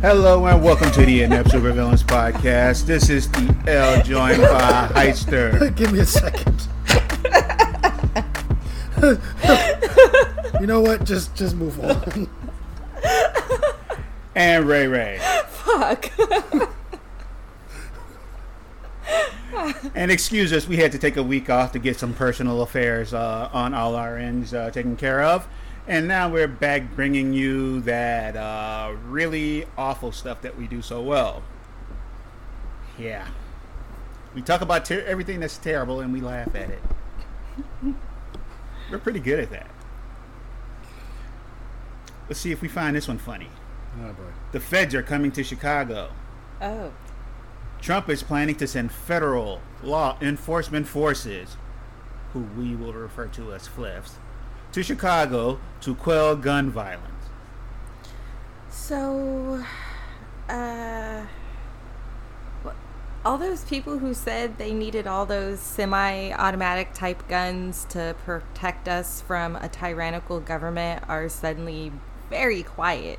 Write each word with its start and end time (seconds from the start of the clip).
Hello 0.00 0.46
and 0.46 0.62
welcome 0.64 0.90
to 0.92 1.04
the 1.04 1.22
Inept 1.22 1.50
Supervillains 1.50 2.02
podcast. 2.02 2.86
This 2.86 3.10
is 3.10 3.30
the 3.30 3.54
L 3.66 4.02
joined 4.02 4.40
by 4.40 4.88
Heister 4.94 5.74
Give 5.76 5.92
me 5.92 6.00
a 6.00 6.06
second. 6.06 6.66
you 10.60 10.66
know 10.66 10.80
what? 10.80 11.04
Just 11.04 11.34
just 11.34 11.54
move 11.54 11.78
on. 11.80 12.28
and 14.34 14.64
Ray 14.66 14.86
Ray. 14.86 15.18
Fuck. 15.48 16.10
And 19.94 20.10
excuse 20.10 20.52
us, 20.52 20.66
we 20.66 20.78
had 20.78 20.92
to 20.92 20.98
take 20.98 21.16
a 21.18 21.22
week 21.22 21.50
off 21.50 21.72
to 21.72 21.78
get 21.78 21.98
some 21.98 22.14
personal 22.14 22.62
affairs 22.62 23.12
uh, 23.12 23.50
on 23.52 23.74
all 23.74 23.94
our 23.96 24.16
ends 24.16 24.54
uh, 24.54 24.70
taken 24.70 24.96
care 24.96 25.22
of. 25.22 25.46
And 25.90 26.06
now 26.06 26.28
we're 26.28 26.46
back 26.46 26.94
bringing 26.94 27.32
you 27.32 27.80
that 27.80 28.36
uh, 28.36 28.94
really 29.08 29.66
awful 29.76 30.12
stuff 30.12 30.40
that 30.42 30.56
we 30.56 30.68
do 30.68 30.82
so 30.82 31.02
well. 31.02 31.42
Yeah. 32.96 33.26
We 34.32 34.40
talk 34.40 34.60
about 34.60 34.84
ter- 34.84 35.04
everything 35.04 35.40
that's 35.40 35.58
terrible 35.58 35.98
and 35.98 36.12
we 36.12 36.20
laugh 36.20 36.54
at 36.54 36.70
it. 36.70 36.80
we're 38.88 39.00
pretty 39.00 39.18
good 39.18 39.40
at 39.40 39.50
that. 39.50 39.68
Let's 42.28 42.38
see 42.38 42.52
if 42.52 42.62
we 42.62 42.68
find 42.68 42.94
this 42.94 43.08
one 43.08 43.18
funny. 43.18 43.48
Oh 44.00 44.12
boy. 44.12 44.30
The 44.52 44.60
feds 44.60 44.94
are 44.94 45.02
coming 45.02 45.32
to 45.32 45.42
Chicago. 45.42 46.12
Oh. 46.62 46.92
Trump 47.80 48.08
is 48.08 48.22
planning 48.22 48.54
to 48.54 48.68
send 48.68 48.92
federal 48.92 49.60
law 49.82 50.16
enforcement 50.20 50.86
forces, 50.86 51.56
who 52.32 52.42
we 52.56 52.76
will 52.76 52.92
refer 52.92 53.26
to 53.26 53.52
as 53.52 53.66
FLIFs, 53.66 54.12
to 54.72 54.82
Chicago 54.82 55.58
to 55.80 55.94
quell 55.94 56.36
gun 56.36 56.70
violence. 56.70 57.06
So, 58.70 59.64
uh, 60.48 61.22
all 63.24 63.36
those 63.36 63.64
people 63.64 63.98
who 63.98 64.14
said 64.14 64.56
they 64.58 64.72
needed 64.72 65.06
all 65.06 65.26
those 65.26 65.60
semi 65.60 66.32
automatic 66.32 66.94
type 66.94 67.26
guns 67.28 67.84
to 67.90 68.16
protect 68.24 68.88
us 68.88 69.20
from 69.20 69.56
a 69.56 69.68
tyrannical 69.68 70.40
government 70.40 71.04
are 71.08 71.28
suddenly 71.28 71.92
very 72.30 72.62
quiet. 72.62 73.18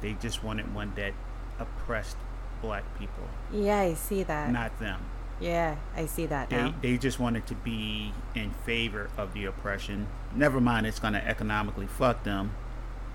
They 0.00 0.12
just 0.14 0.44
wanted 0.44 0.74
one 0.74 0.92
that 0.96 1.14
oppressed 1.58 2.16
black 2.60 2.84
people, 2.98 3.24
Yeah, 3.52 3.78
I 3.78 3.94
see 3.94 4.22
that. 4.24 4.50
not 4.50 4.78
them. 4.78 5.00
Yeah, 5.40 5.76
I 5.94 6.06
see 6.06 6.26
that 6.26 6.50
They, 6.50 6.56
now. 6.56 6.74
they 6.82 6.98
just 6.98 7.20
wanted 7.20 7.46
to 7.46 7.54
be 7.54 8.12
in 8.34 8.50
favor 8.66 9.08
of 9.16 9.34
the 9.34 9.44
oppression. 9.44 10.08
Never 10.34 10.60
mind, 10.60 10.86
it's 10.86 10.98
going 10.98 11.12
to 11.14 11.24
economically 11.26 11.86
fuck 11.86 12.24
them. 12.24 12.52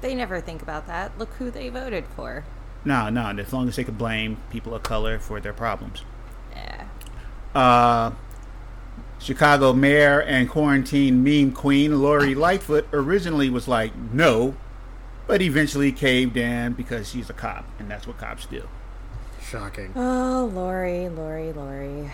They 0.01 0.15
never 0.15 0.39
think 0.41 0.61
about 0.61 0.87
that. 0.87 1.17
Look 1.17 1.33
who 1.33 1.51
they 1.51 1.69
voted 1.69 2.05
for. 2.15 2.45
No, 2.85 3.09
no, 3.09 3.27
as 3.29 3.51
long 3.53 3.67
as 3.67 3.75
they 3.75 3.83
could 3.83 3.97
blame 3.97 4.37
people 4.49 4.73
of 4.73 4.83
color 4.83 5.19
for 5.19 5.39
their 5.39 5.53
problems. 5.53 6.03
Yeah. 6.53 6.85
uh, 7.55 8.11
Chicago 9.19 9.71
mayor 9.73 10.21
and 10.21 10.49
quarantine 10.49 11.23
meme 11.23 11.53
queen 11.53 12.01
Lori 12.01 12.35
Lightfoot 12.35 12.87
originally 12.91 13.49
was 13.49 13.67
like 13.67 13.95
no, 13.95 14.55
but 15.27 15.41
eventually 15.41 15.91
caved 15.93 16.35
in 16.35 16.73
because 16.73 17.09
she's 17.09 17.29
a 17.29 17.33
cop, 17.33 17.65
and 17.79 17.89
that's 17.89 18.05
what 18.05 18.17
cops 18.17 18.45
do. 18.45 18.67
Shocking. 19.49 19.93
Oh, 19.95 20.49
Lori, 20.53 21.09
Lori, 21.09 21.51
Lori. 21.53 22.11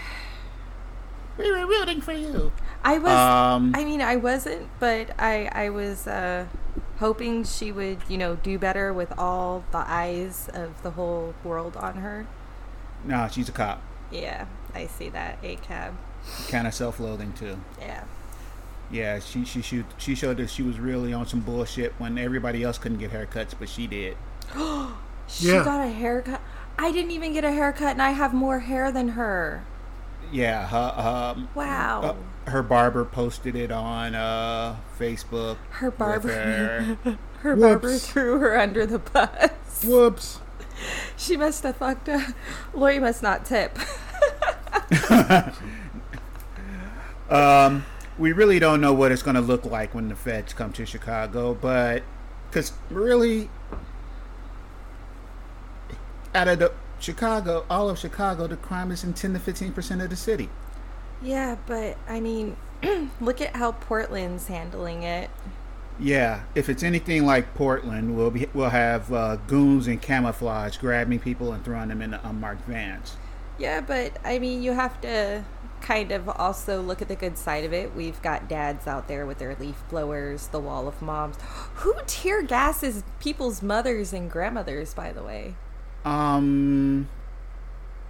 We 1.37 1.51
were 1.51 1.65
rooting 1.67 2.01
for 2.01 2.11
you. 2.11 2.51
I 2.83 2.97
was. 2.97 3.11
Um, 3.11 3.71
I 3.75 3.85
mean, 3.85 4.01
I 4.01 4.15
wasn't, 4.17 4.67
but 4.79 5.11
I 5.19 5.49
I 5.53 5.69
was 5.69 6.07
uh, 6.07 6.47
hoping 6.97 7.43
she 7.45 7.71
would, 7.71 7.99
you 8.09 8.17
know, 8.17 8.35
do 8.35 8.57
better 8.59 8.91
with 8.93 9.17
all 9.17 9.63
the 9.71 9.77
eyes 9.77 10.49
of 10.53 10.81
the 10.83 10.91
whole 10.91 11.33
world 11.43 11.77
on 11.77 11.95
her. 11.95 12.27
No, 13.05 13.27
she's 13.31 13.47
a 13.47 13.53
cop. 13.53 13.81
Yeah, 14.11 14.45
I 14.73 14.87
see 14.87 15.09
that. 15.09 15.37
A 15.43 15.55
cab. 15.57 15.95
Kind 16.49 16.67
of 16.67 16.73
self-loathing 16.73 17.33
too. 17.33 17.57
Yeah. 17.79 18.03
Yeah, 18.91 19.19
she 19.19 19.45
she 19.45 19.61
she 19.61 19.85
she 19.97 20.15
showed 20.15 20.37
that 20.37 20.49
she 20.49 20.63
was 20.63 20.79
really 20.79 21.13
on 21.13 21.25
some 21.27 21.39
bullshit 21.41 21.93
when 21.99 22.17
everybody 22.17 22.63
else 22.63 22.77
couldn't 22.77 22.97
get 22.97 23.11
haircuts, 23.11 23.53
but 23.57 23.69
she 23.69 23.87
did. 23.87 24.17
She 25.31 25.45
Yeah. 25.49 25.63
got 25.63 25.85
a 25.85 25.89
haircut. 25.91 26.41
I 26.81 26.91
didn't 26.93 27.11
even 27.11 27.33
get 27.33 27.43
a 27.43 27.51
haircut, 27.51 27.91
and 27.91 28.01
I 28.01 28.11
have 28.11 28.33
more 28.33 28.59
hair 28.59 28.89
than 28.91 29.09
her. 29.09 29.65
Yeah, 30.31 30.65
her 30.67 31.35
um, 31.35 31.49
Wow. 31.53 32.01
uh, 32.45 32.49
her 32.49 32.63
barber 32.63 33.03
posted 33.03 33.55
it 33.55 33.69
on 33.71 34.15
uh, 34.15 34.77
Facebook. 34.97 35.57
Her 35.71 35.91
barber. 35.91 36.29
her. 37.03 37.17
Her 37.39 37.55
barber 37.55 37.97
threw 37.97 38.37
her 38.39 38.59
under 38.59 38.85
the 38.85 38.99
bus. 38.99 39.83
Whoops. 39.85 40.39
She 41.17 41.35
must 41.35 41.63
have 41.63 41.75
fucked 41.75 42.07
up. 42.07 42.33
Lori 42.73 42.99
must 42.99 43.21
not 43.21 43.45
tip. 43.45 43.77
Um, 47.29 47.85
we 48.17 48.31
really 48.31 48.59
don't 48.59 48.81
know 48.81 48.93
what 48.93 49.11
it's 49.11 49.21
going 49.21 49.35
to 49.35 49.41
look 49.41 49.65
like 49.65 49.93
when 49.93 50.09
the 50.09 50.15
feds 50.15 50.53
come 50.53 50.73
to 50.73 50.85
Chicago, 50.85 51.53
but 51.53 52.03
because 52.49 52.73
really, 52.89 53.49
out 56.33 56.47
of 56.47 56.59
the 56.59 56.71
Chicago, 56.99 57.65
all 57.69 57.89
of 57.89 57.97
Chicago, 57.97 58.47
the 58.47 58.57
crime 58.57 58.91
is 58.91 59.03
in 59.03 59.13
10 59.13 59.33
to 59.33 59.39
15 59.39 59.71
percent 59.73 60.01
of 60.01 60.09
the 60.09 60.15
city. 60.15 60.49
Yeah, 61.21 61.57
but 61.65 61.97
I 62.07 62.19
mean, 62.19 62.55
look 63.21 63.41
at 63.41 63.55
how 63.55 63.73
Portland's 63.73 64.47
handling 64.47 65.03
it. 65.03 65.29
Yeah, 65.99 66.43
if 66.55 66.69
it's 66.69 66.81
anything 66.81 67.25
like 67.25 67.53
Portland, 67.55 68.15
we'll 68.15 68.31
be 68.31 68.47
we'll 68.53 68.69
have 68.69 69.11
uh, 69.11 69.35
goons 69.47 69.87
in 69.87 69.99
camouflage 69.99 70.77
grabbing 70.77 71.19
people 71.19 71.51
and 71.51 71.63
throwing 71.63 71.89
them 71.89 72.01
in 72.01 72.11
the 72.11 72.27
unmarked 72.27 72.65
vans. 72.65 73.17
Yeah, 73.57 73.81
but 73.81 74.13
I 74.23 74.39
mean, 74.39 74.63
you 74.63 74.71
have 74.71 75.01
to 75.01 75.43
kind 75.81 76.11
of 76.11 76.29
also 76.29 76.81
look 76.81 77.01
at 77.01 77.09
the 77.09 77.15
good 77.15 77.37
side 77.37 77.65
of 77.65 77.73
it. 77.73 77.93
We've 77.95 78.21
got 78.21 78.47
dads 78.47 78.87
out 78.87 79.07
there 79.07 79.25
with 79.25 79.39
their 79.39 79.55
leaf 79.55 79.83
blowers, 79.89 80.47
the 80.47 80.59
wall 80.59 80.87
of 80.87 81.01
moms. 81.01 81.35
Who 81.75 81.93
tear 82.07 82.41
gases 82.41 83.03
people's 83.19 83.61
mothers 83.61 84.13
and 84.13 84.31
grandmothers, 84.31 84.93
by 84.93 85.11
the 85.11 85.23
way? 85.23 85.55
Um, 86.05 87.09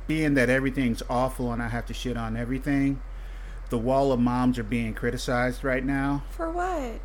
being 0.07 0.33
that 0.35 0.49
everything's 0.49 1.01
awful 1.09 1.51
and 1.51 1.61
I 1.61 1.67
have 1.69 1.85
to 1.87 1.93
shit 1.93 2.17
on 2.17 2.35
everything, 2.37 3.01
the 3.69 3.77
wall 3.77 4.11
of 4.11 4.19
moms 4.19 4.57
are 4.59 4.63
being 4.63 4.93
criticized 4.93 5.63
right 5.63 5.83
now. 5.83 6.23
For 6.31 6.49
what? 6.49 6.99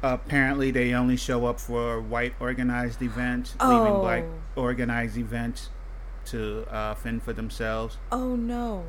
apparently 0.00 0.70
they 0.70 0.94
only 0.94 1.16
show 1.16 1.44
up 1.46 1.58
for 1.58 2.00
white 2.00 2.32
organized 2.38 3.02
events, 3.02 3.56
leaving 3.60 3.94
black 3.94 4.22
Oh. 4.56 4.62
organized 4.62 5.16
events 5.18 5.70
to 6.26 6.64
uh, 6.70 6.94
fend 6.94 7.24
for 7.24 7.32
themselves. 7.32 7.98
Oh 8.12 8.36
no. 8.36 8.84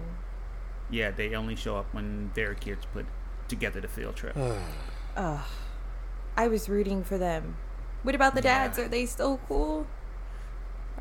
Yeah, 0.91 1.09
they 1.09 1.33
only 1.33 1.55
show 1.55 1.77
up 1.77 1.87
when 1.93 2.29
their 2.35 2.53
kids 2.53 2.85
put 2.93 3.07
together 3.47 3.81
the 3.81 3.87
field 3.87 4.17
trip. 4.17 4.37
Ugh. 5.17 5.39
I 6.37 6.47
was 6.47 6.69
rooting 6.69 7.03
for 7.03 7.17
them. 7.17 7.57
What 8.03 8.13
about 8.13 8.35
the 8.35 8.41
dads? 8.41 8.77
Yeah. 8.77 8.85
Are 8.85 8.87
they 8.87 9.07
still 9.07 9.39
cool? 9.47 9.87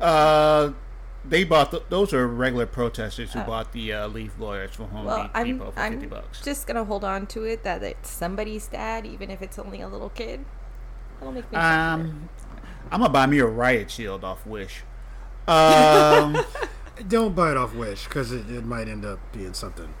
Uh, 0.01 0.71
they 1.25 1.43
bought 1.43 1.71
th- 1.71 1.83
those 1.89 2.13
are 2.13 2.27
regular 2.27 2.65
protesters 2.65 3.33
who 3.33 3.39
Oh. 3.41 3.43
bought 3.43 3.73
the 3.73 3.91
uh, 3.93 4.07
leaf 4.07 4.37
blowers 4.37 4.71
from 4.71 4.89
Home 4.89 5.05
Well, 5.05 5.23
Depot 5.23 5.31
I'm, 5.35 5.59
for 5.59 5.65
fifty 5.71 5.81
I'm 6.05 6.09
bucks. 6.09 6.41
just 6.41 6.65
gonna 6.67 6.85
hold 6.85 7.03
on 7.03 7.27
to 7.27 7.43
it 7.43 7.63
that 7.63 7.83
it's 7.83 8.09
somebody's 8.09 8.67
dad, 8.67 9.05
even 9.05 9.29
if 9.29 9.41
it's 9.41 9.59
only 9.59 9.81
a 9.81 9.87
little 9.89 10.09
kid. 10.09 10.45
That'll 11.19 11.33
make 11.33 11.43
me. 11.45 11.57
feel 11.57 11.59
better. 11.59 11.81
Um, 12.01 12.29
I'm 12.91 13.01
gonna 13.01 13.11
buy 13.13 13.25
me 13.25 13.39
a 13.39 13.45
riot 13.45 13.91
shield 13.91 14.23
off 14.23 14.45
Wish. 14.45 14.83
Um, 15.47 16.37
Don't 17.07 17.35
buy 17.35 17.51
it 17.51 17.57
off 17.57 17.73
Wish 17.73 18.03
because 18.05 18.31
it, 18.31 18.49
it 18.51 18.63
might 18.63 18.87
end 18.87 19.03
up 19.03 19.19
being 19.33 19.53
something. 19.53 19.91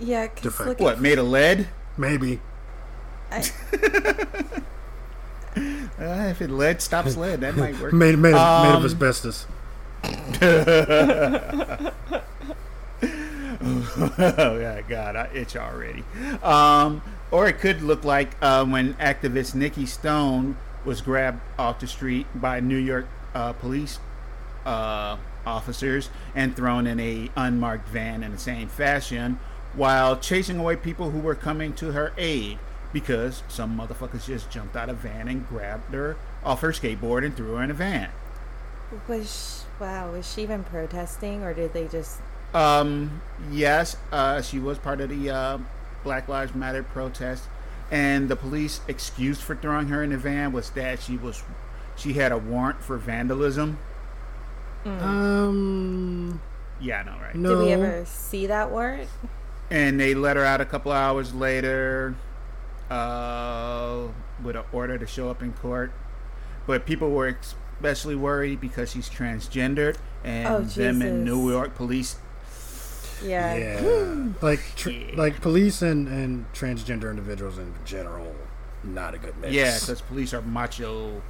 yeah, 0.00 0.26
because 0.28 0.58
look 0.60 0.80
what 0.80 0.94
at 0.96 1.00
made 1.02 1.18
of 1.18 1.26
lead? 1.26 1.68
Maybe. 1.98 2.40
I, 3.30 3.44
Uh, 5.56 6.28
if 6.28 6.42
it 6.42 6.50
lead 6.50 6.82
stops 6.82 7.16
lead, 7.16 7.40
that 7.40 7.56
might 7.56 7.78
work. 7.80 7.92
Made 7.92 8.18
made 8.18 8.34
of, 8.34 8.62
made 8.64 8.70
of 8.70 8.76
Um, 8.76 8.84
asbestos. 8.84 9.46
oh 14.18 14.58
yeah, 14.60 14.82
God, 14.88 15.16
I 15.16 15.28
itch 15.32 15.56
already. 15.56 16.04
Um, 16.42 17.02
or 17.30 17.48
it 17.48 17.58
could 17.58 17.82
look 17.82 18.04
like 18.04 18.30
uh, 18.42 18.64
when 18.64 18.94
activist 18.94 19.54
Nikki 19.54 19.86
Stone 19.86 20.56
was 20.84 21.00
grabbed 21.00 21.40
off 21.58 21.80
the 21.80 21.86
street 21.86 22.26
by 22.34 22.60
New 22.60 22.76
York 22.76 23.08
uh, 23.34 23.52
police 23.54 23.98
uh, 24.64 25.16
officers 25.44 26.10
and 26.34 26.54
thrown 26.54 26.86
in 26.86 27.00
a 27.00 27.30
unmarked 27.36 27.88
van 27.88 28.22
in 28.22 28.32
the 28.32 28.38
same 28.38 28.68
fashion 28.68 29.38
while 29.74 30.16
chasing 30.16 30.58
away 30.58 30.76
people 30.76 31.10
who 31.10 31.18
were 31.18 31.34
coming 31.34 31.72
to 31.74 31.92
her 31.92 32.12
aid 32.16 32.58
because 32.92 33.42
some 33.48 33.76
motherfuckers 33.78 34.26
just 34.26 34.50
jumped 34.50 34.76
out 34.76 34.88
of 34.88 35.04
a 35.04 35.08
van 35.08 35.28
and 35.28 35.46
grabbed 35.48 35.92
her 35.92 36.16
off 36.44 36.60
her 36.60 36.72
skateboard 36.72 37.24
and 37.24 37.36
threw 37.36 37.54
her 37.54 37.62
in 37.62 37.70
a 37.70 37.74
van. 37.74 38.10
Was 39.08 39.64
she, 39.78 39.82
wow? 39.82 40.12
Was 40.12 40.32
she 40.32 40.42
even 40.42 40.64
protesting, 40.64 41.42
or 41.42 41.52
did 41.52 41.72
they 41.72 41.88
just? 41.88 42.20
Um, 42.54 43.20
yes, 43.50 43.96
uh, 44.12 44.40
she 44.42 44.58
was 44.58 44.78
part 44.78 45.00
of 45.00 45.10
the 45.10 45.30
uh, 45.30 45.58
Black 46.04 46.28
Lives 46.28 46.54
Matter 46.54 46.82
protest, 46.82 47.44
and 47.90 48.28
the 48.28 48.36
police 48.36 48.80
excuse 48.88 49.40
for 49.40 49.56
throwing 49.56 49.88
her 49.88 50.02
in 50.02 50.10
the 50.10 50.18
van 50.18 50.52
was 50.52 50.70
that 50.70 51.00
she 51.00 51.16
was 51.16 51.42
she 51.96 52.12
had 52.14 52.32
a 52.32 52.38
warrant 52.38 52.80
for 52.82 52.96
vandalism. 52.96 53.78
Um, 54.84 56.40
Yeah, 56.80 57.00
I 57.00 57.02
know, 57.04 57.18
right? 57.20 57.34
no. 57.34 57.48
Did 57.50 57.58
we 57.58 57.72
ever 57.72 58.04
see 58.06 58.46
that 58.46 58.70
warrant? 58.70 59.10
And 59.70 59.98
they 59.98 60.14
let 60.14 60.36
her 60.36 60.44
out 60.44 60.60
a 60.60 60.64
couple 60.64 60.92
hours 60.92 61.34
later 61.34 62.14
uh, 62.90 64.08
with 64.42 64.56
an 64.56 64.64
order 64.72 64.98
to 64.98 65.06
show 65.06 65.28
up 65.30 65.42
in 65.42 65.52
court. 65.52 65.92
But 66.66 66.84
people 66.86 67.10
were 67.10 67.36
especially 67.78 68.16
worried 68.16 68.60
because 68.60 68.90
she's 68.92 69.08
transgendered, 69.08 69.96
and 70.24 70.48
Oh, 70.48 70.60
them 70.62 71.02
in 71.02 71.24
New 71.24 71.50
York 71.50 71.74
police. 71.74 72.16
Yeah. 73.24 73.54
Yeah, 73.56 74.26
like 74.42 74.60
tr- 74.76 74.90
Yeah. 74.90 75.14
like 75.16 75.40
police 75.40 75.80
and 75.82 76.06
and 76.08 76.52
transgender 76.52 77.08
individuals 77.10 77.56
in 77.58 77.72
general, 77.84 78.34
not 78.84 79.14
a 79.14 79.18
good 79.18 79.36
mix. 79.38 79.54
Yeah, 79.54 79.74
because 79.78 80.02
police 80.02 80.34
are 80.34 80.42
macho, 80.42 81.22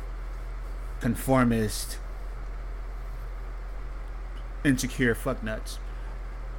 conformist, 1.00 1.98
insecure 4.64 5.14
fucknuts. 5.14 5.78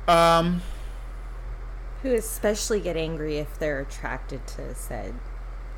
Um, 0.07 0.61
Who 2.03 2.13
especially 2.13 2.79
get 2.79 2.95
angry 2.95 3.37
if 3.37 3.57
they're 3.59 3.79
attracted 3.79 4.45
to 4.47 4.75
said 4.75 5.15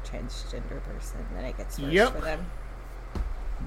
transgender 0.04 0.84
person? 0.84 1.26
Then 1.34 1.46
it 1.46 1.58
gets 1.58 1.80
worse 1.80 1.94
Yep. 1.94 2.16
for 2.16 2.22
them. 2.22 2.46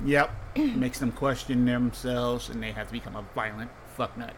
Yep. 0.05 0.31
Makes 0.57 0.99
them 0.99 1.13
question 1.13 1.65
themselves 1.65 2.51
and 2.51 2.63
they 2.63 2.73
have 2.73 2.89
to 2.89 2.93
become 2.93 3.17
a 3.17 3.25
violent 3.35 3.71
fucknut. 3.99 4.33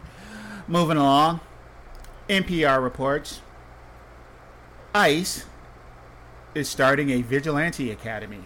Moving 0.69 0.97
along. 0.97 1.41
NPR 2.29 2.83
reports 2.83 3.41
ICE 4.95 5.45
is 6.55 6.69
starting 6.69 7.11
a 7.11 7.21
vigilante 7.23 7.91
academy. 7.91 8.45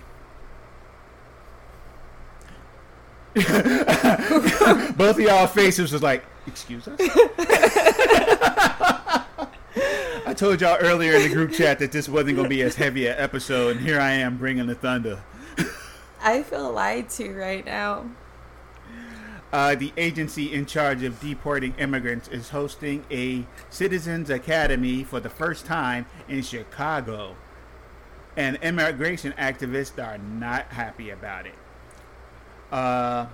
Both 3.36 5.16
of 5.16 5.20
y'all 5.20 5.46
faces 5.46 5.92
was 5.92 6.02
like, 6.02 6.24
excuse 6.46 6.88
us? 6.88 6.98
I 10.26 10.34
told 10.36 10.60
y'all 10.60 10.76
earlier 10.80 11.14
in 11.14 11.22
the 11.22 11.34
group 11.34 11.52
chat 11.52 11.78
that 11.78 11.92
this 11.92 12.08
wasn't 12.08 12.36
going 12.36 12.44
to 12.44 12.48
be 12.48 12.62
as 12.62 12.74
heavy 12.74 13.06
an 13.06 13.16
episode, 13.18 13.76
and 13.76 13.86
here 13.86 13.98
I 13.98 14.10
am 14.12 14.36
bringing 14.36 14.66
the 14.66 14.74
thunder. 14.74 15.22
I 16.22 16.42
feel 16.42 16.72
lied 16.72 17.08
to 17.10 17.32
right 17.34 17.64
now. 17.64 18.10
Uh, 19.50 19.74
the 19.74 19.92
agency 19.96 20.52
in 20.52 20.66
charge 20.66 21.02
of 21.02 21.18
deporting 21.20 21.74
immigrants 21.78 22.28
is 22.28 22.50
hosting 22.50 23.04
a 23.10 23.46
Citizens 23.70 24.28
Academy 24.28 25.04
for 25.04 25.20
the 25.20 25.30
first 25.30 25.64
time 25.64 26.04
in 26.28 26.42
Chicago. 26.42 27.34
And 28.36 28.56
immigration 28.56 29.32
activists 29.38 30.02
are 30.04 30.18
not 30.18 30.66
happy 30.66 31.10
about 31.10 31.46
it. 31.46 31.54
Uh, 32.70 33.26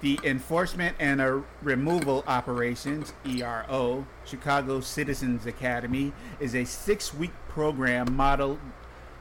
the 0.00 0.18
Enforcement 0.22 0.96
and 1.00 1.44
Removal 1.62 2.22
Operations, 2.26 3.12
ERO, 3.26 4.06
Chicago 4.24 4.80
Citizens 4.80 5.46
Academy, 5.46 6.12
is 6.38 6.54
a 6.54 6.64
six 6.64 7.12
week 7.12 7.32
program 7.48 8.14
modeled 8.14 8.60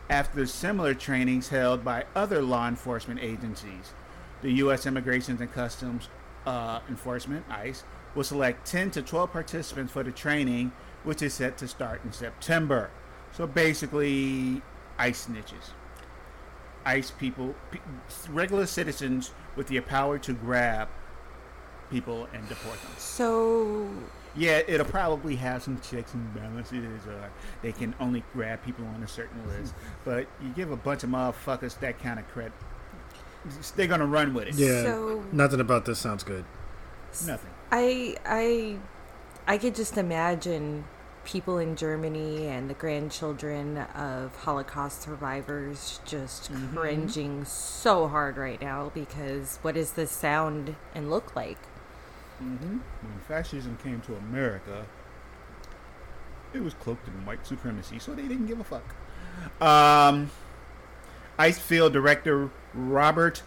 after 0.09 0.45
similar 0.45 0.93
trainings 0.93 1.49
held 1.49 1.83
by 1.83 2.05
other 2.15 2.41
law 2.41 2.67
enforcement 2.67 3.19
agencies. 3.19 3.93
The 4.41 4.51
U.S. 4.53 4.85
Immigration 4.85 5.37
and 5.39 5.51
Customs 5.51 6.09
uh, 6.45 6.79
Enforcement, 6.87 7.45
ICE, 7.49 7.83
will 8.13 8.23
select 8.23 8.67
10 8.67 8.91
to 8.91 9.01
12 9.01 9.31
participants 9.31 9.91
for 9.91 10.03
the 10.03 10.11
training, 10.11 10.71
which 11.03 11.21
is 11.21 11.33
set 11.33 11.57
to 11.57 11.67
start 11.67 12.01
in 12.05 12.11
September. 12.11 12.91
So 13.33 13.47
basically, 13.47 14.61
ICE 14.97 15.27
snitches. 15.27 15.71
ICE 16.87 17.11
people, 17.11 17.53
regular 18.29 18.65
citizens 18.65 19.31
with 19.57 19.67
the 19.67 19.79
power 19.81 20.17
to 20.19 20.33
grab 20.33 20.87
people 21.91 22.27
and 22.33 22.47
deport 22.47 22.81
them. 22.81 22.91
So 22.97 23.89
Yeah, 24.35 24.61
it'll 24.67 24.85
probably 24.85 25.35
have 25.37 25.63
some 25.63 25.79
checks 25.81 26.13
and 26.13 26.33
balances, 26.33 27.05
or 27.07 27.29
they 27.61 27.71
can 27.71 27.93
only 27.99 28.23
grab 28.33 28.63
people 28.63 28.85
on 28.95 29.03
a 29.03 29.07
certain 29.07 29.45
list. 29.47 29.73
But 30.05 30.27
you 30.41 30.49
give 30.55 30.71
a 30.71 30.77
bunch 30.77 31.03
of 31.03 31.09
motherfuckers 31.09 31.77
that 31.79 31.99
kind 32.01 32.19
of 32.19 32.27
credit, 32.29 32.53
they're 33.75 33.87
gonna 33.87 34.05
run 34.05 34.33
with 34.33 34.47
it. 34.47 34.55
Yeah, 34.55 34.83
So- 34.83 35.23
nothing 35.31 35.59
about 35.59 35.85
this 35.85 35.99
sounds 35.99 36.23
good. 36.23 36.45
Nothing. 37.25 37.51
I 37.71 38.15
I 38.25 38.77
I 39.47 39.57
could 39.57 39.75
just 39.75 39.97
imagine 39.97 40.85
people 41.27 41.57
in 41.57 41.75
Germany 41.75 42.47
and 42.47 42.69
the 42.69 42.73
grandchildren 42.73 43.77
of 43.77 44.33
Holocaust 44.37 45.01
survivors 45.01 45.99
just 46.05 46.49
cringing 46.73 47.43
so 47.43 48.07
hard 48.07 48.37
right 48.37 48.61
now 48.61 48.89
because 48.93 49.59
what 49.61 49.75
does 49.75 49.91
this 49.91 50.09
sound 50.09 50.77
and 50.95 51.09
look 51.09 51.35
like? 51.35 51.57
When 52.39 52.81
fascism 53.27 53.77
came 53.83 53.99
to 54.01 54.15
America, 54.15 54.85
it 56.53 56.61
was 56.61 56.73
cloaked 56.75 57.05
in 57.09 57.25
white 57.25 57.45
supremacy, 57.45 57.99
so 57.99 58.15
they 58.15 58.21
didn't 58.21 58.47
give 58.47 58.61
a 58.61 58.63
fuck. 58.63 58.95
Um, 59.61 60.31
ICE 61.37 61.59
field 61.59 61.91
director 61.91 62.49
Robert 62.73 63.43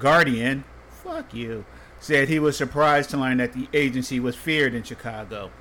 Guadian, 0.00 0.64
fuck 0.90 1.32
you, 1.32 1.64
said 2.00 2.28
he 2.28 2.40
was 2.40 2.56
surprised 2.56 3.10
to 3.10 3.18
learn 3.18 3.36
that 3.36 3.52
the 3.52 3.68
agency 3.72 4.18
was 4.18 4.34
feared 4.34 4.74
in 4.74 4.82
Chicago. 4.82 5.52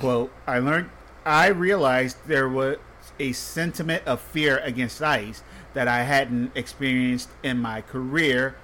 Quote, 0.00 0.32
I 0.46 0.58
learned, 0.58 0.90
I 1.24 1.48
realized 1.48 2.16
there 2.26 2.48
was 2.48 2.78
a 3.18 3.32
sentiment 3.32 4.02
of 4.06 4.20
fear 4.20 4.58
against 4.58 5.00
ICE 5.02 5.42
that 5.74 5.86
I 5.88 6.02
hadn't 6.04 6.52
experienced 6.56 7.28
in 7.42 7.58
my 7.58 7.82
career 7.82 8.56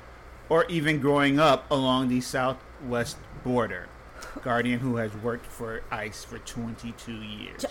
or 0.48 0.64
even 0.66 0.98
growing 0.98 1.38
up 1.38 1.70
along 1.70 2.08
the 2.08 2.20
southwest 2.22 3.18
border. 3.44 3.88
Guadian, 4.40 4.78
who 4.78 4.96
has 4.96 5.14
worked 5.16 5.46
for 5.46 5.82
ICE 5.90 6.24
for 6.24 6.38
22 6.38 7.12
years. 7.12 7.66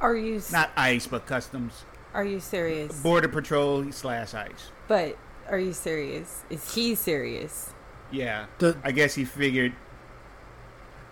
Are 0.00 0.16
you 0.16 0.36
s- 0.36 0.50
Not 0.50 0.70
ICE, 0.76 1.06
but 1.06 1.26
Customs, 1.26 1.84
are 2.14 2.24
you 2.24 2.40
serious? 2.40 2.98
Border 3.02 3.28
Patrol 3.28 3.92
slash 3.92 4.32
ICE. 4.34 4.70
But 4.88 5.16
are 5.48 5.58
you 5.58 5.72
serious? 5.74 6.42
Is 6.48 6.74
he 6.74 6.94
serious? 6.94 7.70
Yeah. 8.10 8.46
The- 8.58 8.78
I 8.82 8.92
guess 8.92 9.14
he 9.14 9.24
figured. 9.26 9.72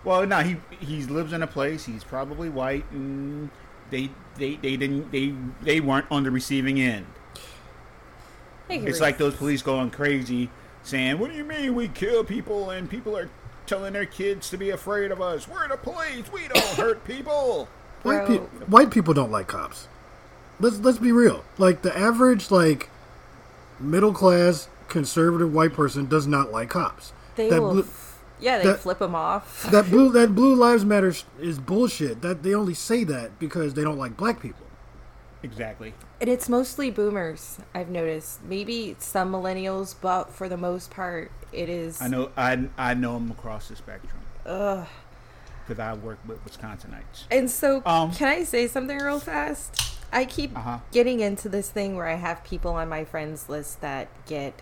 Well, 0.03 0.25
no, 0.25 0.39
he 0.39 0.57
he 0.79 1.03
lives 1.03 1.33
in 1.33 1.43
a 1.43 1.47
place. 1.47 1.85
He's 1.85 2.03
probably 2.03 2.49
white, 2.49 2.85
and 2.91 3.49
they 3.89 4.09
they 4.37 4.55
they 4.55 4.77
didn't 4.77 5.11
they 5.11 5.33
they 5.61 5.79
weren't 5.79 6.05
on 6.09 6.23
the 6.23 6.31
receiving 6.31 6.79
end. 6.79 7.05
It's 8.69 8.83
risk. 8.85 9.01
like 9.01 9.17
those 9.17 9.35
police 9.35 9.61
going 9.61 9.89
crazy, 9.89 10.49
saying, 10.83 11.17
"What 11.19 11.31
do 11.31 11.37
you 11.37 11.43
mean 11.43 11.73
we 11.75 11.87
kill 11.87 12.23
people 12.23 12.69
and 12.69 12.89
people 12.89 13.17
are 13.17 13.29
telling 13.65 13.93
their 13.93 14.05
kids 14.05 14.49
to 14.51 14.57
be 14.57 14.69
afraid 14.69 15.11
of 15.11 15.21
us? 15.21 15.47
We're 15.47 15.67
the 15.67 15.77
police. 15.77 16.31
We 16.31 16.47
don't 16.47 16.63
hurt 16.75 17.03
people." 17.05 17.67
White, 18.03 18.25
Bro. 18.27 18.37
pe- 18.37 18.65
white 18.67 18.91
people 18.91 19.13
don't 19.13 19.31
like 19.31 19.47
cops. 19.47 19.87
Let's 20.59 20.77
let's 20.79 20.99
be 20.99 21.11
real. 21.11 21.43
Like 21.57 21.81
the 21.81 21.97
average 21.97 22.51
like 22.51 22.89
middle 23.79 24.13
class 24.13 24.69
conservative 24.87 25.53
white 25.53 25.73
person 25.73 26.05
does 26.07 26.25
not 26.27 26.51
like 26.51 26.69
cops. 26.69 27.11
they 27.35 27.49
that 27.49 27.61
will. 27.61 27.71
blue, 27.71 27.81
f- 27.81 28.08
yeah, 28.39 28.57
they 28.59 28.65
that- 28.65 28.79
flip 28.79 28.99
them 28.99 29.15
off. 29.15 29.63
that 29.71 29.89
blue 29.89 30.11
that 30.13 30.33
blue 30.35 30.55
lives 30.55 30.85
matter 30.85 31.13
is 31.39 31.59
bullshit. 31.59 32.21
That 32.21 32.43
they 32.43 32.53
only 32.53 32.73
say 32.73 33.03
that 33.05 33.39
because 33.39 33.73
they 33.73 33.83
don't 33.83 33.97
like 33.97 34.15
black 34.17 34.39
people. 34.41 34.65
Exactly. 35.41 35.93
And 36.19 36.29
it's 36.29 36.49
mostly 36.49 36.91
boomers, 36.91 37.59
I've 37.73 37.87
noticed. 37.89 38.43
Maybe 38.43 38.95
some 38.99 39.31
millennials, 39.31 39.95
but 40.01 40.33
for 40.33 40.49
the 40.49 40.57
most 40.57 40.91
part, 40.91 41.31
it 41.53 41.69
is. 41.69 42.01
I 42.01 42.07
know. 42.09 42.31
I 42.35 42.67
I 42.77 42.93
know 42.93 43.13
them 43.13 43.31
across 43.31 43.69
the 43.69 43.75
spectrum. 43.75 44.21
Ugh. 44.45 44.85
Because 45.65 45.79
I 45.79 45.93
work 45.93 46.17
with 46.27 46.43
Wisconsinites. 46.45 47.25
And 47.31 47.49
so, 47.49 47.83
Um, 47.85 48.11
can 48.11 48.27
I 48.27 48.43
say 48.43 48.67
something 48.67 48.97
real 48.97 49.19
fast? 49.19 49.97
I 50.11 50.25
keep 50.25 50.57
Uh-huh. 50.57 50.79
getting 50.91 51.19
into 51.19 51.47
this 51.47 51.69
thing 51.69 51.95
where 51.95 52.07
I 52.07 52.15
have 52.15 52.43
people 52.43 52.71
on 52.71 52.89
my 52.89 53.05
friends 53.05 53.47
list 53.47 53.79
that 53.81 54.07
get 54.25 54.59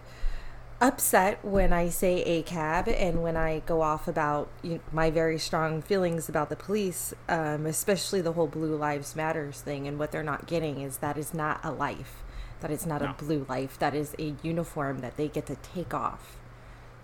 upset 0.79 1.43
when 1.43 1.74
I 1.74 1.89
say 1.89 2.22
a 2.24 2.43
cab 2.43 2.88
and 2.88 3.24
when 3.24 3.36
I 3.36 3.60
go 3.65 3.81
off 3.81 4.07
about 4.07 4.48
you 4.62 4.79
my 4.91 5.10
very 5.10 5.39
strong 5.39 5.81
feelings 5.81 6.29
about 6.29 6.50
the 6.50 6.55
police, 6.55 7.13
um, 7.27 7.65
especially 7.65 8.22
the 8.22 8.34
whole 8.34 8.48
Blue 8.48 8.75
Lives 8.75 9.15
Matters 9.15 9.62
thing. 9.62 9.88
And 9.88 9.98
what 9.98 10.12
they're 10.12 10.24
not 10.24 10.46
getting 10.48 10.81
is 10.81 10.98
that 10.98 11.17
is 11.17 11.34
not 11.34 11.60
a 11.63 11.72
life. 11.72 12.24
That 12.62 12.72
is 12.72 12.86
not 12.86 13.01
No. 13.01 13.10
a 13.12 13.13
blue 13.13 13.46
life. 13.50 13.77
That 13.79 13.93
is 13.96 14.15
a 14.19 14.36
uniform 14.43 15.00
that 15.00 15.17
they 15.17 15.27
get 15.27 15.46
to 15.48 15.55
take 15.55 15.93
off. 15.93 16.38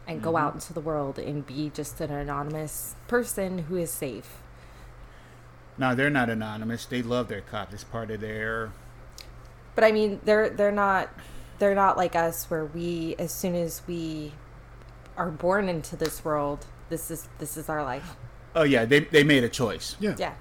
and 0.05 0.21
go 0.21 0.35
out 0.35 0.53
into 0.53 0.73
the 0.73 0.81
world 0.81 1.17
and 1.17 1.47
be 1.47 1.71
just 1.73 2.01
an 2.01 2.11
anonymous 2.11 2.93
person 3.07 3.59
who 3.69 3.77
is 3.77 3.89
safe. 3.89 4.41
No, 5.77 5.95
they're 5.95 6.09
not 6.09 6.29
anonymous. 6.29 6.85
They 6.85 7.01
love 7.01 7.29
their 7.29 7.39
cop. 7.39 7.73
It's 7.73 7.85
part 7.85 8.11
of 8.11 8.19
their. 8.19 8.71
But 9.75 9.85
I 9.85 9.93
mean, 9.93 10.19
they're 10.25 10.49
they're 10.49 10.73
not 10.73 11.07
they're 11.63 11.73
not 11.73 11.95
like 11.95 12.13
us 12.13 12.49
where 12.49 12.65
we 12.65 13.15
as 13.17 13.31
soon 13.31 13.55
as 13.55 13.81
we 13.87 14.33
are 15.15 15.31
born 15.31 15.69
into 15.69 15.95
this 15.95 16.25
world, 16.25 16.65
this 16.89 17.09
is 17.09 17.29
this 17.39 17.55
is 17.55 17.69
our 17.69 17.81
life. 17.81 18.17
Oh 18.53 18.63
yeah, 18.63 18.83
they 18.83 18.99
they 18.99 19.23
made 19.23 19.45
a 19.45 19.49
choice. 19.49 19.95
Yeah. 19.97 20.15
Yeah, 20.17 20.33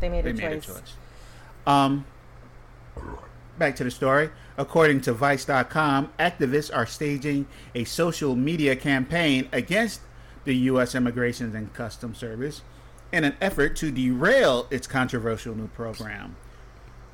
they 0.00 0.08
made 0.08 0.24
They 0.24 0.30
a 0.30 0.34
made 0.34 0.52
a 0.52 0.60
choice. 0.60 0.66
choice. 0.80 0.92
Um, 1.66 2.06
back 3.58 3.74
to 3.76 3.84
the 3.84 3.90
story. 3.90 4.30
According 4.56 5.00
to 5.02 5.12
Vice.com, 5.12 6.12
activists 6.18 6.70
are 6.74 6.86
staging 6.86 7.46
a 7.74 7.82
social 7.82 8.36
media 8.36 8.76
campaign 8.76 9.48
against 9.52 10.00
the 10.44 10.54
U.S. 10.70 10.94
Immigration 10.94 11.54
and 11.56 11.74
Customs 11.74 12.18
Service 12.18 12.62
in 13.10 13.24
an 13.24 13.34
effort 13.40 13.74
to 13.76 13.90
derail 13.90 14.68
its 14.70 14.86
controversial 14.86 15.56
new 15.56 15.66
program. 15.68 16.36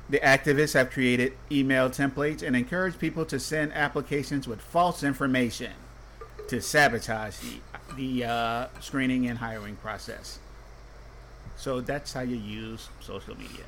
The 0.09 0.19
activists 0.19 0.73
have 0.73 0.91
created 0.91 1.33
email 1.51 1.89
templates 1.89 2.43
and 2.43 2.55
encourage 2.55 2.99
people 2.99 3.25
to 3.25 3.39
send 3.39 3.73
applications 3.73 4.47
with 4.47 4.61
false 4.61 5.03
information 5.03 5.71
to 6.47 6.61
sabotage 6.61 7.37
the, 7.37 7.59
the 7.95 8.25
uh, 8.25 8.67
screening 8.79 9.27
and 9.27 9.39
hiring 9.39 9.75
process. 9.77 10.39
So 11.57 11.81
that's 11.81 12.13
how 12.13 12.21
you 12.21 12.35
use 12.35 12.89
social 12.99 13.35
media. 13.35 13.65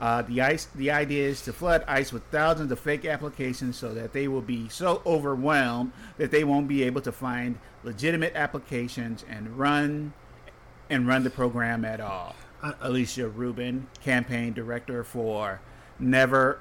Uh, 0.00 0.22
the 0.22 0.42
ice, 0.42 0.66
the 0.74 0.90
idea 0.90 1.28
is 1.28 1.40
to 1.42 1.52
flood 1.52 1.84
ICE 1.86 2.12
with 2.12 2.24
thousands 2.24 2.72
of 2.72 2.80
fake 2.80 3.04
applications 3.04 3.76
so 3.76 3.94
that 3.94 4.12
they 4.12 4.26
will 4.26 4.42
be 4.42 4.68
so 4.68 5.00
overwhelmed 5.06 5.92
that 6.18 6.30
they 6.30 6.42
won't 6.42 6.66
be 6.66 6.82
able 6.82 7.00
to 7.00 7.12
find 7.12 7.58
legitimate 7.84 8.34
applications 8.34 9.24
and 9.28 9.56
run 9.56 10.12
and 10.90 11.06
run 11.06 11.22
the 11.22 11.30
program 11.30 11.84
at 11.84 12.00
all. 12.00 12.34
Alicia 12.62 13.28
Rubin, 13.28 13.86
campaign 14.02 14.52
director 14.52 15.04
for 15.04 15.60
Never 15.98 16.60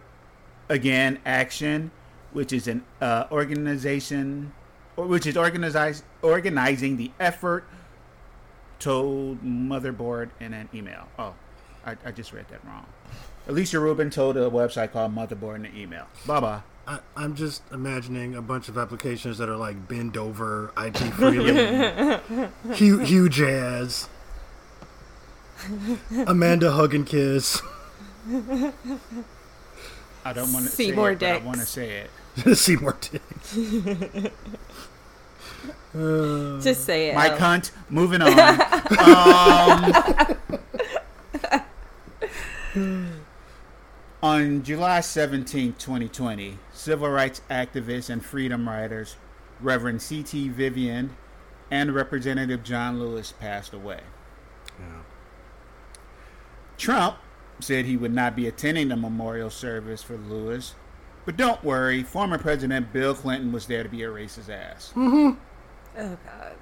Again 0.69 1.19
Action, 1.25 1.91
which 2.33 2.51
is 2.51 2.67
an 2.67 2.83
uh, 3.01 3.25
organization, 3.31 4.53
or 4.97 5.05
which 5.05 5.25
is 5.25 5.37
organized, 5.37 6.03
organizing 6.21 6.97
the 6.97 7.11
effort, 7.19 7.65
told 8.79 9.43
Motherboard 9.43 10.29
in 10.39 10.53
an 10.53 10.69
email. 10.73 11.07
Oh, 11.17 11.33
I, 11.85 11.95
I 12.05 12.11
just 12.11 12.33
read 12.33 12.47
that 12.49 12.63
wrong. 12.65 12.85
Alicia 13.47 13.79
Rubin 13.79 14.09
told 14.09 14.37
a 14.37 14.49
website 14.49 14.91
called 14.91 15.15
Motherboard 15.15 15.55
in 15.57 15.65
an 15.65 15.77
email. 15.77 16.07
Bye 16.25 16.39
bye. 16.39 16.61
I, 16.87 16.99
I'm 17.15 17.35
just 17.35 17.63
imagining 17.71 18.35
a 18.35 18.41
bunch 18.41 18.69
of 18.69 18.77
applications 18.77 19.39
that 19.39 19.49
are 19.49 19.57
like 19.57 19.87
bend 19.87 20.17
over, 20.17 20.71
IT 20.77 20.97
freely, 21.13 22.19
huge, 22.73 23.09
huge 23.09 23.33
jazz, 23.33 24.07
Amanda 26.27 26.71
hug 26.71 26.93
and 26.93 27.05
kiss, 27.05 27.62
I 30.25 30.33
don't 30.33 30.51
want 30.53 30.65
to 30.65 30.71
say 30.71 30.88
Seymour 30.88 31.12
it, 31.12 31.19
but 31.19 31.29
I 31.29 31.33
Dix. 31.33 31.45
want 31.45 31.59
to 31.59 31.65
say 31.65 32.05
it. 32.45 32.55
Seymour 32.57 32.97
Dicks. 33.01 33.57
Uh, 35.95 36.59
Just 36.59 36.83
say 36.83 37.09
it. 37.12 37.15
Mike 37.15 37.31
Al. 37.31 37.38
Hunt, 37.39 37.71
moving 37.89 38.21
on. 38.21 38.38
um, 42.75 43.07
on 44.21 44.62
July 44.63 45.00
17, 45.00 45.74
2020, 45.79 46.57
civil 46.74 47.09
rights 47.09 47.41
activists 47.50 48.09
and 48.09 48.25
freedom 48.25 48.67
riders 48.67 49.15
Reverend 49.62 50.01
C.T. 50.01 50.50
Vivian 50.50 51.15
and 51.71 51.95
Representative 51.95 52.62
John 52.63 53.00
Lewis 53.00 53.31
passed 53.31 53.74
away. 53.74 54.01
yeah. 54.77 54.85
Trump 56.77 57.17
said 57.60 57.86
he 57.86 57.98
would 57.98 58.13
not 58.13 58.36
be 58.36 58.48
attending 58.48 58.89
the 58.89 58.96
memorial 58.96 59.50
service 59.50 60.03
for 60.03 60.17
Lewis, 60.17 60.75
but 61.25 61.38
don't 61.38 61.63
worry, 61.63 62.03
former 62.03 62.38
President 62.38 62.91
Bill 62.91 63.15
Clinton 63.15 63.51
was 63.51 63.65
there 63.65 63.84
to 63.84 63.89
be 63.89 64.03
a 64.03 64.08
racist 64.08 64.50
ass. 64.50 64.91
Mm-hmm. 64.96 65.39
Oh 65.98 66.17
God. 66.25 66.53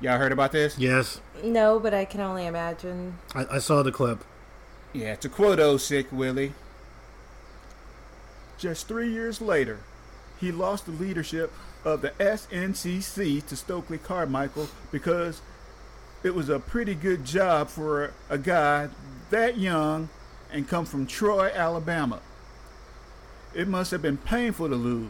Y'all 0.00 0.18
heard 0.18 0.32
about 0.32 0.52
this? 0.52 0.78
Yes, 0.78 1.20
No, 1.42 1.78
but 1.78 1.94
I 1.94 2.04
can 2.04 2.20
only 2.20 2.46
imagine. 2.46 3.18
I, 3.34 3.46
I 3.52 3.58
saw 3.58 3.82
the 3.82 3.92
clip. 3.92 4.24
Yeah, 4.92 5.14
to 5.16 5.28
quote 5.28 5.58
old 5.60 5.80
sick 5.80 6.06
Willie. 6.10 6.52
Just 8.58 8.88
three 8.88 9.10
years 9.10 9.40
later, 9.40 9.80
he 10.40 10.50
lost 10.52 10.86
the 10.86 10.92
leadership 10.92 11.52
of 11.84 12.02
the 12.02 12.10
SNCC 12.18 13.46
to 13.46 13.56
Stokely 13.56 13.98
Carmichael 13.98 14.68
because 14.90 15.40
it 16.26 16.34
was 16.34 16.48
a 16.48 16.58
pretty 16.58 16.94
good 16.94 17.24
job 17.24 17.68
for 17.68 18.12
a, 18.28 18.36
guy 18.36 18.88
that 19.30 19.56
young 19.56 20.08
and 20.52 20.68
come 20.68 20.84
from 20.84 21.06
Troy, 21.06 21.52
Alabama. 21.54 22.20
It 23.54 23.68
must 23.68 23.92
have 23.92 24.02
been 24.02 24.16
painful 24.16 24.68
to 24.68 24.74
lose. 24.74 25.08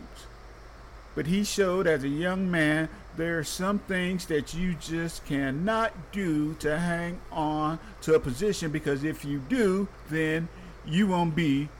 But 1.14 1.26
he 1.26 1.42
showed 1.42 1.86
as 1.86 2.04
a 2.04 2.08
young 2.08 2.50
man 2.50 2.90
there 3.16 3.38
are 3.38 3.44
some 3.44 3.78
things 3.78 4.26
that 4.26 4.52
you 4.52 4.74
just 4.74 5.24
cannot 5.24 6.12
do 6.12 6.52
to 6.56 6.78
hang 6.78 7.18
on 7.32 7.78
to 8.02 8.14
a 8.14 8.20
position 8.20 8.70
because 8.70 9.02
if 9.02 9.24
you 9.24 9.38
do, 9.38 9.88
then 10.10 10.48
you 10.84 11.06
won't 11.06 11.34
be 11.34 11.70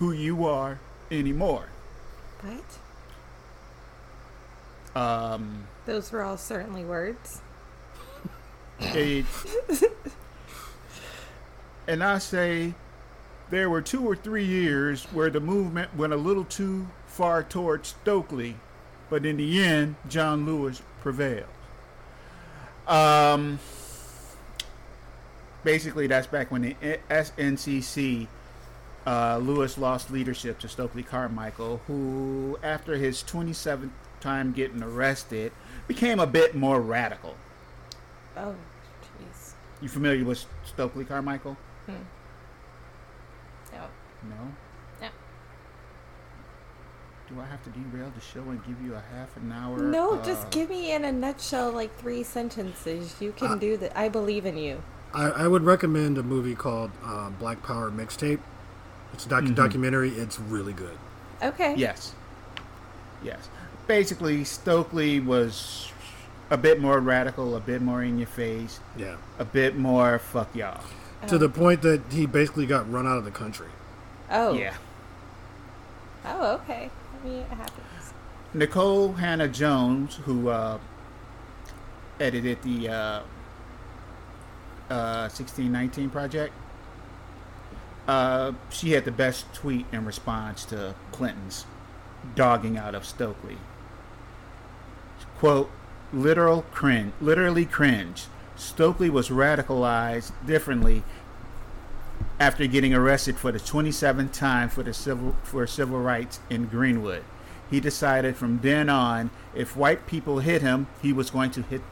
who 0.00 0.12
you 0.12 0.44
are 0.44 0.78
anymore. 1.10 1.64
What? 2.42 2.78
Um, 4.94 5.66
Those 5.86 6.12
were 6.12 6.22
all 6.22 6.36
certainly 6.36 6.84
words. 6.84 7.40
It, 8.84 9.26
and 11.86 12.02
I 12.02 12.18
say 12.18 12.74
there 13.50 13.68
were 13.68 13.82
two 13.82 14.06
or 14.08 14.16
three 14.16 14.44
years 14.44 15.04
where 15.12 15.30
the 15.30 15.40
movement 15.40 15.94
went 15.96 16.12
a 16.12 16.16
little 16.16 16.44
too 16.44 16.88
far 17.06 17.42
towards 17.42 17.88
Stokely, 17.88 18.56
but 19.10 19.26
in 19.26 19.36
the 19.36 19.62
end, 19.62 19.96
John 20.08 20.46
Lewis 20.46 20.80
prevailed. 21.02 21.44
Um, 22.86 23.58
basically, 25.64 26.06
that's 26.06 26.26
back 26.26 26.50
when 26.50 26.62
the 26.62 26.76
SNCC 27.10 28.26
uh, 29.06 29.38
Lewis 29.38 29.76
lost 29.76 30.10
leadership 30.10 30.58
to 30.60 30.68
Stokely 30.68 31.02
Carmichael, 31.02 31.80
who, 31.86 32.58
after 32.62 32.96
his 32.96 33.22
27th 33.22 33.90
time 34.20 34.52
getting 34.52 34.82
arrested, 34.82 35.52
became 35.86 36.20
a 36.20 36.26
bit 36.26 36.54
more 36.54 36.80
radical. 36.80 37.36
Oh. 38.36 38.54
You 39.82 39.88
familiar 39.88 40.24
with 40.24 40.44
Stokely 40.64 41.04
Carmichael? 41.04 41.56
Hmm. 41.86 41.92
No. 43.72 43.80
No. 44.28 44.36
No. 45.00 45.08
Do 47.28 47.40
I 47.40 47.46
have 47.46 47.62
to 47.64 47.70
derail 47.70 48.12
the 48.14 48.20
show 48.20 48.42
and 48.50 48.64
give 48.64 48.80
you 48.80 48.94
a 48.94 49.02
half 49.12 49.36
an 49.36 49.50
hour? 49.50 49.76
No, 49.78 50.14
uh, 50.14 50.24
just 50.24 50.50
give 50.50 50.70
me 50.70 50.92
in 50.92 51.04
a 51.04 51.10
nutshell 51.10 51.72
like 51.72 51.96
three 51.98 52.22
sentences. 52.22 53.16
You 53.20 53.32
can 53.32 53.48
Uh, 53.52 53.54
do 53.56 53.76
that. 53.78 53.96
I 53.98 54.08
believe 54.08 54.46
in 54.46 54.56
you. 54.56 54.82
I, 55.12 55.24
I 55.30 55.48
would 55.48 55.64
recommend 55.64 56.16
a 56.16 56.22
movie 56.22 56.54
called 56.54 56.90
uh, 57.04 57.30
Black 57.30 57.62
Power 57.62 57.90
Mixtape. 57.90 58.38
It's 59.12 59.26
a 59.26 59.28
doc- 59.28 59.52
documentary. 59.54 60.10
It's 60.10 60.38
really 60.38 60.72
good. 60.72 60.96
Okay. 61.42 61.74
Yes. 61.76 62.14
Yes. 63.24 63.48
Basically, 63.88 64.44
Stokely 64.44 65.18
was 65.20 65.90
a 66.52 66.56
bit 66.58 66.78
more 66.78 67.00
radical, 67.00 67.56
a 67.56 67.60
bit 67.60 67.80
more 67.80 68.02
in 68.02 68.18
your 68.18 68.26
face, 68.28 68.78
Yeah. 68.94 69.16
a 69.38 69.44
bit 69.44 69.74
more 69.74 70.18
fuck 70.18 70.54
y'all. 70.54 70.82
To 71.28 71.38
the 71.38 71.48
point 71.48 71.80
that 71.82 72.02
he 72.10 72.26
basically 72.26 72.66
got 72.66 72.90
run 72.92 73.06
out 73.06 73.16
of 73.16 73.24
the 73.24 73.30
country. 73.30 73.68
Oh. 74.30 74.52
Yeah. 74.52 74.74
Oh, 76.26 76.54
okay. 76.56 76.90
I 76.90 77.26
mean, 77.26 77.38
it 77.38 77.48
happens. 77.48 78.12
Nikole 78.54 79.16
Hannah 79.18 79.48
Jones, 79.48 80.16
who 80.24 80.48
uh, 80.48 80.78
edited 82.20 82.60
the 82.62 82.88
uh, 82.88 83.20
uh, 84.90 85.28
1619 85.30 86.10
project, 86.10 86.52
uh, 88.06 88.52
she 88.68 88.90
had 88.92 89.06
the 89.06 89.10
best 89.12 89.46
tweet 89.54 89.86
in 89.90 90.04
response 90.04 90.66
to 90.66 90.94
Clinton's 91.12 91.64
dogging 92.34 92.76
out 92.76 92.94
of 92.94 93.06
Stokely. 93.06 93.56
Quote, 95.38 95.70
literal 96.12 96.62
cringe, 96.72 97.12
literally 97.20 97.64
cringe. 97.64 98.26
Stokely 98.56 99.10
was 99.10 99.28
radicalized 99.28 100.32
differently 100.46 101.02
after 102.38 102.66
getting 102.66 102.94
arrested 102.94 103.36
for 103.36 103.52
the 103.52 103.58
27th 103.58 104.32
time 104.32 104.68
for 104.68 104.82
the 104.82 104.92
civil 104.92 105.36
for 105.42 105.66
civil 105.66 106.00
rights 106.00 106.40
in 106.50 106.66
Greenwood. 106.66 107.24
He 107.70 107.80
decided 107.80 108.36
from 108.36 108.60
then 108.60 108.88
on 108.88 109.30
if 109.54 109.76
white 109.76 110.06
people 110.06 110.40
hit 110.40 110.62
him, 110.62 110.86
he 111.00 111.12
was 111.12 111.30
going 111.30 111.50
to 111.52 111.62
hit 111.62 111.82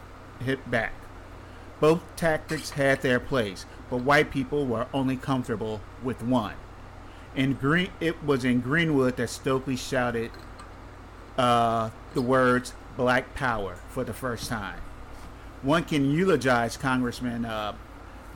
hit 0.40 0.70
back. 0.70 0.92
Both 1.80 2.02
tactics 2.16 2.70
had 2.70 3.00
their 3.00 3.18
place, 3.18 3.64
but 3.88 3.98
white 3.98 4.30
people 4.30 4.66
were 4.66 4.86
only 4.92 5.16
comfortable 5.16 5.80
with 6.02 6.22
one. 6.22 6.54
In 7.34 7.54
Green, 7.54 7.90
it 8.00 8.22
was 8.22 8.44
in 8.44 8.60
Greenwood 8.60 9.16
that 9.16 9.30
Stokely 9.30 9.76
shouted 9.76 10.30
uh, 11.38 11.90
the 12.12 12.20
words 12.20 12.74
black 13.00 13.34
power 13.34 13.76
for 13.88 14.04
the 14.04 14.12
first 14.12 14.46
time. 14.50 14.78
One 15.62 15.84
can 15.84 16.10
eulogize 16.10 16.76
Congressman 16.76 17.46
uh, 17.46 17.72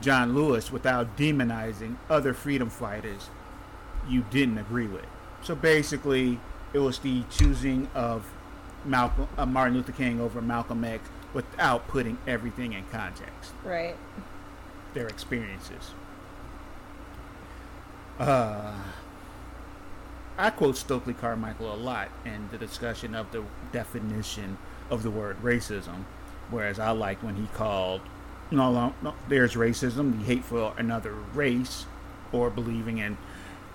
John 0.01 0.33
Lewis 0.33 0.71
without 0.71 1.15
demonizing 1.15 1.97
other 2.09 2.33
freedom 2.33 2.71
fighters 2.71 3.29
you 4.09 4.25
didn't 4.31 4.57
agree 4.57 4.87
with. 4.87 5.05
So 5.43 5.53
basically, 5.53 6.39
it 6.73 6.79
was 6.79 6.97
the 6.97 7.21
choosing 7.29 7.87
of 7.93 8.25
Malcolm, 8.83 9.27
uh, 9.37 9.45
Martin 9.45 9.75
Luther 9.75 9.91
King 9.91 10.19
over 10.19 10.41
Malcolm 10.41 10.83
X 10.83 11.07
without 11.31 11.87
putting 11.87 12.17
everything 12.25 12.73
in 12.73 12.85
context, 12.91 13.51
Right. 13.63 13.95
their 14.95 15.05
experiences. 15.07 15.91
Uh, 18.17 18.73
I 20.37 20.49
quote 20.49 20.77
Stokely 20.77 21.13
Carmichael 21.13 21.73
a 21.73 21.75
lot 21.75 22.09
in 22.25 22.49
the 22.51 22.57
discussion 22.57 23.15
of 23.15 23.31
the 23.31 23.43
definition 23.71 24.57
of 24.89 25.03
the 25.03 25.11
word 25.11 25.41
racism, 25.41 26.03
whereas 26.49 26.79
I 26.79 26.91
liked 26.91 27.23
when 27.23 27.35
he 27.35 27.47
called 27.53 28.01
no, 28.51 28.93
no, 29.01 29.15
there's 29.27 29.55
racism, 29.55 30.19
the 30.19 30.25
hate 30.25 30.43
for 30.43 30.73
another 30.77 31.13
race, 31.33 31.85
or 32.31 32.49
believing 32.49 32.99
in 32.99 33.17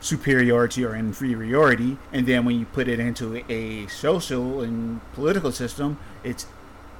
superiority 0.00 0.84
or 0.84 0.94
inferiority, 0.94 1.98
and 2.12 2.26
then 2.26 2.44
when 2.44 2.58
you 2.58 2.66
put 2.66 2.88
it 2.88 3.00
into 3.00 3.42
a 3.50 3.86
social 3.88 4.60
and 4.60 5.00
political 5.12 5.52
system, 5.52 5.98
it's 6.24 6.46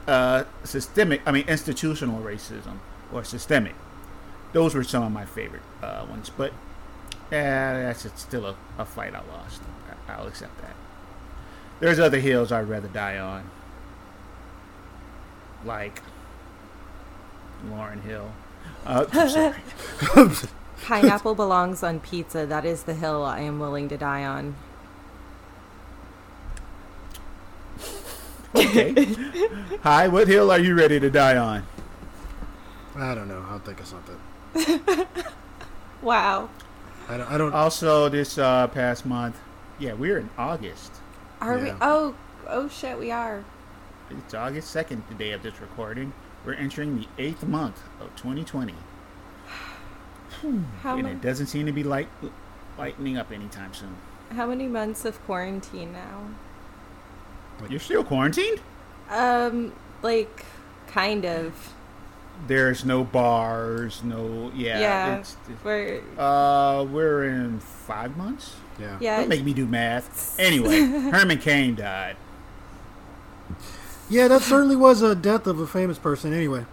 uh, 0.07 0.45
systemic. 0.64 1.23
I 1.25 1.33
mean, 1.33 1.47
institutional 1.49 2.21
racism 2.23 2.79
or 3.12 3.25
systemic. 3.25 3.75
Those 4.52 4.75
were 4.75 4.85
some 4.85 5.05
of 5.05 5.12
my 5.12 5.25
favorite 5.25 5.62
uh, 5.83 6.05
ones, 6.11 6.31
but 6.37 6.52
yeah, 7.30 7.82
that's 7.82 8.04
it's 8.04 8.22
still 8.22 8.46
a, 8.46 8.56
a 8.78 8.84
fight 8.84 9.14
I 9.14 9.22
lost. 9.32 9.62
I- 10.08 10.12
I'll 10.12 10.26
accept 10.26 10.60
that. 10.62 10.75
There's 11.78 11.99
other 11.99 12.18
hills 12.20 12.52
I'd 12.52 12.68
rather 12.68 12.88
die 12.88 13.18
on, 13.18 13.49
like 15.64 16.02
Lauryn 17.68 18.02
Hill. 18.02 18.30
Uh, 18.84 19.06
I'm 19.12 19.28
sorry. 19.28 19.56
Pineapple 20.82 21.34
belongs 21.34 21.82
on 21.82 22.00
pizza. 22.00 22.46
That 22.46 22.64
is 22.64 22.82
the 22.84 22.94
hill 22.94 23.22
I 23.25 23.40
am 23.40 23.58
willing 23.60 23.88
to 23.90 23.96
die 23.96 24.25
on. 24.25 24.56
Okay. 28.54 29.06
Hi, 29.82 30.08
what 30.08 30.26
hill 30.26 30.50
are 30.50 30.58
you 30.58 30.75
ready 30.75 30.99
to 30.99 31.08
die 31.10 31.37
on? 31.37 31.64
I 32.96 33.14
don't 33.14 33.28
know. 33.28 33.44
I'll 33.49 33.60
think 33.60 33.80
of 33.80 33.87
something. 33.87 34.18
Wow. 36.02 36.49
I 37.09 37.16
don't. 37.16 37.30
I 37.30 37.38
don't 37.38 37.52
Also, 37.54 38.09
this 38.09 38.38
uh, 38.38 38.66
past 38.69 39.04
month, 39.04 39.38
yeah, 39.78 39.92
we're 39.95 40.19
in 40.19 40.30
August. 40.38 40.92
Are 41.40 41.59
we? 41.59 41.73
Oh, 41.80 42.14
oh 42.49 42.69
shit, 42.69 42.99
we 42.99 43.11
are. 43.11 43.45
It's 44.11 44.35
August 44.35 44.75
2nd, 44.75 45.02
the 45.09 45.14
day 45.14 45.30
of 45.33 45.42
this 45.42 45.61
recording. 45.61 46.12
We're 46.45 46.54
entering 46.54 46.99
the 46.99 47.07
eighth 47.19 47.45
month 47.45 47.80
of 48.00 48.14
2020, 48.16 48.75
How, 50.83 50.95
and 50.95 51.02
ma- 51.04 51.09
it 51.11 51.21
doesn't 51.21 51.47
seem 51.47 51.66
to 51.66 51.73
be 51.73 51.85
light, 51.85 52.09
lightening 52.78 53.16
up 53.16 53.30
anytime 53.30 53.73
soon. 53.75 53.95
how 54.35 54.47
many 54.47 54.66
months 54.66 55.04
of 55.04 55.23
quarantine 55.26 55.92
now? 55.92 56.25
You're 57.69 57.78
still 57.78 58.02
quarantined? 58.02 58.61
Um, 59.11 59.73
like, 60.02 60.45
kind 60.88 61.25
of. 61.26 61.75
There's 62.47 62.85
no 62.85 63.04
bars, 63.04 64.02
no, 64.02 64.50
yeah. 64.54 64.80
Yeah. 64.80 65.16
It's, 65.18 65.37
We're 65.62 66.02
uh, 66.18 66.85
we're 66.85 67.25
in 67.25 67.61
five 67.61 68.16
months? 68.16 68.54
yeah. 68.80 68.97
yeah. 69.00 69.18
Don't 69.18 69.28
make 69.28 69.44
me 69.44 69.52
do 69.52 69.66
math. 69.66 70.38
Anyway, 70.38 70.80
Herman 71.11 71.38
Cain 71.38 71.75
died. 71.75 72.16
Yeah, 74.09 74.26
that 74.28 74.42
certainly 74.42 74.76
was 74.76 75.02
a 75.02 75.14
death 75.14 75.47
of 75.47 75.61
a 75.61 75.66
famous 75.66 75.99
person. 75.99 76.32
Anyway, 76.32 76.66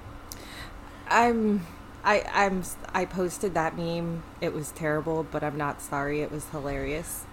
I'm. 1.10 1.66
I 2.04 2.24
I'm. 2.34 2.64
I 2.94 3.06
posted 3.06 3.54
that 3.54 3.78
meme. 3.78 4.24
It 4.42 4.54
was 4.54 4.72
terrible, 4.72 5.24
but 5.30 5.44
I'm 5.44 5.58
not 5.58 5.82
sorry. 5.82 6.22
It 6.22 6.32
was 6.32 6.46
hilarious. 6.50 7.26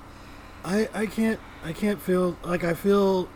I 0.65 0.89
I 0.93 1.07
can't 1.07 1.41
I 1.65 1.73
can't 1.73 2.01
feel 2.01 2.37
like 2.43 2.65
I 2.65 2.75
feel 2.75 3.29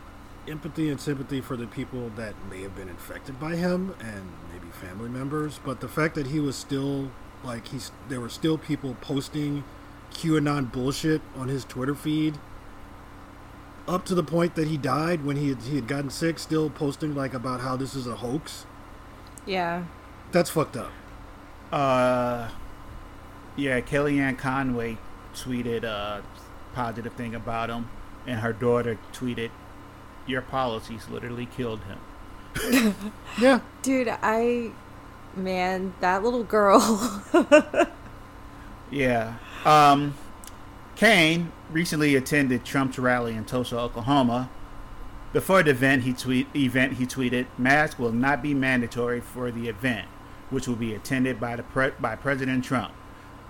empathy 0.48 0.90
and 0.90 1.00
sympathy 1.00 1.40
for 1.40 1.56
the 1.56 1.66
people 1.66 2.10
that 2.16 2.34
may 2.50 2.62
have 2.62 2.74
been 2.74 2.88
infected 2.88 3.38
by 3.38 3.54
him 3.54 3.94
and 4.00 4.32
maybe 4.47 4.47
family 4.78 5.08
members, 5.08 5.60
but 5.64 5.80
the 5.80 5.88
fact 5.88 6.14
that 6.14 6.28
he 6.28 6.40
was 6.40 6.56
still 6.56 7.10
like 7.44 7.68
he's 7.68 7.92
there 8.08 8.20
were 8.20 8.28
still 8.28 8.58
people 8.58 8.96
posting 9.00 9.64
QAnon 10.12 10.72
bullshit 10.72 11.20
on 11.36 11.48
his 11.48 11.64
Twitter 11.64 11.94
feed 11.94 12.38
up 13.88 14.04
to 14.04 14.14
the 14.14 14.22
point 14.22 14.54
that 14.54 14.68
he 14.68 14.76
died 14.76 15.24
when 15.24 15.36
he 15.36 15.48
had, 15.48 15.62
he 15.62 15.76
had 15.76 15.88
gotten 15.88 16.10
sick 16.10 16.38
still 16.38 16.68
posting 16.68 17.14
like 17.14 17.32
about 17.34 17.60
how 17.60 17.76
this 17.76 17.94
is 17.94 18.06
a 18.06 18.16
hoax. 18.16 18.66
Yeah. 19.46 19.84
That's 20.30 20.50
fucked 20.50 20.76
up. 20.76 20.92
Uh, 21.72 22.50
yeah, 23.56 23.80
Kellyanne 23.80 24.36
Conway 24.36 24.98
tweeted 25.34 25.84
a 25.84 26.22
positive 26.74 27.14
thing 27.14 27.34
about 27.34 27.70
him, 27.70 27.88
and 28.26 28.40
her 28.40 28.52
daughter 28.52 28.98
tweeted, 29.12 29.50
"Your 30.26 30.42
policies 30.42 31.08
literally 31.08 31.46
killed 31.46 31.84
him." 31.84 31.98
Yeah. 33.40 33.60
Dude, 33.82 34.08
I. 34.08 34.70
Man, 35.36 35.94
that 36.00 36.22
little 36.24 36.42
girl. 36.44 36.80
Yeah. 38.90 39.34
Um, 39.64 40.14
Cain 40.96 41.52
recently 41.70 42.14
attended 42.16 42.64
Trump's 42.64 42.98
rally 42.98 43.34
in 43.34 43.44
Tulsa, 43.44 43.78
Oklahoma. 43.78 44.48
Before 45.32 45.62
the 45.62 45.70
event, 45.72 46.04
he 46.04 46.14
tweet 46.14 46.46
event 46.56 46.94
he 46.94 47.04
tweeted, 47.06 47.46
"Masks 47.58 47.98
will 47.98 48.12
not 48.12 48.42
be 48.42 48.54
mandatory 48.54 49.20
for 49.20 49.50
the 49.50 49.68
event, 49.68 50.08
which 50.48 50.66
will 50.66 50.74
be 50.76 50.94
attended 50.94 51.38
by 51.38 51.54
the 51.56 51.62
pre- 51.62 51.92
by 52.00 52.16
President 52.16 52.64
Trump. 52.64 52.92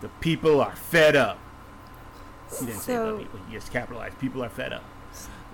The 0.01 0.09
people 0.21 0.61
are 0.61 0.75
fed 0.75 1.14
up." 1.14 1.38
He 2.59 2.66
didn't 2.66 2.81
So- 2.81 3.18
people. 3.18 3.38
He 3.47 3.55
just 3.55 3.71
capitalized. 3.73 4.18
People 4.18 4.42
are 4.42 4.49
fed 4.49 4.73
up. 4.73 4.83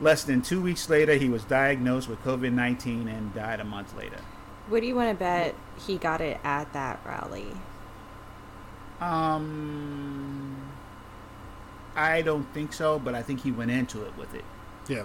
Less 0.01 0.25
than 0.25 0.43
two 0.43 0.61
weeks 0.61 0.89
later, 0.91 1.15
he 1.15 1.29
was 1.29 1.45
diagnosed 1.45 2.09
with 2.09 2.23
COVID 2.25 2.53
nineteen 2.53 3.07
and 3.09 3.33
died 3.35 3.61
a 3.61 3.65
month 3.65 3.97
later. 3.97 4.19
what 4.69 4.81
do 4.81 4.87
you 4.87 4.95
want 4.95 5.11
to 5.11 5.15
bet 5.15 5.55
he 5.87 5.97
got 5.99 6.21
it 6.21 6.41
at 6.43 6.73
that 6.73 7.01
rally? 7.07 7.53
Um, 9.01 10.57
I 11.97 12.23
don't 12.23 12.53
think 12.55 12.73
so, 12.73 12.99
but 12.99 13.15
I 13.15 13.23
think 13.23 13.43
he 13.43 13.51
went 13.51 13.71
into 13.71 14.05
it 14.05 14.17
with 14.17 14.35
it. 14.35 14.45
Yeah. 14.89 15.05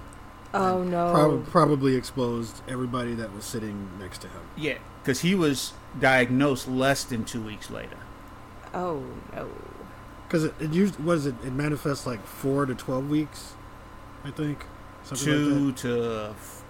Oh 0.54 0.84
no. 0.84 1.12
Prob- 1.14 1.46
probably 1.48 1.96
exposed 1.96 2.62
everybody 2.68 3.14
that 3.16 3.34
was 3.34 3.46
sitting 3.46 3.90
next 4.00 4.20
to 4.22 4.28
him. 4.28 4.42
Yeah, 4.58 4.78
because 5.04 5.22
he 5.22 5.36
was 5.36 5.74
diagnosed 6.00 6.68
less 6.68 7.04
than 7.04 7.26
two 7.26 7.42
weeks 7.42 7.70
later. 7.70 7.98
Oh 8.74 9.04
no. 9.34 9.50
Because 10.28 10.46
it, 10.46 10.54
it 10.60 10.72
used 10.74 11.00
what 11.00 11.18
is 11.18 11.26
it? 11.28 11.36
It 11.44 11.54
manifests 11.54 12.08
like 12.08 12.26
four 12.26 12.66
to 12.66 12.74
twelve 12.74 13.10
weeks, 13.10 13.54
I 14.24 14.32
think. 14.32 14.66
Something 15.10 15.26
two 15.26 15.66
like 15.68 15.76
to 15.78 16.30
f- 16.32 16.64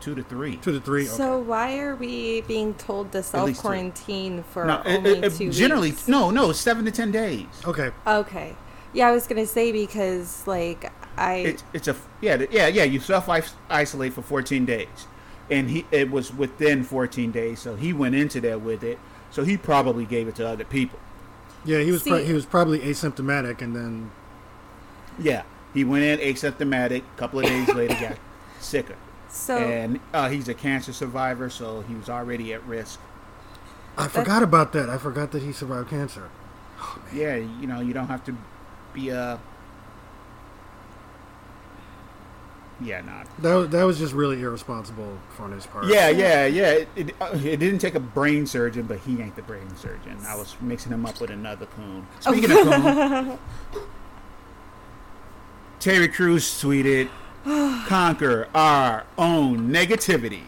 two 0.00 0.14
to 0.14 0.22
three. 0.22 0.56
Two 0.56 0.72
to 0.72 0.80
three. 0.80 1.04
So 1.06 1.38
why 1.38 1.78
are 1.78 1.96
we 1.96 2.42
being 2.42 2.74
told 2.74 3.12
to 3.12 3.22
self 3.22 3.56
quarantine 3.58 4.44
for 4.52 4.64
No, 4.66 4.82
only 4.84 5.10
it- 5.18 5.24
it 5.24 5.32
two 5.34 5.50
generally 5.50 5.90
weeks? 5.90 6.08
no, 6.08 6.30
no, 6.30 6.52
seven 6.52 6.84
to 6.84 6.90
ten 6.90 7.10
days. 7.10 7.46
Okay. 7.66 7.90
Okay. 8.06 8.56
Yeah, 8.92 9.08
I 9.08 9.12
was 9.12 9.26
gonna 9.26 9.46
say 9.46 9.72
because 9.72 10.46
like 10.46 10.92
I 11.16 11.34
It's 11.36 11.64
it's 11.72 11.88
a 11.88 11.96
yeah 12.20 12.44
yeah 12.50 12.66
yeah. 12.68 12.84
You 12.84 13.00
self 13.00 13.28
isolate 13.70 14.12
for 14.12 14.22
fourteen 14.22 14.64
days, 14.64 15.06
and 15.50 15.70
he 15.70 15.86
it 15.90 16.10
was 16.10 16.32
within 16.32 16.84
fourteen 16.84 17.30
days, 17.30 17.58
so 17.60 17.74
he 17.76 17.92
went 17.92 18.14
into 18.14 18.40
there 18.40 18.58
with 18.58 18.82
it. 18.82 18.98
So 19.30 19.44
he 19.44 19.56
probably 19.56 20.04
gave 20.04 20.28
it 20.28 20.34
to 20.36 20.46
other 20.46 20.64
people. 20.64 20.98
Yeah, 21.64 21.78
he 21.78 21.90
was 21.92 22.02
pro- 22.02 22.22
he 22.24 22.32
was 22.34 22.44
probably 22.44 22.80
asymptomatic, 22.80 23.62
and 23.62 23.74
then 23.74 24.10
Yeah, 25.18 25.42
he 25.74 25.84
went 25.84 26.04
in 26.04 26.18
asymptomatic. 26.18 27.02
A 27.02 27.18
couple 27.18 27.40
of 27.40 27.46
days 27.46 27.68
later, 27.68 27.94
got 27.94 28.18
sicker, 28.60 28.96
so 29.28 29.56
and 29.56 30.00
uh, 30.12 30.28
he's 30.28 30.48
a 30.48 30.54
cancer 30.54 30.92
survivor, 30.92 31.50
so 31.50 31.82
he 31.82 31.94
was 31.94 32.08
already 32.08 32.52
at 32.52 32.64
risk. 32.66 33.00
I 33.96 34.08
forgot 34.08 34.42
about 34.42 34.72
that. 34.72 34.88
I 34.88 34.98
forgot 34.98 35.32
that 35.32 35.42
he 35.42 35.52
survived 35.52 35.90
cancer. 35.90 36.30
Yeah, 37.12 37.36
you 37.36 37.66
know, 37.66 37.80
you 37.80 37.92
don't 37.92 38.08
have 38.08 38.24
to 38.24 38.36
be 38.92 39.10
a. 39.10 39.38
Yeah, 42.80 43.00
not. 43.02 43.28
That 43.40 43.54
was, 43.54 43.68
that 43.68 43.82
was 43.84 43.98
just 43.98 44.12
really 44.12 44.40
irresponsible 44.40 45.18
on 45.38 45.52
his 45.52 45.66
part. 45.66 45.86
Yeah, 45.86 46.08
yeah, 46.08 46.46
yeah. 46.46 46.70
It, 46.70 46.88
it, 46.96 47.14
uh, 47.20 47.30
it 47.34 47.58
didn't 47.58 47.78
take 47.78 47.94
a 47.94 48.00
brain 48.00 48.44
surgeon, 48.46 48.86
but 48.86 48.98
he 48.98 49.20
ain't 49.20 49.36
the 49.36 49.42
brain 49.42 49.68
surgeon. 49.76 50.18
I 50.26 50.34
was 50.34 50.56
mixing 50.60 50.90
him 50.90 51.06
up 51.06 51.20
with 51.20 51.30
another 51.30 51.66
coon. 51.66 52.06
Speaking 52.18 52.50
of 52.50 52.58
coon, 52.58 53.38
Terry 55.82 56.06
Crews 56.06 56.44
tweeted, 56.62 57.08
"Conquer 57.88 58.46
our 58.54 59.04
own 59.18 59.68
negativity." 59.72 60.42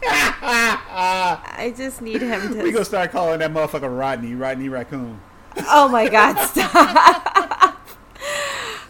I 0.00 1.74
just 1.76 2.00
need 2.00 2.22
him 2.22 2.50
We 2.58 2.70
gonna 2.70 2.78
to. 2.78 2.84
start 2.84 3.10
calling 3.10 3.40
that 3.40 3.52
motherfucker 3.52 3.98
Rodney, 3.98 4.36
Rodney 4.36 4.68
Raccoon. 4.68 5.20
oh 5.66 5.88
my 5.88 6.08
God! 6.16 6.38
Stop. 6.46 7.76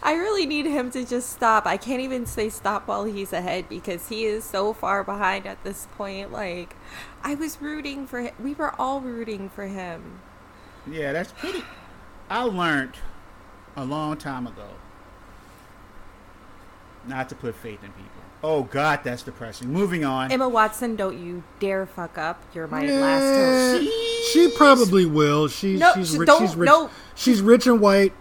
I 0.02 0.12
really 0.12 0.44
need 0.44 0.66
him 0.66 0.90
to 0.90 1.06
just 1.06 1.30
stop. 1.30 1.64
I 1.64 1.78
can't 1.78 2.02
even 2.02 2.26
say 2.26 2.50
stop 2.50 2.86
while 2.86 3.04
he's 3.04 3.32
ahead 3.32 3.66
because 3.66 4.08
he 4.10 4.26
is 4.26 4.44
so 4.44 4.74
far 4.74 5.04
behind 5.04 5.46
at 5.46 5.64
this 5.64 5.88
point. 5.96 6.30
Like, 6.32 6.76
I 7.22 7.34
was 7.34 7.62
rooting 7.62 8.06
for 8.06 8.20
him. 8.20 8.34
We 8.38 8.52
were 8.52 8.78
all 8.78 9.00
rooting 9.00 9.48
for 9.48 9.66
him. 9.66 10.20
Yeah, 10.86 11.14
that's 11.14 11.32
pretty. 11.32 11.64
I 12.28 12.42
learned 12.42 12.92
a 13.78 13.84
long 13.84 14.16
time 14.16 14.46
ago 14.46 14.66
not 17.06 17.28
to 17.30 17.34
put 17.34 17.54
faith 17.54 17.82
in 17.82 17.90
people. 17.92 18.10
Oh 18.42 18.62
God, 18.64 19.00
that's 19.02 19.22
depressing. 19.22 19.72
Moving 19.72 20.04
on. 20.04 20.30
Emma 20.30 20.48
Watson, 20.48 20.94
don't 20.94 21.18
you 21.18 21.42
dare 21.58 21.86
fuck 21.86 22.16
up. 22.18 22.42
You're 22.54 22.68
my 22.68 22.82
Yeah. 22.84 23.00
last 23.00 23.82
hope. 23.82 23.92
She 24.32 24.48
probably 24.56 25.06
will. 25.06 25.48
She's 25.48 25.80
No, 25.80 25.92
she's 25.94 26.12
she- 26.12 26.18
rich. 26.18 26.26
don't- 26.26 26.40
she's 26.42 26.54
rich. 26.56 26.66
no. 26.68 26.90
She's 27.14 27.40
rich 27.40 27.66
and 27.66 27.80
white. 27.80 28.12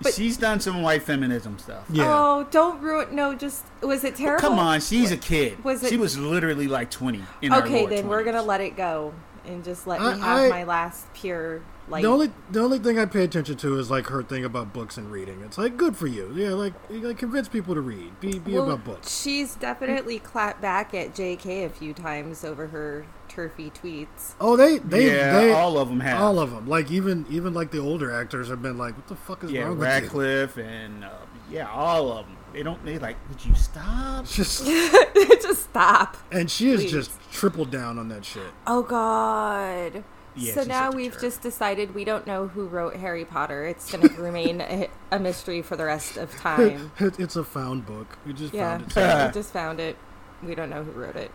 but- 0.00 0.14
She's 0.14 0.36
done 0.36 0.58
some 0.58 0.82
white 0.82 1.02
feminism 1.04 1.58
stuff. 1.60 1.84
Yeah. 1.88 2.06
Oh, 2.08 2.44
don't 2.50 2.80
ruin. 2.80 3.14
No, 3.14 3.34
just 3.36 3.62
was 3.82 4.02
it 4.02 4.16
terrible? 4.16 4.40
Come 4.40 4.58
on, 4.58 4.80
she's 4.80 5.12
a 5.12 5.16
kid. 5.16 5.62
Was 5.62 5.84
it- 5.84 5.90
she 5.90 5.96
was 5.96 6.18
literally 6.18 6.66
like 6.66 6.90
20 6.90 7.22
in 7.40 7.52
Okay, 7.54 7.82
lower 7.82 7.88
then 7.90 8.08
we're 8.08 8.24
gonna 8.24 8.42
let 8.42 8.60
it 8.60 8.76
go 8.76 9.12
and 9.46 9.62
just 9.62 9.86
let 9.86 10.00
I- 10.00 10.14
me 10.14 10.20
have 10.20 10.38
I- 10.38 10.48
my 10.48 10.64
last 10.64 11.06
pure 11.14 11.60
like. 11.88 12.02
the 12.02 12.08
only 12.08 12.30
the 12.50 12.60
only 12.60 12.78
thing 12.78 12.98
I 12.98 13.04
pay 13.06 13.24
attention 13.24 13.56
to 13.58 13.78
is 13.78 13.90
like 13.90 14.06
her 14.06 14.22
thing 14.22 14.44
about 14.44 14.72
books 14.72 14.96
and 14.96 15.10
reading. 15.10 15.42
It's 15.44 15.58
like 15.58 15.76
good 15.76 15.96
for 15.96 16.06
you. 16.06 16.32
Yeah, 16.34 16.50
like 16.50 16.74
like 16.90 17.18
convince 17.18 17.48
people 17.48 17.74
to 17.74 17.80
read. 17.80 18.18
Be 18.20 18.38
be 18.38 18.54
Well, 18.54 18.64
about 18.70 18.84
books. 18.84 19.20
She's 19.20 19.54
definitely 19.54 20.18
clapped 20.18 20.60
back 20.60 20.94
at 20.94 21.14
J.K. 21.14 21.64
a 21.64 21.68
few 21.70 21.92
times 21.92 22.44
over 22.44 22.68
her 22.68 23.06
turfy 23.28 23.70
tweets. 23.70 24.32
Oh, 24.40 24.56
they 24.56 24.78
they 24.78 25.06
yeah, 25.14 25.32
they 25.32 25.52
all 25.52 25.78
of 25.78 25.88
them 25.88 26.00
have. 26.00 26.20
all 26.20 26.38
of 26.38 26.50
them. 26.50 26.66
Like 26.68 26.90
even 26.90 27.26
even 27.30 27.54
like 27.54 27.70
the 27.70 27.78
older 27.80 28.10
actors 28.12 28.48
have 28.48 28.62
been 28.62 28.78
like, 28.78 28.96
what 28.96 29.08
the 29.08 29.16
fuck 29.16 29.42
is 29.44 29.50
yeah, 29.52 29.62
wrong 29.62 29.78
with 29.78 29.88
Yeah, 29.88 29.94
Radcliffe 29.94 30.56
and 30.58 31.04
uh, 31.04 31.10
yeah, 31.50 31.68
all 31.70 32.12
of 32.12 32.26
them. 32.26 32.36
They 32.52 32.62
don't. 32.62 32.84
They 32.84 32.98
like. 32.98 33.16
Would 33.30 33.44
you 33.46 33.54
stop? 33.54 34.26
Just 34.28 34.66
just 35.42 35.62
stop. 35.64 36.18
and 36.30 36.50
she 36.50 36.68
has 36.70 36.82
Please. 36.82 36.92
just 36.92 37.10
tripled 37.32 37.70
down 37.70 37.98
on 37.98 38.08
that 38.10 38.26
shit. 38.26 38.42
Oh 38.66 38.82
God. 38.82 40.04
Yeah, 40.34 40.54
so 40.54 40.64
now 40.64 40.90
we've 40.90 41.12
jerk. 41.12 41.20
just 41.20 41.42
decided 41.42 41.94
we 41.94 42.04
don't 42.04 42.26
know 42.26 42.48
who 42.48 42.66
wrote 42.66 42.96
Harry 42.96 43.24
Potter. 43.24 43.64
It's 43.66 43.90
going 43.92 44.08
to 44.14 44.22
remain 44.22 44.60
a, 44.60 44.88
a 45.10 45.18
mystery 45.18 45.62
for 45.62 45.76
the 45.76 45.84
rest 45.84 46.16
of 46.16 46.34
time. 46.36 46.90
It, 46.98 47.18
it's 47.20 47.36
a 47.36 47.44
found 47.44 47.84
book. 47.86 48.18
We 48.26 48.32
just 48.32 48.54
Yeah, 48.54 48.78
found 48.78 48.92
it. 48.96 49.26
we 49.28 49.32
just 49.32 49.52
found 49.52 49.80
it. 49.80 49.96
We 50.42 50.54
don't 50.54 50.70
know 50.70 50.82
who 50.84 50.92
wrote 50.92 51.16
it. 51.16 51.30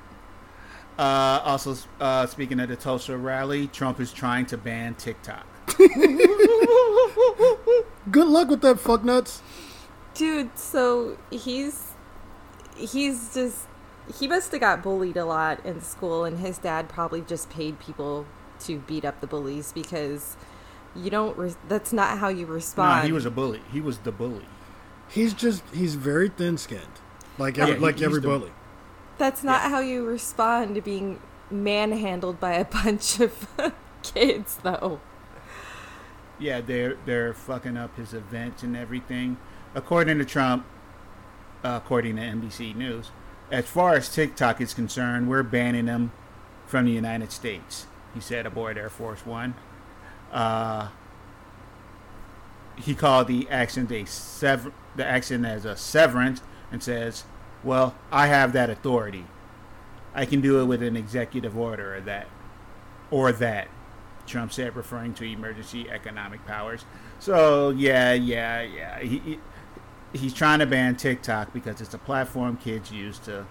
Uh, 0.98 1.42
also, 1.46 1.76
uh, 2.00 2.26
speaking 2.26 2.60
of 2.60 2.70
the 2.70 2.76
Tulsa 2.76 3.16
rally, 3.18 3.68
Trump 3.68 4.00
is 4.00 4.12
trying 4.12 4.48
to 4.48 4.58
ban 4.58 4.96
TikTok. 4.96 5.46
Good 8.10 8.28
luck 8.28 8.50
with 8.50 8.62
that, 8.62 8.80
fuck 8.80 9.04
nuts. 9.04 9.42
Dude, 10.14 10.58
so 10.58 11.18
he's 11.30 11.92
he's 12.76 13.34
just 13.34 13.68
he 14.18 14.28
must 14.28 14.52
have 14.52 14.62
got 14.62 14.82
bullied 14.82 15.18
a 15.18 15.26
lot 15.26 15.64
in 15.66 15.82
school 15.82 16.24
and 16.24 16.40
his 16.40 16.58
dad 16.58 16.88
probably 16.90 17.22
just 17.22 17.50
paid 17.50 17.80
people 17.80 18.26
to 18.62 18.80
beat 18.80 19.06
up 19.06 19.20
the 19.22 19.28
bullies 19.28 19.72
because 19.72 20.38
you 20.96 21.10
don't 21.10 21.38
re- 21.38 21.56
that's 21.68 21.94
not 21.94 22.18
how 22.18 22.28
you 22.30 22.46
Nah, 22.48 22.54
respond. 22.54 23.06
he 23.06 23.12
was 23.12 23.26
a 23.26 23.32
bully. 23.32 23.62
He 23.72 23.82
was 23.82 24.00
the 24.00 24.12
bully. 24.12 24.46
He's 25.10 25.34
just 25.34 25.64
he's 25.74 25.96
very 25.96 26.30
thin 26.30 26.58
skinned, 26.58 26.82
like 27.38 27.58
every, 27.58 27.76
he- 27.76 27.80
like 27.80 27.96
he's 27.96 28.04
every 28.06 28.22
the- 28.22 28.28
bully. 28.28 28.52
That's 29.18 29.44
not 29.44 29.62
how 29.62 29.80
you 29.80 30.06
respond 30.06 30.76
to 30.76 30.82
being 30.82 31.20
manhandled 31.50 32.40
by 32.40 32.54
a 32.54 32.66
bunch 32.84 33.20
of 33.20 33.48
kids 34.04 34.58
though. 34.64 35.00
Yeah, 36.40 36.62
they're 36.62 36.98
they're 37.06 37.34
fucking 37.34 37.78
up 37.78 37.96
his 37.98 38.14
events 38.14 38.62
and 38.64 38.76
everything. 38.78 39.38
According 39.74 40.18
to 40.20 40.26
Trump, 40.26 40.66
uh, 41.64 41.80
according 41.84 42.16
to 42.18 42.22
NBC 42.22 42.76
News, 42.76 43.10
as 43.52 43.66
far 43.66 43.96
as 43.96 44.14
TikTok 44.14 44.62
is 44.62 44.74
concerned, 44.74 45.30
we're 45.30 45.44
banning 45.44 45.86
them 45.86 46.12
from 46.66 46.86
the 46.86 46.92
United 46.92 47.32
States. 47.32 47.88
He 48.18 48.22
said 48.22 48.48
aboard 48.48 48.80
Air 48.80 48.90
Force 48.90 49.24
One. 49.28 49.54
Uh, 50.32 50.90
he 52.76 52.96
called 52.96 53.28
the 53.28 53.48
action 53.48 53.88
a 53.94 54.06
sever- 54.06 54.74
the 54.96 55.06
action 55.06 55.46
as 55.46 55.66
a 55.66 55.78
severance 55.78 56.42
and 56.72 56.82
says, 56.82 57.26
"Well, 57.64 57.94
I 58.12 58.26
have 58.26 58.54
that 58.54 58.72
authority. 58.72 59.26
I 60.16 60.26
can 60.26 60.42
do 60.42 60.60
it 60.60 60.66
with 60.66 60.82
an 60.82 60.98
executive 60.98 61.56
order 61.56 61.96
or 61.96 62.02
that, 62.02 62.28
or 63.12 63.32
that." 63.34 63.68
Trump 64.26 64.52
said, 64.52 64.76
referring 64.76 65.14
to 65.14 65.24
emergency 65.24 65.88
economic 65.88 66.44
powers. 66.48 66.86
So 67.20 67.70
yeah, 67.70 68.14
yeah, 68.14 68.62
yeah. 68.64 69.00
He, 69.00 69.20
he 69.20 69.40
he's 70.12 70.34
trying 70.34 70.58
to 70.58 70.66
ban 70.66 70.96
TikTok 70.96 71.54
because 71.54 71.82
it's 71.82 71.94
a 71.94 72.00
platform 72.00 72.58
kids 72.58 72.92
use 72.92 73.20
to. 73.20 73.46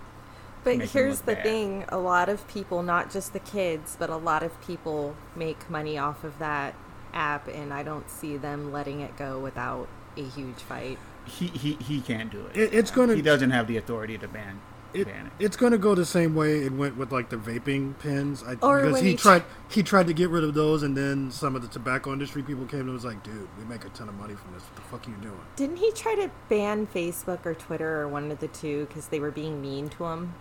But 0.66 0.88
here's 0.88 1.20
the 1.20 1.34
bad. 1.34 1.44
thing 1.44 1.84
a 1.88 1.98
lot 1.98 2.28
of 2.28 2.46
people, 2.48 2.82
not 2.82 3.10
just 3.10 3.32
the 3.32 3.38
kids, 3.38 3.96
but 3.98 4.10
a 4.10 4.16
lot 4.16 4.42
of 4.42 4.60
people 4.66 5.14
make 5.36 5.70
money 5.70 5.96
off 5.96 6.24
of 6.24 6.38
that 6.40 6.74
app, 7.14 7.46
and 7.48 7.72
I 7.72 7.82
don't 7.82 8.10
see 8.10 8.36
them 8.36 8.72
letting 8.72 9.00
it 9.00 9.16
go 9.16 9.38
without 9.38 9.88
a 10.16 10.22
huge 10.24 10.56
fight. 10.56 10.98
He 11.24 11.46
he, 11.46 11.74
he 11.74 12.00
can't 12.00 12.30
do 12.30 12.46
it. 12.46 12.56
It- 12.56 12.74
it's 12.74 12.90
gonna- 12.90 13.14
He 13.14 13.22
doesn't 13.22 13.50
have 13.50 13.66
the 13.68 13.76
authority 13.76 14.18
to 14.18 14.28
ban 14.28 14.60
It, 14.94 15.06
it's 15.38 15.56
going 15.58 15.72
to 15.72 15.78
go 15.78 15.94
the 15.94 16.06
same 16.06 16.34
way 16.34 16.62
it 16.64 16.72
went 16.72 16.96
with 16.96 17.12
like 17.12 17.28
the 17.28 17.36
vaping 17.36 17.98
pens. 17.98 18.42
I, 18.42 18.52
Or 18.62 18.78
because 18.80 18.94
when 18.94 19.04
he 19.04 19.10
he 19.10 19.16
tried 19.16 19.42
he 19.68 19.82
tried 19.82 20.06
to 20.06 20.14
get 20.14 20.30
rid 20.30 20.42
of 20.42 20.54
those, 20.54 20.82
and 20.82 20.96
then 20.96 21.30
some 21.30 21.54
of 21.54 21.60
the 21.62 21.68
tobacco 21.68 22.12
industry 22.14 22.42
people 22.42 22.64
came 22.64 22.80
and 22.82 22.92
was 22.92 23.04
like, 23.04 23.22
"Dude, 23.22 23.48
we 23.58 23.64
make 23.66 23.84
a 23.84 23.90
ton 23.90 24.08
of 24.08 24.14
money 24.14 24.34
from 24.34 24.54
this. 24.54 24.62
What 24.62 24.76
the 24.76 24.82
fuck 24.82 25.06
are 25.06 25.10
you 25.10 25.16
doing?" 25.18 25.40
Didn't 25.56 25.76
he 25.78 25.90
try 25.92 26.14
to 26.14 26.30
ban 26.48 26.86
Facebook 26.86 27.44
or 27.44 27.52
Twitter 27.54 28.00
or 28.00 28.08
one 28.08 28.30
of 28.30 28.38
the 28.40 28.48
two 28.48 28.86
because 28.86 29.08
they 29.08 29.20
were 29.20 29.30
being 29.32 29.60
mean 29.60 29.88
to 29.90 30.04
him? 30.04 30.32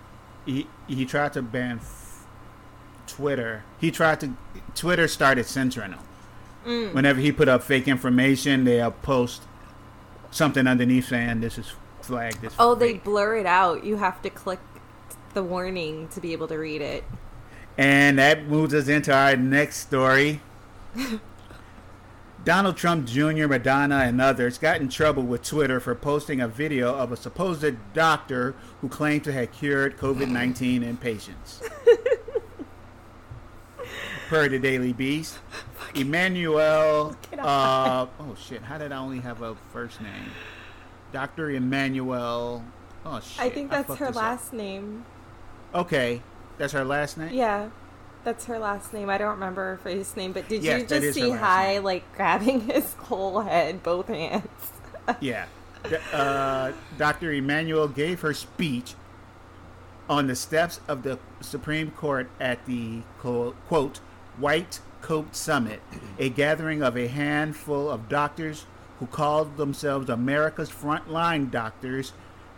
He 0.46 0.68
he 0.88 1.06
tried 1.06 1.34
to 1.34 1.42
ban 1.42 1.78
f- 1.78 2.26
Twitter. 3.08 3.64
He 3.80 3.92
tried 3.92 4.20
to. 4.22 4.34
Twitter 4.76 5.08
started 5.08 5.46
censoring 5.46 5.94
him. 5.94 6.00
Mm. 6.66 6.94
Whenever 6.94 7.20
he 7.20 7.32
put 7.32 7.48
up 7.48 7.64
fake 7.64 7.88
information, 7.88 8.64
they'll 8.64 8.92
post 8.92 9.44
something 10.32 10.68
underneath 10.68 11.08
saying 11.08 11.42
this 11.42 11.58
is 11.58 11.72
flagged. 12.02 12.42
This 12.42 12.54
Oh, 12.60 12.76
they 12.76 12.94
blur 12.94 13.38
it 13.38 13.46
out. 13.46 13.84
You 13.84 13.98
have 13.98 14.22
to 14.24 14.30
click 14.30 14.60
the 15.34 15.44
warning 15.44 16.08
to 16.10 16.22
be 16.22 16.34
able 16.34 16.48
to 16.48 16.58
read 16.58 16.82
it. 16.82 17.04
And 17.78 18.18
that 18.20 18.46
moves 18.48 18.74
us 18.74 18.88
into 18.88 19.14
our 19.14 19.36
next 19.36 19.78
story. 19.78 20.42
Donald 22.46 22.78
Trump 22.78 23.08
Jr., 23.08 23.48
Madonna, 23.48 24.02
and 24.02 24.22
others 24.22 24.60
got 24.60 24.80
in 24.80 24.88
trouble 24.88 25.24
with 25.24 25.44
Twitter 25.44 25.80
for 25.80 25.96
posting 25.96 26.40
a 26.40 26.48
video 26.48 26.96
of 26.96 27.12
a 27.12 27.18
supposed 27.18 27.76
doctor 27.96 28.54
who 28.82 28.88
claimed 28.88 29.24
to 29.24 29.32
have 29.32 29.52
cured 29.52 29.98
COVID 29.98 30.30
19 30.30 30.84
in 30.84 30.96
patients. 30.96 31.64
per 34.30 34.48
the 34.48 34.60
Daily 34.60 34.94
Beast, 34.94 35.40
Immanuel. 35.96 37.16
Uh, 37.36 38.08
oh 38.20 38.36
shit! 38.36 38.62
How 38.64 38.78
did 38.78 38.92
I 38.92 38.98
only 38.98 39.20
have 39.20 39.42
a 39.42 39.56
first 39.72 40.02
name? 40.02 40.32
Dr. 41.12 41.52
Immanuel. 41.52 42.64
Oh 43.06 43.20
shit! 43.20 43.40
I 43.40 43.50
think 43.50 43.70
that's 43.70 43.88
fucked 43.88 44.00
her 44.00 44.08
this 44.08 44.18
up. 44.18 44.24
last 44.24 44.54
name. 44.54 45.06
Okay, 45.74 46.22
that's 46.58 46.74
her 46.74 46.86
last 46.86 47.18
name. 47.18 47.34
Yeah, 47.34 47.70
that's 48.26 48.46
her 48.46 48.60
last 48.60 48.92
name. 48.92 49.10
I 49.10 49.18
don't 49.18 49.36
remember 49.36 49.72
her 49.72 49.78
first 49.78 50.18
name, 50.18 50.34
but 50.34 50.50
did 50.50 50.64
Yes, 50.64 50.82
you 50.82 50.88
just 50.88 51.14
see 51.14 51.30
High 51.30 51.78
like 51.78 52.04
grabbing 52.16 52.62
his 52.72 52.94
whole 52.96 53.40
head, 53.42 53.82
both 53.84 54.08
hands? 54.08 54.48
Yeah. 55.22 55.46
Uh, 56.12 56.72
Dr. 56.98 57.32
Immanuel 57.32 57.88
gave 57.88 58.22
her 58.22 58.34
speech 58.34 58.96
on 60.10 60.26
the 60.26 60.36
steps 60.36 60.80
of 60.88 61.04
the 61.04 61.20
Supreme 61.42 61.92
Court 61.92 62.28
at 62.40 62.66
the 62.66 63.02
quote 63.20 63.98
White 64.40 64.80
Coat 65.04 65.36
Summit, 65.36 65.80
a 66.18 66.30
gathering 66.30 66.82
of 66.82 66.98
a 66.98 67.08
handful 67.08 67.88
of 67.88 68.10
doctors 68.10 68.66
who 69.00 69.06
called 69.06 69.58
themselves 69.58 70.10
America's 70.10 70.72
frontline 70.72 71.52
doctors 71.52 72.14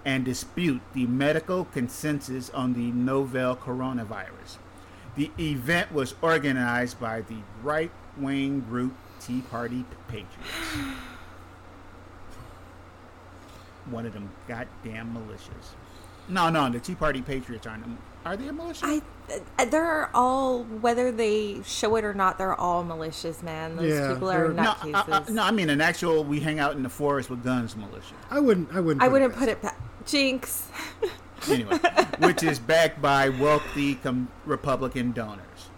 and 0.06 0.24
dispute 0.24 0.82
the 0.94 1.06
medical 1.06 1.66
consensus 1.66 2.50
on 2.52 2.74
the 2.74 2.92
novel 2.92 3.58
coronavirus. 3.58 4.58
The 5.18 5.32
event 5.40 5.92
was 5.92 6.16
organized 6.22 7.00
by 7.00 7.22
the 7.22 7.38
right 7.64 7.92
wing 8.18 8.62
group 8.62 8.94
Tea 9.20 9.42
Party 9.42 9.84
Patriots 10.08 10.96
one 13.90 14.06
of 14.06 14.14
them 14.14 14.30
goddamn 14.48 15.14
militias. 15.16 15.74
No, 16.30 16.50
no, 16.50 16.70
the 16.70 16.80
Tea 16.80 16.96
Party 16.96 17.22
Patriots 17.22 17.66
aren't. 17.66 17.86
Are 18.26 18.36
they 18.36 18.50
a 18.50 18.54
militia? 18.54 18.86
I, 18.86 19.02
uh, 19.58 19.66
they're 19.66 20.10
all 20.14 20.64
whether 20.64 21.12
they 21.12 21.62
show 21.64 21.96
it 21.96 22.04
or 22.04 22.14
not, 22.14 22.38
they're 22.38 22.60
all 22.60 22.84
malicious, 22.84 23.42
man. 23.42 23.78
Those 23.78 23.94
Yeah, 23.94 24.14
people 24.14 24.30
are 24.30 24.48
they're- 24.50 24.54
no, 24.54 24.64
nutcases. 24.64 25.10
I, 25.14 25.24
I, 25.26 25.32
no, 25.32 25.44
I 25.44 25.52
mean 25.52 25.70
an 25.70 25.80
actual. 25.80 26.26
We 26.26 26.42
hang 26.42 26.60
out 26.60 26.74
in 26.76 26.84
the 26.84 26.90
forest 26.90 27.30
with 27.30 27.44
guns 27.44 27.78
militia. 27.78 28.16
I 28.30 28.42
wouldn't. 28.42 28.74
I 28.74 28.82
wouldn't. 28.82 29.02
I 29.04 29.08
wouldn't 29.08 29.34
it 29.34 29.38
put 29.38 29.48
it 29.48 29.62
back. 29.62 29.80
Jinx. 30.06 30.70
Anyway, 31.50 31.78
which 32.20 32.44
is 32.44 32.60
backed 32.60 33.02
by 33.02 33.30
wealthy 33.30 33.96
com- 33.96 34.30
Republican 34.46 35.12
donors. 35.12 35.70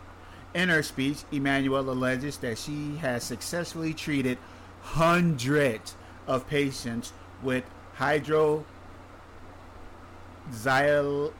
In 0.53 0.69
her 0.69 0.81
speech, 0.81 1.23
Immanuel 1.31 1.89
alleges 1.89 2.37
that 2.37 2.57
she 2.57 2.97
has 2.97 3.23
successfully 3.23 3.93
treated 3.93 4.37
hundreds 4.81 5.95
of 6.27 6.47
patients 6.47 7.13
with 7.43 7.63
hydro 7.95 8.65
xyloxyl 10.51 11.31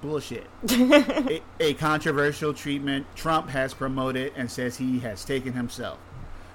bullshit. 0.00 0.46
a, 0.70 1.42
a 1.58 1.74
controversial 1.74 2.54
treatment 2.54 3.06
Trump 3.16 3.48
has 3.50 3.74
promoted 3.74 4.32
and 4.36 4.50
says 4.50 4.76
he 4.76 5.00
has 5.00 5.24
taken 5.24 5.52
himself. 5.54 5.98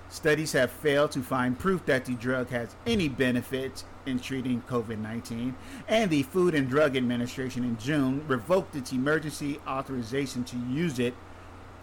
Studies 0.10 0.54
have 0.54 0.72
failed 0.72 1.12
to 1.12 1.22
find 1.22 1.60
proof 1.60 1.86
that 1.86 2.06
the 2.06 2.14
drug 2.14 2.50
has 2.50 2.76
any 2.86 3.10
benefits 3.10 3.84
in 4.08 4.20
treating 4.20 4.62
COVID 4.64 5.00
19, 5.00 5.56
and 5.88 6.10
the 6.10 6.24
Food 6.24 6.56
and 6.56 6.70
Drug 6.70 6.96
Administration 6.96 7.64
in 7.64 7.78
June 7.78 8.26
revoked 8.28 8.76
its 8.76 8.92
emergency 8.92 9.60
authorization 9.68 10.44
to 10.46 10.58
use 10.58 11.00
it 11.00 11.14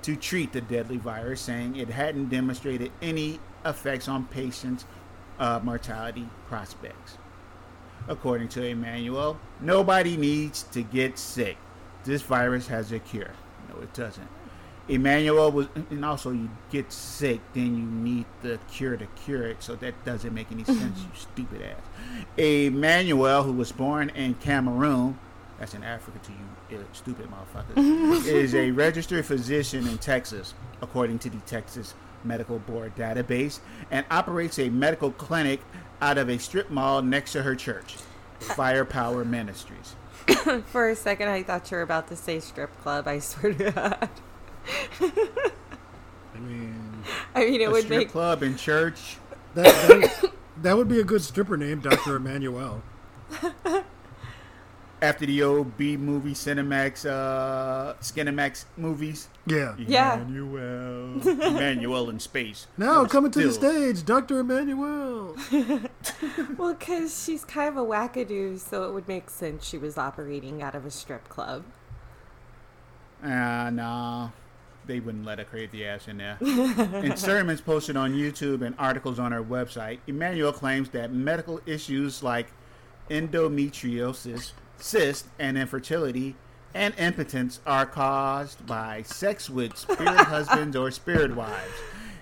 to 0.02 0.16
treat 0.16 0.52
the 0.52 0.60
deadly 0.60 0.96
virus, 0.96 1.40
saying 1.40 1.76
it 1.76 1.88
hadn't 1.88 2.28
demonstrated 2.28 2.90
any 3.00 3.38
effects 3.64 4.08
on 4.08 4.26
patients' 4.26 4.84
uh, 5.38 5.60
mortality 5.62 6.28
prospects. 6.48 7.18
According 8.08 8.48
to 8.48 8.64
Immanuel, 8.64 9.38
nobody 9.60 10.16
needs 10.16 10.64
to 10.64 10.82
get 10.82 11.18
sick. 11.18 11.56
This 12.04 12.22
virus 12.22 12.66
has 12.66 12.90
a 12.90 12.98
cure. 12.98 13.30
No, 13.68 13.80
it 13.80 13.94
doesn't. 13.94 14.28
Immanuel 14.88 15.50
was, 15.52 15.68
and 15.90 16.04
also 16.04 16.32
you 16.32 16.50
get 16.70 16.92
sick, 16.92 17.40
then 17.54 17.76
you 17.76 17.84
need 17.84 18.26
the 18.42 18.58
cure 18.70 18.96
to 18.96 19.06
cure 19.24 19.46
it. 19.46 19.62
So 19.62 19.76
that 19.76 20.04
doesn't 20.04 20.34
make 20.34 20.50
any 20.50 20.64
sense, 20.64 21.00
you 21.00 21.08
stupid 21.14 21.62
ass. 21.62 22.26
Immanuel, 22.36 23.44
who 23.44 23.52
was 23.52 23.70
born 23.70 24.10
in 24.10 24.34
Cameroon, 24.34 25.18
that's 25.58 25.74
in 25.74 25.84
Africa 25.84 26.18
to 26.24 26.32
you, 26.32 26.80
uh, 26.80 26.82
stupid 26.92 27.28
motherfuckers, 27.30 28.26
is 28.26 28.54
a 28.54 28.72
registered 28.72 29.24
physician 29.24 29.86
in 29.86 29.98
Texas, 29.98 30.54
according 30.80 31.20
to 31.20 31.30
the 31.30 31.38
Texas 31.40 31.94
Medical 32.24 32.58
Board 32.58 32.96
database, 32.96 33.60
and 33.90 34.04
operates 34.10 34.58
a 34.58 34.68
medical 34.68 35.12
clinic 35.12 35.60
out 36.00 36.18
of 36.18 36.28
a 36.28 36.38
strip 36.38 36.70
mall 36.70 37.02
next 37.02 37.32
to 37.32 37.42
her 37.44 37.54
church, 37.54 37.96
Firepower 38.40 39.24
Ministries. 39.24 39.94
For 40.66 40.88
a 40.88 40.96
second, 40.96 41.28
I 41.28 41.42
thought 41.42 41.70
you 41.70 41.76
were 41.76 41.82
about 41.82 42.08
to 42.08 42.16
say 42.16 42.40
strip 42.40 42.76
club. 42.80 43.06
I 43.06 43.20
swear 43.20 43.54
to 43.54 43.70
God. 43.70 44.08
I 45.00 46.38
mean, 46.38 47.02
I 47.34 47.44
mean, 47.44 47.60
it 47.60 47.68
A 47.68 47.70
would 47.70 47.84
strip 47.84 47.98
make 47.98 48.10
club 48.10 48.42
and 48.42 48.58
church. 48.58 49.16
that, 49.54 49.64
that, 49.64 50.32
that 50.62 50.76
would 50.76 50.88
be 50.88 51.00
a 51.00 51.04
good 51.04 51.22
stripper 51.22 51.56
name, 51.56 51.80
Dr. 51.80 52.16
Immanuel. 52.16 52.82
After 55.02 55.26
the 55.26 55.42
old 55.42 55.76
B 55.76 55.96
movie, 55.96 56.32
Cinemax, 56.32 57.04
uh, 57.04 57.94
Skinemax 57.94 58.66
movies. 58.76 59.28
Yeah. 59.46 59.74
Yeah. 59.76 60.14
Emmanuel. 60.14 61.20
Emmanuel 61.26 62.08
in 62.08 62.20
space. 62.20 62.68
Now 62.78 63.02
But 63.02 63.10
coming 63.10 63.32
to 63.32 63.42
the 63.42 63.52
stage, 63.52 64.04
Dr. 64.04 64.38
Immanuel. 64.38 65.36
well, 66.56 66.74
because 66.74 67.24
she's 67.24 67.44
kind 67.44 67.68
of 67.68 67.76
a 67.76 67.84
wackadoo, 67.84 68.60
so 68.60 68.84
it 68.84 68.92
would 68.92 69.08
make 69.08 69.28
sense 69.28 69.66
she 69.66 69.76
was 69.76 69.98
operating 69.98 70.62
out 70.62 70.76
of 70.76 70.86
a 70.86 70.90
strip 70.90 71.28
club. 71.28 71.64
Ah, 73.24 73.70
nah. 73.72 74.30
They 74.86 75.00
wouldn't 75.00 75.24
let 75.24 75.38
a 75.38 75.44
crazy 75.44 75.86
ass 75.86 76.08
in 76.08 76.18
there. 76.18 76.36
in 76.40 77.16
sermons 77.16 77.60
posted 77.60 77.96
on 77.96 78.14
YouTube 78.14 78.62
and 78.62 78.74
articles 78.78 79.18
on 79.18 79.32
her 79.32 79.42
website, 79.42 79.98
Immanuel 80.06 80.52
claims 80.52 80.88
that 80.90 81.12
medical 81.12 81.60
issues 81.66 82.22
like 82.22 82.48
endometriosis, 83.08 84.52
cyst, 84.78 85.26
and 85.38 85.56
infertility 85.56 86.34
and 86.74 86.94
impotence 86.98 87.60
are 87.66 87.86
caused 87.86 88.66
by 88.66 89.02
sex 89.02 89.50
with 89.50 89.76
spirit 89.76 90.16
husbands 90.16 90.76
or 90.76 90.90
spirit 90.90 91.34
wives. 91.36 91.72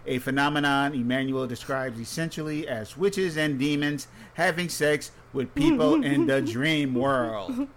A 0.06 0.18
phenomenon 0.18 0.94
Immanuel 0.94 1.46
describes 1.46 2.00
essentially 2.00 2.66
as 2.66 2.96
witches 2.96 3.36
and 3.36 3.58
demons 3.58 4.08
having 4.34 4.68
sex 4.68 5.12
with 5.32 5.54
people 5.54 6.02
in 6.02 6.26
the 6.26 6.40
dream 6.56 6.94
world. 6.94 7.68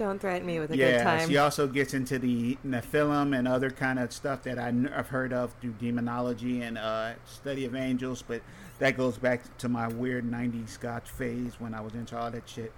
Don't 0.00 0.18
threaten 0.18 0.46
me 0.46 0.58
with 0.58 0.70
a 0.70 0.78
good 0.78 0.94
yeah, 0.94 1.04
time. 1.04 1.28
she 1.28 1.36
also 1.36 1.66
gets 1.66 1.92
into 1.92 2.18
the 2.18 2.56
Nephilim 2.66 3.38
and 3.38 3.46
other 3.46 3.68
kind 3.68 3.98
of 3.98 4.10
stuff 4.14 4.44
that 4.44 4.58
I 4.58 4.70
kn- 4.70 4.90
I've 4.96 5.08
heard 5.08 5.30
of 5.30 5.52
through 5.60 5.72
demonology 5.72 6.62
and 6.62 6.78
uh, 6.78 7.12
study 7.26 7.66
of 7.66 7.74
angels, 7.74 8.24
but 8.26 8.40
that 8.78 8.96
goes 8.96 9.18
back 9.18 9.58
to 9.58 9.68
my 9.68 9.88
weird 9.88 10.24
'90s 10.24 10.70
Scotch 10.70 11.10
phase 11.10 11.60
when 11.60 11.74
I 11.74 11.82
was 11.82 11.92
into 11.92 12.18
all 12.18 12.30
that 12.30 12.48
shit. 12.48 12.72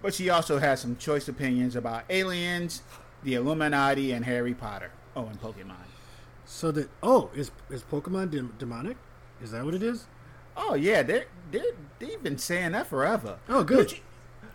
But 0.00 0.14
she 0.14 0.30
also 0.30 0.56
has 0.56 0.80
some 0.80 0.96
choice 0.96 1.28
opinions 1.28 1.76
about 1.76 2.04
aliens, 2.08 2.80
the 3.22 3.34
Illuminati, 3.34 4.12
and 4.12 4.24
Harry 4.24 4.54
Potter. 4.54 4.90
Oh, 5.14 5.26
and 5.26 5.38
Pokemon. 5.38 5.84
So 6.46 6.70
that 6.70 6.88
oh, 7.02 7.28
is 7.34 7.50
is 7.68 7.82
Pokemon 7.82 8.30
dem- 8.30 8.54
demonic? 8.58 8.96
Is 9.42 9.50
that 9.50 9.66
what 9.66 9.74
it 9.74 9.82
is? 9.82 10.06
Oh 10.56 10.72
yeah, 10.72 11.02
they're 11.02 11.26
they 11.50 11.60
they've 11.98 12.22
been 12.22 12.38
saying 12.38 12.72
that 12.72 12.86
forever. 12.86 13.38
Oh, 13.50 13.62
good. 13.62 13.88
But 13.88 13.92
you- 13.92 13.98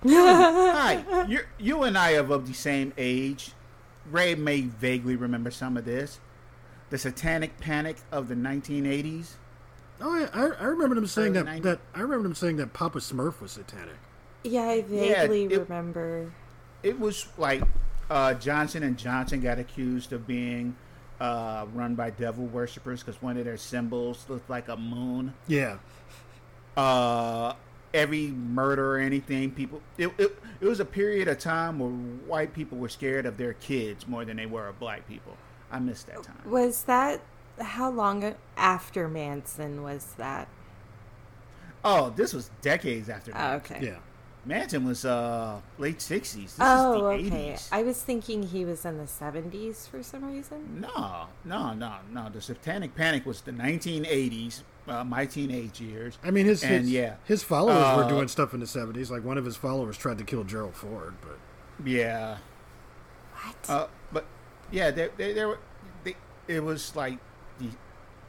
Hi, 0.08 1.26
you 1.28 1.42
you 1.58 1.84
and 1.84 1.98
I 1.98 2.16
are 2.16 2.32
of 2.34 2.48
the 2.48 2.54
same 2.54 2.94
age. 2.98 3.52
Ray 4.12 4.36
may 4.36 4.62
vaguely 4.62 5.16
remember 5.16 5.50
some 5.52 5.78
of 5.78 5.86
this. 5.86 6.20
The 6.90 6.98
Satanic 6.98 7.60
Panic 7.60 7.98
of 8.12 8.28
the 8.28 8.36
1980s. 8.36 9.32
Oh, 10.02 10.20
yeah, 10.20 10.30
I, 10.34 10.48
I 10.62 10.66
remember 10.66 10.96
them 10.96 11.08
saying 11.08 11.34
that, 11.34 11.46
90s. 11.46 11.62
that 11.64 11.80
I 11.96 12.02
remember 12.02 12.24
them 12.24 12.36
saying 12.36 12.58
that 12.58 12.74
Papa 12.74 13.00
Smurf 13.00 13.40
was 13.40 13.52
satanic. 13.54 13.96
yeah, 14.44 14.64
I 14.64 14.74
Yeah, 14.90 15.22
vaguely 15.28 15.44
it- 15.46 15.60
remember. 15.62 16.32
It 16.84 17.00
was 17.00 17.28
like 17.38 17.64
uh, 18.10 18.34
Johnson 18.34 18.84
and 18.84 18.98
Johnson 18.98 19.40
got 19.40 19.58
accused 19.58 20.12
of 20.12 20.28
being 20.28 20.76
uh, 21.22 21.66
run 21.74 21.96
by 21.96 22.10
devil 22.10 22.46
worshippers 22.48 23.02
because 23.02 23.22
one 23.22 23.38
of 23.38 23.46
their 23.46 23.56
symbols 23.56 24.26
looked 24.28 24.50
like 24.50 24.68
a 24.68 24.76
moon. 24.76 25.34
Yeah, 25.48 25.78
uh, 26.76 27.54
every 27.94 28.28
murder 28.28 28.96
or 28.96 29.00
anything, 29.00 29.52
people. 29.52 29.82
It, 29.98 30.12
it, 30.18 30.38
it 30.62 30.66
was 30.66 30.80
a 30.80 30.86
period 30.86 31.28
of 31.28 31.40
time 31.40 31.80
where 31.80 31.90
white 31.90 32.54
people 32.54 32.78
were 32.78 32.90
scared 32.90 33.26
of 33.26 33.38
their 33.38 33.54
kids 33.54 34.08
more 34.08 34.26
than 34.26 34.38
they 34.38 34.46
were 34.46 34.68
of 34.68 34.80
black 34.80 35.08
people. 35.08 35.38
I 35.72 35.80
missed 35.80 36.08
that 36.08 36.24
time. 36.24 36.38
Was 36.46 36.84
that 36.84 37.22
how 37.60 37.90
long 37.90 38.36
after 38.58 39.08
Manson 39.08 39.84
was 39.84 40.14
that? 40.18 40.48
Oh, 41.84 42.12
this 42.12 42.34
was 42.34 42.50
decades 42.62 43.10
after. 43.10 43.32
Oh, 43.36 43.54
okay. 43.56 43.80
yeah. 43.82 43.98
Manson 44.46 44.86
was 44.86 45.06
uh 45.06 45.62
late 45.78 46.02
sixties. 46.02 46.58
Oh, 46.60 46.94
is 46.96 47.02
the 47.02 47.08
okay. 47.08 47.46
eighties. 47.48 47.70
I 47.72 47.84
was 47.84 48.02
thinking 48.02 48.44
he 48.44 48.66
was 48.66 48.84
in 48.86 48.98
the 48.98 49.06
70s 49.06 49.88
for 49.88 50.04
some 50.04 50.26
reason. 50.26 50.82
No, 50.82 51.28
no, 51.46 51.74
no, 51.74 51.96
no. 52.12 52.30
The 52.30 52.42
Satanic 52.42 52.94
Panic 52.94 53.26
was 53.26 53.42
the 53.42 53.54
nineteen 53.54 54.06
eighties. 54.06 54.64
Uh, 54.88 55.04
my 55.04 55.26
teenage 55.26 55.80
years. 55.80 56.18
I 56.24 56.30
mean, 56.32 56.46
his 56.46 56.62
And, 56.64 56.82
his, 56.82 56.92
yeah. 56.92 57.16
his 57.24 57.42
followers 57.42 57.96
were 57.98 58.04
Uh, 58.04 58.10
doing 58.10 58.28
stuff 58.28 58.54
in 58.54 58.60
the 58.60 58.68
seventies. 58.68 59.10
Like 59.10 59.24
one 59.24 59.38
of 59.38 59.46
his 59.46 59.56
followers 59.56 59.98
tried 59.98 60.18
to 60.18 60.24
kill 60.26 60.44
Gerald 60.44 60.76
Ford, 60.76 61.14
but 61.22 61.38
Yeah. 61.88 62.38
What? 63.34 63.70
Uh, 63.70 63.88
but 64.12 64.26
yeah, 64.72 64.92
they, 64.92 65.10
they, 65.18 65.34
they 65.34 65.46
were. 65.46 65.60
They, 66.04 66.16
it 66.48 66.62
was 66.64 66.96
like 66.96 67.18
the 67.60 67.68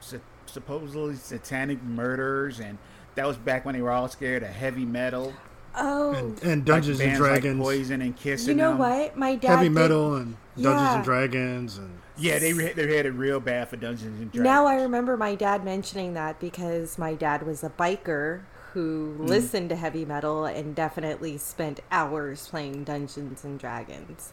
su- 0.01 0.21
supposedly 0.47 1.17
satanic 1.17 1.83
murders, 1.83 2.61
and 2.61 2.79
that 3.17 3.27
was 3.27 3.37
back 3.37 3.65
when 3.65 3.75
they 3.75 3.83
were 3.83 3.91
all 3.91 4.09
scared 4.09 4.43
of 4.45 4.49
heavy 4.51 4.85
metal, 4.85 5.33
oh, 5.77 6.13
and, 6.15 6.43
and 6.43 6.65
Dungeons 6.65 6.99
like 7.01 7.09
and 7.09 7.17
Dragons, 7.17 7.59
like 7.59 7.65
Poison 7.67 8.01
and 8.03 8.17
Kissing. 8.17 8.51
you 8.51 8.55
know 8.55 8.71
them. 8.71 8.79
what? 8.79 9.17
My 9.17 9.35
dad 9.37 9.57
heavy 9.57 9.65
did- 9.65 9.73
metal, 9.73 10.15
and 10.17 10.37
Dungeons 10.57 10.65
Yeah. 10.83 10.95
and 10.97 11.05
Dragons, 11.05 11.79
and 11.79 11.99
Yeah, 12.17 12.39
they 12.39 12.53
re- 12.53 12.73
they 12.73 12.97
had 12.97 13.07
it 13.07 13.11
real 13.13 13.41
bad 13.41 13.69
for 13.69 13.77
Dungeons 13.77 14.21
and 14.21 14.31
Dragons. 14.31 14.45
Now 14.45 14.67
I 14.67 14.77
remember 14.83 15.17
my 15.17 15.35
dad 15.35 15.65
mentioning 15.65 16.15
that 16.15 16.39
because 16.41 16.97
my 16.99 17.15
dad 17.15 17.45
was 17.45 17.65
a 17.65 17.71
biker 17.71 18.43
who 18.73 19.17
Mm. 19.19 19.29
listened 19.29 19.69
to 19.71 19.77
heavy 19.77 20.05
metal 20.05 20.45
and 20.47 20.75
definitely 20.75 21.39
spent 21.39 21.81
hours 21.93 22.49
playing 22.49 22.85
Dungeons 22.85 23.45
and 23.45 23.59
Dragons. 23.59 24.33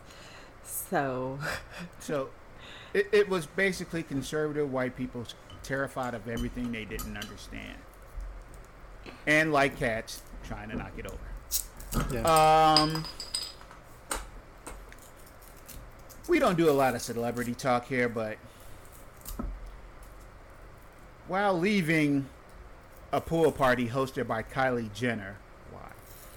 So, 0.63 1.39
So, 1.99 2.29
it, 2.93 3.07
it 3.11 3.29
was 3.29 3.45
basically 3.45 4.03
conservative 4.03 4.71
white 4.71 4.95
people 4.95 5.25
terrified 5.63 6.13
of 6.13 6.27
everything 6.27 6.71
they 6.71 6.85
didn't 6.85 7.17
understand, 7.17 7.77
and 9.27 9.51
like 9.53 9.77
cats 9.77 10.21
trying 10.43 10.69
to 10.69 10.75
knock 10.75 10.91
it 10.97 11.05
over. 11.05 12.05
yeah. 12.13 12.21
Um, 12.73 13.03
we 16.27 16.39
don't 16.39 16.57
do 16.57 16.69
a 16.69 16.71
lot 16.71 16.95
of 16.95 17.01
celebrity 17.01 17.53
talk 17.53 17.87
here, 17.87 18.07
but 18.09 18.37
while 21.27 21.57
leaving 21.57 22.27
a 23.11 23.21
pool 23.21 23.51
party 23.51 23.87
hosted 23.89 24.27
by 24.27 24.43
Kylie 24.43 24.93
Jenner, 24.93 25.37
why? 25.71 25.79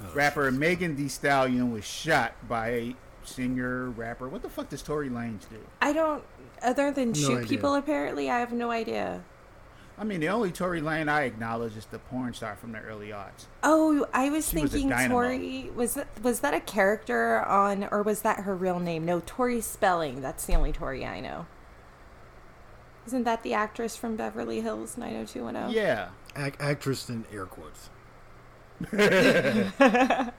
Oh, 0.03 0.13
rapper 0.15 0.51
Megan 0.51 0.97
Thee 0.97 1.09
Stallion 1.09 1.73
was 1.73 1.85
shot 1.85 2.35
by 2.49 2.69
a 2.69 2.97
singer 3.25 3.91
rapper. 3.91 4.29
What 4.29 4.43
the 4.43 4.49
fuck 4.49 4.69
does 4.69 4.83
Tory 4.83 5.09
Lanez 5.09 5.49
do? 5.49 5.59
I 5.81 5.93
don't, 5.93 6.23
other 6.63 6.91
than 6.91 7.09
No 7.13 7.15
shoot 7.15 7.37
idea. 7.39 7.49
people, 7.49 7.75
apparently, 7.75 8.31
I 8.31 8.41
have 8.41 8.53
no 8.53 8.71
idea. 8.71 9.23
I 9.97 10.05
mean, 10.05 10.21
the 10.21 10.29
only 10.29 10.51
Tory 10.51 10.81
Lane 10.81 11.09
I 11.09 11.23
acknowledge 11.23 11.77
is 11.77 11.87
the 11.87 11.99
porn 12.01 12.35
star 12.35 12.57
from 12.57 12.73
the 12.73 12.81
early 12.81 13.13
odds. 13.13 13.47
Oh, 13.63 14.07
I 14.13 14.29
was 14.29 14.49
She 14.49 14.57
thinking 14.57 14.89
dynamo. 14.89 15.15
Tori 15.15 15.71
was 15.75 15.95
that 15.95 16.09
was 16.23 16.41
that 16.41 16.53
a 16.53 16.61
character 16.61 17.45
on, 17.45 17.87
or 17.91 18.03
was 18.03 18.23
that 18.23 18.41
her 18.41 18.57
real 18.57 18.81
name? 18.81 19.05
No, 19.05 19.23
Tori 19.25 19.61
Spelling. 19.61 20.21
That's 20.21 20.45
the 20.47 20.55
only 20.55 20.73
Tori 20.73 21.07
I 21.07 21.21
know. 21.21 21.47
Isn't 23.07 23.25
that 23.25 23.43
the 23.43 23.55
actress 23.55 23.97
from 23.97 24.17
Beverly 24.17 24.63
Hills 24.63 24.97
90210? 24.97 25.71
Yeah. 25.71 26.09
Ac- 26.37 26.57
actress 26.59 27.09
in 27.09 27.25
air 27.33 27.47
quotes. 27.47 27.91
Let, 28.93 30.33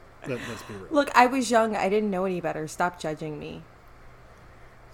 let's 0.50 0.64
be 0.64 0.74
real. 0.74 0.88
Look, 0.90 1.16
I 1.16 1.28
was 1.28 1.52
young. 1.52 1.76
I 1.76 1.88
didn't 1.88 2.10
know 2.10 2.26
any 2.26 2.42
better. 2.42 2.68
Stop 2.68 3.00
judging 3.00 3.40
me. 3.40 3.62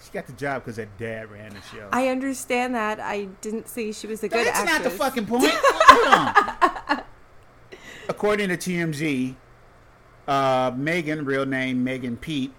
She 0.03 0.11
got 0.11 0.25
the 0.25 0.33
job 0.33 0.63
because 0.63 0.77
her 0.77 0.87
dad 0.97 1.29
ran 1.31 1.53
the 1.53 1.61
show. 1.61 1.87
I 1.91 2.07
understand 2.07 2.73
that. 2.75 2.99
I 2.99 3.25
didn't 3.41 3.67
say 3.67 3.91
she 3.91 4.07
was 4.07 4.23
a 4.23 4.27
good 4.29 4.47
That's 4.47 4.59
actress. 4.59 4.79
not 4.79 4.83
the 4.83 4.89
fucking 4.89 5.25
point. 5.27 5.51
Hold 5.53 6.97
on. 6.97 7.03
According 8.09 8.49
to 8.49 8.57
TMZ, 8.57 9.35
uh, 10.27 10.71
Megan, 10.75 11.23
real 11.23 11.45
name 11.45 11.83
Megan 11.83 12.17
Pete, 12.17 12.53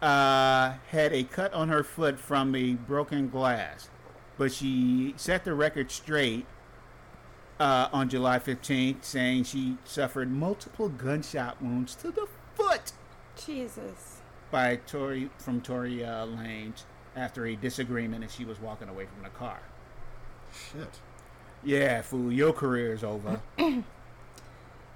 uh, 0.00 0.74
had 0.88 1.12
a 1.12 1.24
cut 1.24 1.52
on 1.52 1.68
her 1.68 1.82
foot 1.82 2.18
from 2.18 2.54
a 2.54 2.74
broken 2.74 3.28
glass, 3.28 3.88
but 4.38 4.52
she 4.52 5.14
set 5.16 5.44
the 5.44 5.54
record 5.54 5.90
straight 5.90 6.46
uh, 7.58 7.88
on 7.92 8.08
July 8.08 8.38
15th, 8.38 9.02
saying 9.02 9.44
she 9.44 9.78
suffered 9.84 10.30
multiple 10.30 10.88
gunshot 10.88 11.60
wounds 11.60 11.94
to 11.96 12.10
the 12.10 12.26
foot 12.54 12.92
Jesus. 13.36 14.13
By 14.54 14.76
Tory 14.86 15.28
from 15.38 15.60
Tory 15.62 16.04
uh, 16.04 16.26
Lanez 16.26 16.84
after 17.16 17.44
a 17.46 17.56
disagreement 17.56 18.22
as 18.22 18.32
she 18.32 18.44
was 18.44 18.60
walking 18.60 18.88
away 18.88 19.04
from 19.06 19.24
the 19.24 19.30
car. 19.30 19.58
Shit. 20.52 21.00
Yeah, 21.64 22.02
fool, 22.02 22.30
your 22.32 22.52
career 22.52 22.92
is 22.92 23.02
over. 23.02 23.40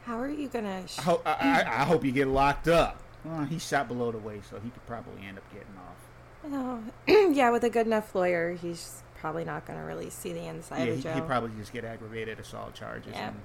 How 0.04 0.20
are 0.20 0.28
you 0.30 0.46
gonna? 0.46 0.86
Sh- 0.86 1.00
I, 1.00 1.02
hope, 1.02 1.22
I, 1.26 1.32
I, 1.32 1.80
I 1.80 1.84
hope 1.84 2.04
you 2.04 2.12
get 2.12 2.28
locked 2.28 2.68
up. 2.68 3.02
Well, 3.24 3.46
he 3.46 3.58
shot 3.58 3.88
below 3.88 4.12
the 4.12 4.18
waist, 4.18 4.48
so 4.50 4.60
he 4.60 4.70
could 4.70 4.86
probably 4.86 5.26
end 5.26 5.38
up 5.38 5.44
getting 5.52 5.66
off. 5.76 6.92
oh. 7.08 7.32
yeah, 7.34 7.50
with 7.50 7.64
a 7.64 7.70
good 7.70 7.86
enough 7.88 8.14
lawyer, 8.14 8.52
he's 8.54 9.02
probably 9.18 9.44
not 9.44 9.66
gonna 9.66 9.84
really 9.84 10.08
see 10.08 10.32
the 10.32 10.46
inside 10.46 10.84
yeah, 10.84 10.84
of 10.84 10.94
he, 10.94 11.00
a 11.00 11.02
jail. 11.02 11.14
he 11.16 11.20
probably 11.22 11.50
just 11.58 11.72
get 11.72 11.84
aggravated 11.84 12.38
assault 12.38 12.74
charges 12.74 13.10
Yeah. 13.12 13.30
and 13.30 13.40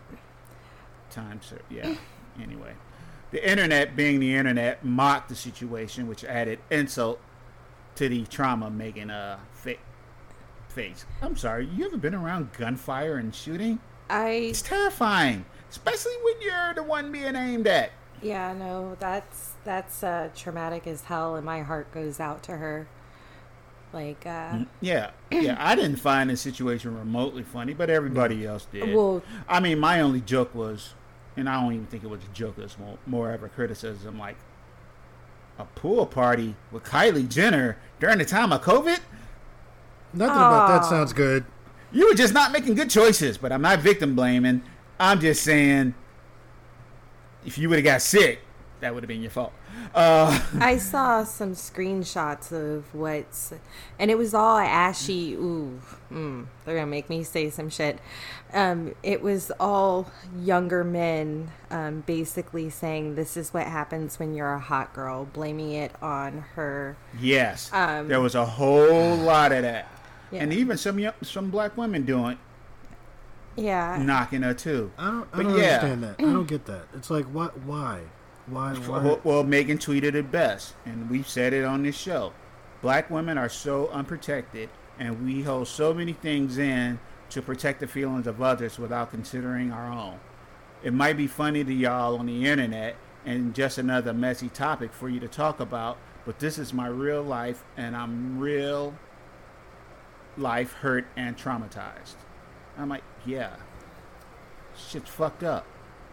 time 1.10 1.42
ser- 1.42 1.64
Yeah. 1.72 1.96
anyway, 2.40 2.74
the 3.34 3.50
internet, 3.50 3.96
being 3.98 4.20
the 4.22 4.34
internet, 4.36 4.86
mocked 4.86 5.28
the 5.30 5.36
situation, 5.36 6.08
which 6.08 6.24
added 6.24 6.60
insult 6.72 7.20
to 7.96 8.08
the 8.08 8.26
trauma 8.28 8.70
making 8.70 9.10
a 9.10 9.40
fa- 9.54 9.76
face. 10.70 11.06
I'm 11.22 11.36
sorry, 11.36 11.66
you 11.76 11.86
ever 11.86 11.98
been 11.98 12.16
around 12.16 12.54
gunfire 12.54 13.18
and 13.18 13.34
shooting? 13.36 13.80
I 14.10 14.30
It's 14.30 14.62
terrifying, 14.62 15.46
especially 15.70 16.14
when 16.24 16.36
you're 16.42 16.74
the 16.76 16.84
one 16.84 17.12
being 17.12 17.36
aimed 17.36 17.68
at. 17.68 17.92
yeah 18.22 18.54
no 18.54 18.96
that's 19.00 19.52
that's 19.66 20.04
uh, 20.04 20.30
traumatic 20.36 20.88
as 20.88 21.04
hell, 21.04 21.36
and 21.36 21.46
my 21.46 21.62
heart 21.62 21.92
goes 21.94 22.20
out 22.20 22.44
to 22.44 22.58
her. 22.58 22.88
Like 23.92 24.26
uh, 24.26 24.60
Yeah, 24.82 25.12
yeah. 25.32 25.56
I 25.60 25.76
didn't 25.76 25.98
find 25.98 26.30
the 26.30 26.38
situation 26.38 26.98
remotely 26.98 27.44
funny, 27.44 27.74
but 27.74 27.90
everybody 27.92 28.46
else 28.46 28.66
did. 28.72 28.96
well, 28.96 29.22
I 29.48 29.60
mean, 29.60 29.80
my 29.80 30.02
only 30.02 30.22
joke 30.22 30.56
was, 30.56 30.94
and 31.36 31.50
I 31.50 31.62
don't 31.62 31.74
even 31.74 31.86
think 31.88 32.04
it 32.04 32.10
was 32.10 32.24
a 32.24 32.34
joke. 32.34 32.56
It 32.58 32.64
was 32.64 32.78
more, 32.78 32.98
more 33.06 33.34
of 33.34 33.44
a 33.44 33.50
criticism, 33.50 34.20
like 34.20 34.38
a 35.58 35.66
pool 35.66 36.06
party 36.06 36.56
with 36.72 36.84
Kylie 36.84 37.28
Jenner 37.28 37.78
during 38.00 38.18
the 38.18 38.26
time 38.26 38.52
of 38.52 38.62
COVID. 38.62 39.00
Nothing 40.14 40.36
about 40.36 40.68
that 40.68 40.86
sounds 40.86 41.14
good. 41.14 41.46
You 41.92 42.08
were 42.08 42.16
just 42.16 42.34
not 42.34 42.52
making 42.52 42.76
good 42.76 42.90
choices. 42.90 43.38
But 43.38 43.52
I'm 43.52 43.62
not 43.62 43.80
victim 43.80 44.16
blaming. 44.16 44.64
I'm 45.00 45.20
just 45.20 45.44
saying, 45.44 45.96
if 47.46 47.58
you 47.58 47.70
would 47.70 47.78
have 47.78 47.86
got 47.86 48.02
sick, 48.02 48.40
that 48.80 48.94
would 48.94 49.04
have 49.04 49.08
been 49.08 49.22
your 49.22 49.32
fault. 49.32 49.54
Uh, 49.94 50.40
I 50.60 50.78
saw 50.78 51.24
some 51.24 51.54
screenshots 51.54 52.52
of 52.52 52.94
what's, 52.94 53.54
and 54.00 54.10
it 54.12 54.18
was 54.18 54.34
all 54.34 54.58
ashy. 54.58 55.34
Ooh, 55.36 55.80
mm, 56.12 56.46
they're 56.66 56.76
gonna 56.76 56.88
make 56.88 57.10
me 57.10 57.24
say 57.24 57.50
some 57.50 57.70
shit. 57.70 58.00
Um, 58.54 58.94
it 59.04 59.22
was 59.22 59.52
all 59.60 60.12
younger 60.40 60.84
men, 60.84 61.52
um, 61.72 62.02
basically 62.06 62.70
saying 62.70 63.16
this 63.16 63.36
is 63.36 63.54
what 63.54 63.66
happens 63.68 64.20
when 64.20 64.34
you're 64.36 64.54
a 64.54 64.60
hot 64.60 64.94
girl, 64.94 65.26
blaming 65.26 65.72
it 65.72 65.92
on 66.02 66.46
her. 66.56 66.96
yes, 67.20 67.70
Um, 67.74 68.08
there 68.08 68.22
was 68.22 68.36
a 68.36 68.46
whole 68.46 69.16
lot 69.18 69.52
of 69.52 69.64
that, 69.64 69.88
Yeah. 70.32 70.44
and 70.44 70.54
even 70.54 70.78
some 70.78 71.00
young, 71.00 71.14
some 71.24 71.50
black 71.50 71.76
women 71.78 72.04
doing 72.06 72.38
Yeah, 73.56 74.02
knocking 74.02 74.42
her 74.44 74.54
too. 74.54 74.92
I 74.98 75.06
don't, 75.12 75.28
I 75.34 75.38
But 75.38 75.44
don't 75.44 75.58
yeah. 75.58 75.64
understand 75.66 76.04
that. 76.04 76.16
I 76.20 76.24
don't 76.24 76.48
get 76.48 76.66
that. 76.66 76.84
It's 76.96 77.10
like, 77.10 77.26
what? 77.26 77.58
Why? 77.60 78.02
Why? 78.48 78.74
Why? 78.74 79.00
Well, 79.04 79.22
well, 79.24 79.44
Megan 79.44 79.78
tweeted 79.78 80.16
it 80.16 80.32
best, 80.32 80.74
and 80.86 81.10
we've 81.10 81.28
said 81.28 81.54
it 81.54 81.64
on 81.64 81.84
this 81.84 81.98
show. 81.98 82.34
Black 82.82 83.10
women 83.10 83.38
are 83.38 83.50
so 83.50 83.88
unprotected, 83.90 84.70
and 85.00 85.26
we 85.26 85.44
hold 85.44 85.68
so 85.68 85.94
many 85.94 86.14
things 86.14 86.58
in 86.58 87.00
to 87.30 87.42
protect 87.42 87.80
the 87.80 87.88
feelings 87.88 88.28
of 88.28 88.42
others 88.42 88.78
without 88.78 89.10
considering 89.12 89.72
our 89.72 89.92
own. 89.92 90.20
It 90.84 90.94
might 90.94 91.16
be 91.16 91.28
funny 91.28 91.64
to 91.64 91.74
y'all 91.74 92.18
on 92.18 92.26
the 92.26 92.46
internet 92.46 92.96
and 93.26 93.56
just 93.56 93.78
another 93.78 94.14
messy 94.14 94.50
topic 94.50 94.92
for 94.92 95.08
you 95.08 95.20
to 95.22 95.30
talk 95.30 95.62
about, 95.62 95.98
but 96.26 96.40
this 96.40 96.58
is 96.58 96.74
my 96.74 96.88
real 96.88 97.24
life, 97.24 97.64
and 97.78 97.96
I'm 97.96 98.38
real 98.38 98.94
life 100.38 100.74
hurt 100.74 101.06
and 101.16 101.38
traumatized. 101.38 102.16
I'm 102.78 102.90
like, 102.90 103.04
yeah, 103.26 103.56
shit's 104.76 105.10
fucked 105.10 105.44
up. 105.44 105.66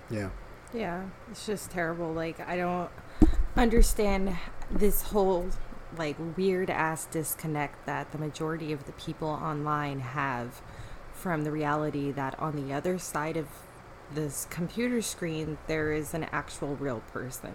yeah. 0.09 0.31
Yeah, 0.73 1.05
it's 1.31 1.47
just 1.47 1.71
terrible. 1.71 2.13
Like 2.13 2.41
I 2.47 2.57
don't 2.57 2.91
understand 3.57 4.37
this 4.71 5.03
whole 5.03 5.49
like 5.99 6.17
weird 6.37 6.71
ass 6.71 7.07
disconnect 7.07 7.85
that 7.87 8.13
the 8.13 8.19
majority 8.19 8.73
of 8.73 8.85
the 8.87 8.93
people 8.93 9.29
online 9.29 10.01
have 10.01 10.63
from 11.13 11.45
the 11.45 11.51
reality 11.51 12.13
that 12.13 12.39
on 12.39 12.55
the 12.55 12.73
other 12.73 12.99
side 12.99 13.37
of 13.37 13.49
this 14.15 14.47
computer 14.51 15.03
screen 15.03 15.59
there 15.67 15.93
is 15.93 16.15
an 16.15 16.25
actual 16.33 16.77
real 16.77 17.01
person. 17.13 17.55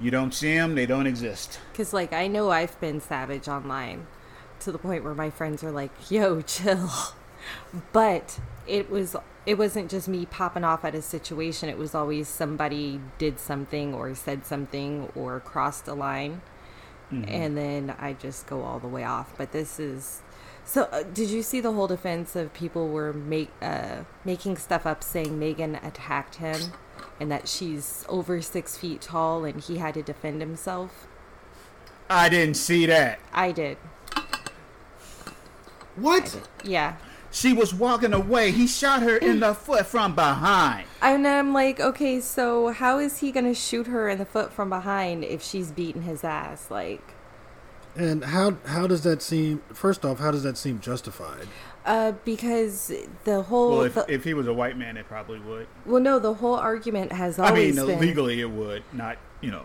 You 0.00 0.10
don't 0.10 0.32
see 0.32 0.54
them, 0.54 0.74
they 0.74 0.86
don't 0.86 1.06
exist. 1.06 1.60
Cuz 1.74 1.92
like 1.92 2.12
I 2.12 2.26
know 2.26 2.50
I've 2.50 2.80
been 2.80 3.00
savage 3.00 3.48
online 3.48 4.06
to 4.60 4.72
the 4.72 4.78
point 4.78 5.04
where 5.04 5.14
my 5.14 5.30
friends 5.30 5.62
are 5.62 5.70
like, 5.70 6.10
"Yo, 6.10 6.40
chill." 6.40 6.90
But 7.92 8.40
it 8.66 8.90
was 8.90 9.16
it 9.46 9.58
wasn't 9.58 9.90
just 9.90 10.08
me 10.08 10.26
popping 10.26 10.64
off 10.64 10.84
at 10.84 10.94
a 10.94 11.02
situation. 11.02 11.68
It 11.68 11.78
was 11.78 11.94
always 11.94 12.28
somebody 12.28 13.00
did 13.18 13.38
something 13.38 13.94
or 13.94 14.14
said 14.14 14.46
something 14.46 15.10
or 15.14 15.40
crossed 15.40 15.88
a 15.88 15.94
line. 15.94 16.42
And 17.26 17.56
then 17.58 17.96
I 17.98 18.12
just 18.12 18.46
go 18.46 18.62
all 18.62 18.78
the 18.78 18.86
way 18.86 19.02
off. 19.02 19.34
But 19.36 19.50
this 19.50 19.80
is 19.80 20.22
so. 20.64 20.84
Uh, 20.84 21.02
did 21.02 21.28
you 21.28 21.42
see 21.42 21.60
the 21.60 21.72
whole 21.72 21.88
defense 21.88 22.36
of 22.36 22.54
people 22.54 22.88
were 22.88 23.12
make 23.12 23.50
uh, 23.60 24.04
making 24.24 24.58
stuff 24.58 24.86
up, 24.86 25.02
saying 25.02 25.36
Megan 25.36 25.74
attacked 25.74 26.36
him, 26.36 26.60
and 27.18 27.28
that 27.32 27.48
she's 27.48 28.04
over 28.08 28.40
six 28.40 28.76
feet 28.76 29.00
tall, 29.00 29.44
and 29.44 29.60
he 29.60 29.78
had 29.78 29.94
to 29.94 30.02
defend 30.02 30.40
himself? 30.40 31.08
I 32.08 32.28
didn't 32.28 32.54
see 32.54 32.86
that. 32.86 33.18
I 33.32 33.50
did. 33.50 33.76
What? 35.96 36.48
Yeah. 36.62 36.96
She 37.32 37.52
was 37.52 37.72
walking 37.72 38.12
away. 38.12 38.50
He 38.50 38.66
shot 38.66 39.02
her 39.02 39.16
in 39.16 39.38
the 39.40 39.54
foot 39.54 39.86
from 39.86 40.14
behind. 40.14 40.86
And 41.00 41.26
I'm 41.26 41.52
like, 41.52 41.78
okay, 41.78 42.20
so 42.20 42.68
how 42.72 42.98
is 42.98 43.18
he 43.18 43.30
gonna 43.30 43.54
shoot 43.54 43.86
her 43.86 44.08
in 44.08 44.18
the 44.18 44.24
foot 44.24 44.52
from 44.52 44.68
behind 44.68 45.24
if 45.24 45.42
she's 45.42 45.70
beating 45.70 46.02
his 46.02 46.24
ass? 46.24 46.70
Like, 46.70 47.14
And 47.96 48.24
how 48.24 48.56
how 48.66 48.86
does 48.88 49.02
that 49.02 49.22
seem? 49.22 49.62
First 49.72 50.04
off, 50.04 50.18
how 50.18 50.30
does 50.32 50.42
that 50.42 50.56
seem 50.58 50.80
justified? 50.80 51.46
uh, 51.86 52.12
because 52.26 52.92
the 53.24 53.42
whole, 53.42 53.70
Well, 53.78 53.82
if, 53.82 53.94
the, 53.94 54.04
if 54.12 54.22
he 54.24 54.34
was 54.34 54.46
a 54.46 54.52
white 54.52 54.76
man, 54.76 54.96
it 54.98 55.06
probably 55.06 55.40
would. 55.40 55.66
well, 55.86 56.00
no, 56.00 56.18
the 56.18 56.34
whole 56.34 56.54
argument 56.56 57.10
has 57.12 57.38
I 57.38 57.48
always 57.48 57.76
mean, 57.76 57.86
been, 57.86 58.00
legally 58.00 58.40
it 58.40 58.50
would, 58.50 58.82
not, 58.92 59.16
you 59.40 59.50
know, 59.50 59.64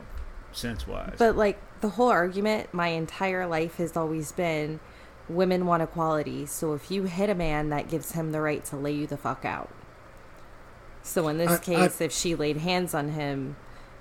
sense 0.53 0.87
wise. 0.87 1.15
but 1.19 1.35
like 1.35 1.59
the 1.81 1.89
whole 1.89 2.07
argument, 2.09 2.73
my 2.73 2.87
entire 2.87 3.45
life 3.45 3.75
has 3.77 3.97
always 3.97 4.31
been, 4.31 4.79
women 5.29 5.65
want 5.65 5.83
equality. 5.83 6.45
So 6.45 6.73
if 6.73 6.89
you 6.91 7.03
hit 7.03 7.29
a 7.29 7.35
man, 7.35 7.69
that 7.69 7.89
gives 7.89 8.11
him 8.13 8.31
the 8.31 8.41
right 8.41 8.63
to 8.65 8.75
lay 8.75 8.91
you 8.91 9.07
the 9.07 9.17
fuck 9.17 9.45
out. 9.45 9.69
So 11.03 11.27
in 11.27 11.37
this 11.37 11.51
I- 11.51 11.55
I- 11.55 11.57
case, 11.57 12.01
if 12.01 12.11
she 12.11 12.35
laid 12.35 12.57
hands 12.57 12.93
on 12.93 13.09
him, 13.09 13.55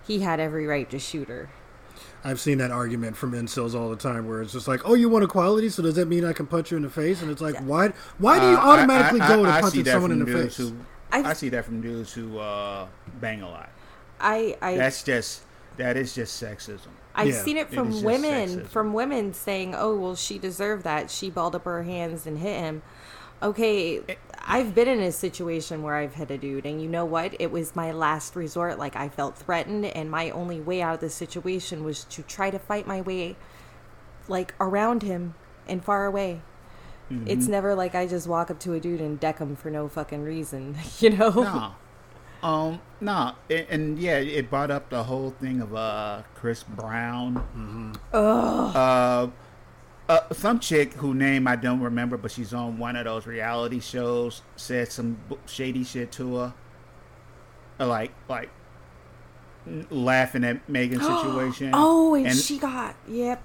he 0.06 0.20
had 0.20 0.40
every 0.40 0.66
right 0.66 0.88
to 0.90 0.98
shoot 0.98 1.28
her. 1.28 1.50
I've 2.26 2.40
seen 2.40 2.58
that 2.58 2.70
argument 2.70 3.16
from 3.16 3.32
incels 3.32 3.74
all 3.74 3.90
the 3.90 3.96
time, 3.96 4.26
where 4.26 4.40
it's 4.40 4.52
just 4.52 4.66
like, 4.66 4.80
"Oh, 4.86 4.94
you 4.94 5.08
want 5.10 5.24
equality, 5.24 5.68
so 5.68 5.82
does 5.82 5.94
that 5.96 6.08
mean 6.08 6.24
I 6.24 6.32
can 6.32 6.46
punch 6.46 6.70
you 6.70 6.76
in 6.78 6.82
the 6.82 6.88
face?" 6.90 7.20
And 7.20 7.30
it's 7.30 7.42
like, 7.42 7.56
why? 7.60 7.92
Why 8.18 8.38
do 8.40 8.46
you 8.48 8.56
automatically 8.56 8.56
Uh, 8.56 8.62
I- 8.62 8.66
automatically 8.66 9.20
I- 9.20 9.28
go 9.28 9.44
I- 9.44 9.48
I 9.48 9.50
to 9.50 9.54
see 9.56 9.60
punching 9.62 9.82
that 9.84 9.92
someone 9.92 10.10
in 10.12 10.18
from 10.24 10.26
the 10.32 10.38
dudes 10.38 10.56
face? 10.56 10.68
Who, 10.70 10.76
I've- 11.12 11.28
I 11.28 11.32
see 11.34 11.48
that 11.50 11.64
from 11.66 11.80
dudes 11.82 12.12
who 12.14 12.38
uh, 12.38 12.86
bang 13.20 13.42
a 13.42 13.48
lot. 13.50 13.68
I, 14.20 14.56
I 14.62 14.76
That's 14.76 15.02
just 15.02 15.42
that 15.76 15.96
is 15.98 16.14
just 16.14 16.42
sexism. 16.42 16.88
I've 17.14 17.28
Yeah, 17.28 17.42
seen 17.42 17.56
it 17.56 17.70
it 17.70 17.70
from 17.70 17.90
just 17.90 18.04
women, 18.04 18.62
sexism. 18.62 18.66
from 18.68 18.92
women 18.92 19.32
saying, 19.34 19.74
"Oh, 19.74 19.94
well, 19.96 20.16
she 20.16 20.38
deserved 20.38 20.84
that. 20.84 21.10
She 21.10 21.30
balled 21.30 21.54
up 21.54 21.64
her 21.64 21.82
hands 21.84 22.26
and 22.26 22.38
hit 22.38 22.58
him." 22.58 22.82
Okay, 23.42 24.00
I've 24.46 24.74
been 24.74 24.88
in 24.88 25.00
a 25.00 25.12
situation 25.12 25.82
where 25.82 25.96
I've 25.96 26.14
hit 26.14 26.30
a 26.30 26.38
dude, 26.38 26.66
and 26.66 26.80
you 26.80 26.88
know 26.88 27.04
what? 27.04 27.34
It 27.40 27.50
was 27.52 27.76
my 27.76 27.92
last 27.92 28.34
resort. 28.36 28.78
Like 28.78 28.96
I 28.96 29.08
felt 29.08 29.36
threatened, 29.36 29.86
and 29.86 30.10
my 30.10 30.30
only 30.30 30.60
way 30.60 30.82
out 30.82 30.94
of 30.94 31.00
the 31.00 31.10
situation 31.10 31.84
was 31.84 32.04
to 32.04 32.22
try 32.22 32.50
to 32.50 32.58
fight 32.58 32.86
my 32.86 33.00
way, 33.00 33.36
like 34.28 34.54
around 34.60 35.02
him, 35.02 35.34
and 35.68 35.84
far 35.84 36.06
away. 36.06 36.42
Mm-hmm. 37.10 37.28
It's 37.28 37.48
never 37.48 37.74
like 37.74 37.94
I 37.94 38.06
just 38.06 38.26
walk 38.26 38.50
up 38.50 38.58
to 38.60 38.72
a 38.74 38.80
dude 38.80 39.00
and 39.00 39.20
deck 39.20 39.38
him 39.38 39.56
for 39.56 39.70
no 39.70 39.88
fucking 39.88 40.22
reason, 40.22 40.76
you 41.00 41.10
know? 41.10 41.30
No. 41.30 41.74
Um, 42.44 42.80
no, 43.00 43.32
and, 43.48 43.66
and 43.70 43.98
yeah, 43.98 44.18
it 44.18 44.50
brought 44.50 44.70
up 44.70 44.90
the 44.90 45.02
whole 45.02 45.30
thing 45.30 45.60
of 45.62 45.74
uh 45.74 46.22
Chris 46.34 46.62
Brown. 46.62 47.98
Uh, 48.12 49.28
uh, 50.08 50.20
some 50.32 50.60
chick 50.60 50.92
who 50.92 51.14
name 51.14 51.48
I 51.48 51.56
don't 51.56 51.80
remember, 51.80 52.18
but 52.18 52.30
she's 52.30 52.52
on 52.52 52.78
one 52.78 52.96
of 52.96 53.06
those 53.06 53.26
reality 53.26 53.80
shows 53.80 54.42
said 54.56 54.92
some 54.92 55.16
shady 55.46 55.84
shit 55.84 56.12
to 56.12 56.36
her, 56.36 56.54
Uh, 57.80 57.86
like 57.86 58.12
like 58.28 58.50
laughing 59.90 60.44
at 60.44 60.68
Megan's 60.68 61.02
situation. 61.06 61.70
Oh, 61.72 62.14
and, 62.14 62.36
she 62.36 62.58
got 62.58 62.94
yep, 63.08 63.42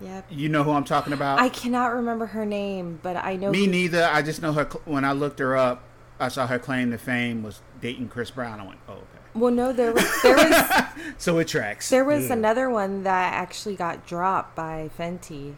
yep. 0.00 0.24
you 0.30 0.48
know 0.48 0.62
who 0.62 0.70
I'm 0.70 0.84
talking 0.84 1.12
about? 1.12 1.38
I 1.38 1.50
cannot 1.50 1.88
remember 1.92 2.24
her 2.24 2.46
name, 2.46 2.98
but 3.02 3.16
I 3.16 3.36
know 3.36 3.50
Me 3.50 3.66
who- 3.66 3.70
neither. 3.70 4.08
I 4.10 4.22
just 4.22 4.40
know 4.40 4.54
her. 4.54 4.64
cl- 4.70 4.80
When 4.86 5.04
I 5.04 5.12
looked 5.12 5.38
her 5.40 5.54
up, 5.54 5.82
I 6.20 6.28
saw 6.28 6.46
her 6.46 6.58
claim 6.58 6.90
to 6.90 6.98
fame 6.98 7.42
was 7.42 7.62
dating 7.80 8.08
Chris 8.08 8.30
Brown. 8.30 8.60
I 8.60 8.66
went, 8.66 8.78
oh, 8.88 8.92
okay. 8.92 9.04
Well, 9.34 9.52
no, 9.52 9.72
there 9.72 9.92
was 9.92 10.22
there 10.22 10.36
was 10.36 10.84
So 11.18 11.38
it 11.38 11.48
tracks. 11.48 11.88
there 11.88 12.04
was 12.04 12.30
another 12.30 12.68
one 12.68 13.04
that 13.04 13.32
actually 13.32 13.76
got 13.76 14.06
dropped 14.06 14.54
by 14.56 14.90
Fenty. 14.98 15.54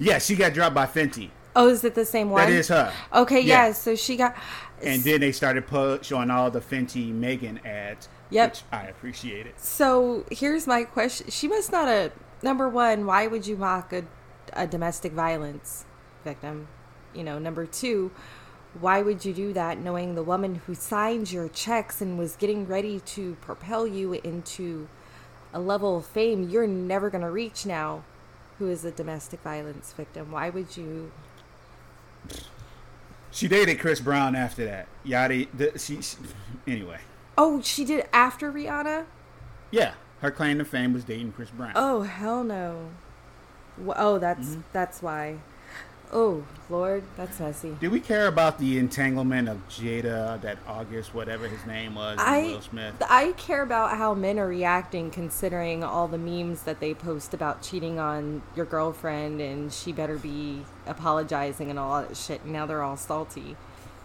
Yeah, 0.00 0.18
she 0.18 0.34
got 0.34 0.52
dropped 0.54 0.74
by 0.74 0.86
Fenty. 0.86 1.30
Oh, 1.54 1.68
is 1.68 1.84
it 1.84 1.94
the 1.94 2.04
same 2.04 2.30
one? 2.30 2.42
That 2.44 2.52
is 2.52 2.68
her. 2.68 2.92
Okay, 3.14 3.40
Yeah. 3.40 3.66
yeah. 3.68 3.72
So 3.72 3.94
she 3.96 4.16
got. 4.16 4.34
And 4.82 5.02
then 5.02 5.20
they 5.20 5.32
started 5.32 5.66
pu- 5.66 6.02
showing 6.02 6.30
all 6.30 6.50
the 6.50 6.60
Fenty 6.60 7.12
Megan 7.12 7.60
ads. 7.64 8.08
Yep. 8.30 8.50
Which 8.50 8.62
I 8.72 8.82
appreciate 8.86 9.46
it. 9.46 9.60
So 9.60 10.24
here's 10.30 10.66
my 10.66 10.84
question: 10.84 11.30
She 11.30 11.48
must 11.48 11.70
not 11.72 11.88
a 11.88 12.12
number 12.42 12.68
one. 12.68 13.06
Why 13.06 13.26
would 13.26 13.46
you 13.46 13.56
mock 13.56 13.92
a, 13.92 14.04
a 14.54 14.66
domestic 14.66 15.12
violence 15.12 15.84
victim? 16.24 16.68
You 17.14 17.24
know, 17.24 17.38
number 17.38 17.64
two, 17.64 18.10
why 18.80 19.02
would 19.02 19.24
you 19.24 19.32
do 19.32 19.52
that 19.52 19.78
knowing 19.78 20.14
the 20.14 20.22
woman 20.22 20.56
who 20.66 20.74
signed 20.74 21.30
your 21.32 21.48
checks 21.48 22.00
and 22.00 22.18
was 22.18 22.36
getting 22.36 22.66
ready 22.66 23.00
to 23.00 23.36
propel 23.40 23.86
you 23.86 24.12
into 24.14 24.88
a 25.52 25.60
level 25.60 25.96
of 25.98 26.06
fame 26.06 26.48
you're 26.48 26.66
never 26.66 27.08
going 27.10 27.22
to 27.22 27.30
reach 27.30 27.64
now, 27.66 28.02
who 28.58 28.68
is 28.68 28.84
a 28.84 28.90
domestic 28.90 29.40
violence 29.40 29.92
victim? 29.92 30.32
Why 30.32 30.50
would 30.50 30.76
you? 30.76 31.12
She 33.30 33.48
dated 33.48 33.78
Chris 33.80 34.00
Brown 34.00 34.34
after 34.34 34.64
that. 34.64 34.88
Yadi, 35.04 35.48
The, 35.56 35.78
she, 35.78 36.00
she- 36.00 36.16
anyway. 36.66 37.00
Oh, 37.36 37.60
she 37.60 37.84
did 37.84 38.06
after 38.12 38.50
Rihanna. 38.50 39.04
Yeah. 39.70 39.94
Her 40.22 40.30
claim 40.30 40.58
to 40.58 40.64
fame 40.64 40.94
was 40.94 41.04
dating 41.04 41.32
Chris 41.32 41.50
Brown. 41.50 41.72
Oh 41.74 42.00
hell 42.02 42.42
no! 42.42 42.88
Oh, 43.86 44.18
that's 44.18 44.48
Mm-hmm. 44.50 44.60
that's 44.72 45.02
why. 45.02 45.36
Oh 46.12 46.44
Lord, 46.70 47.02
that's 47.16 47.38
messy. 47.40 47.76
Do 47.80 47.90
we 47.90 48.00
care 48.00 48.26
about 48.26 48.58
the 48.58 48.78
entanglement 48.78 49.48
of 49.48 49.58
Jada, 49.68 50.40
that 50.40 50.58
August, 50.66 51.14
whatever 51.14 51.48
his 51.48 51.64
name 51.66 51.94
was, 51.94 52.18
and 52.18 52.20
I 52.20 52.42
Will 52.42 52.60
Smith? 52.60 52.94
I 53.08 53.32
care 53.32 53.62
about 53.62 53.96
how 53.96 54.14
men 54.14 54.38
are 54.38 54.46
reacting, 54.46 55.10
considering 55.10 55.84
all 55.84 56.08
the 56.08 56.18
memes 56.18 56.62
that 56.62 56.80
they 56.80 56.94
post 56.94 57.34
about 57.34 57.62
cheating 57.62 57.98
on 57.98 58.42
your 58.54 58.66
girlfriend, 58.66 59.40
and 59.40 59.72
she 59.72 59.92
better 59.92 60.16
be 60.16 60.62
apologizing 60.86 61.70
and 61.70 61.78
all 61.78 62.02
that 62.02 62.16
shit. 62.16 62.44
Now 62.46 62.66
they're 62.66 62.82
all 62.82 62.96
salty. 62.96 63.56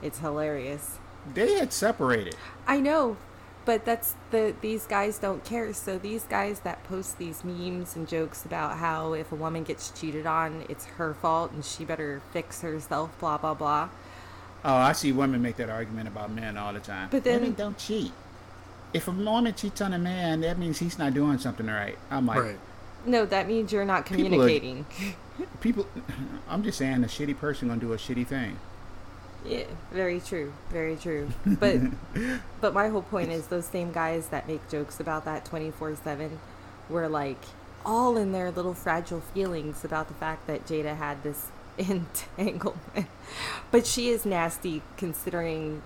It's 0.01 0.19
hilarious. 0.19 0.97
They 1.33 1.53
had 1.53 1.71
separated. 1.71 2.35
I 2.67 2.79
know, 2.79 3.17
but 3.65 3.85
that's 3.85 4.15
the 4.31 4.53
these 4.61 4.85
guys 4.85 5.17
don't 5.19 5.43
care. 5.43 5.73
So 5.73 5.97
these 5.97 6.23
guys 6.23 6.61
that 6.61 6.83
post 6.85 7.17
these 7.17 7.43
memes 7.43 7.95
and 7.95 8.07
jokes 8.07 8.45
about 8.45 8.77
how 8.77 9.13
if 9.13 9.31
a 9.31 9.35
woman 9.35 9.63
gets 9.63 9.91
cheated 9.91 10.25
on, 10.25 10.65
it's 10.69 10.85
her 10.85 11.13
fault 11.13 11.51
and 11.51 11.63
she 11.63 11.85
better 11.85 12.21
fix 12.31 12.61
herself. 12.61 13.17
Blah 13.19 13.37
blah 13.37 13.53
blah. 13.53 13.89
Oh, 14.63 14.75
I 14.75 14.91
see 14.93 15.11
women 15.11 15.41
make 15.41 15.55
that 15.57 15.69
argument 15.69 16.07
about 16.07 16.31
men 16.31 16.57
all 16.57 16.71
the 16.73 16.79
time. 16.79 17.09
But 17.11 17.23
then- 17.23 17.41
women 17.41 17.53
don't 17.55 17.77
cheat. 17.77 18.11
If 18.93 19.07
a 19.07 19.11
woman 19.11 19.53
cheats 19.55 19.79
on 19.81 19.93
a 19.93 19.97
man, 19.99 20.41
that 20.41 20.59
means 20.59 20.79
he's 20.79 20.99
not 20.99 21.13
doing 21.13 21.37
something 21.37 21.65
right. 21.67 21.97
I'm 22.09 22.25
like, 22.27 22.41
Right. 22.43 22.59
No, 23.05 23.25
that 23.25 23.47
means 23.47 23.71
you're 23.71 23.85
not 23.85 24.05
People 24.05 24.25
are- 24.25 24.29
communicating. 24.29 24.85
people. 25.61 25.87
I'm 26.49 26.61
just 26.61 26.77
saying, 26.77 27.03
a 27.03 27.07
shitty 27.07 27.37
person 27.39 27.69
gonna 27.69 27.79
do 27.79 27.93
a 27.93 27.97
shitty 27.97 28.27
thing. 28.27 28.59
Yeah, 29.45 29.63
very 29.91 30.19
true, 30.19 30.53
very 30.69 30.95
true. 30.95 31.29
But 31.45 31.79
but 32.61 32.73
my 32.73 32.89
whole 32.89 33.01
point 33.01 33.31
is 33.31 33.47
those 33.47 33.65
same 33.65 33.91
guys 33.91 34.27
that 34.27 34.47
make 34.47 34.69
jokes 34.69 34.99
about 34.99 35.25
that 35.25 35.45
24/7 35.45 36.37
were 36.89 37.07
like 37.07 37.43
all 37.85 38.17
in 38.17 38.31
their 38.31 38.51
little 38.51 38.75
fragile 38.75 39.21
feelings 39.21 39.83
about 39.83 40.07
the 40.07 40.13
fact 40.13 40.45
that 40.47 40.65
Jada 40.67 40.95
had 40.95 41.23
this 41.23 41.47
entanglement. 41.77 43.07
But 43.71 43.87
she 43.87 44.09
is 44.09 44.25
nasty 44.25 44.83
considering 44.97 45.81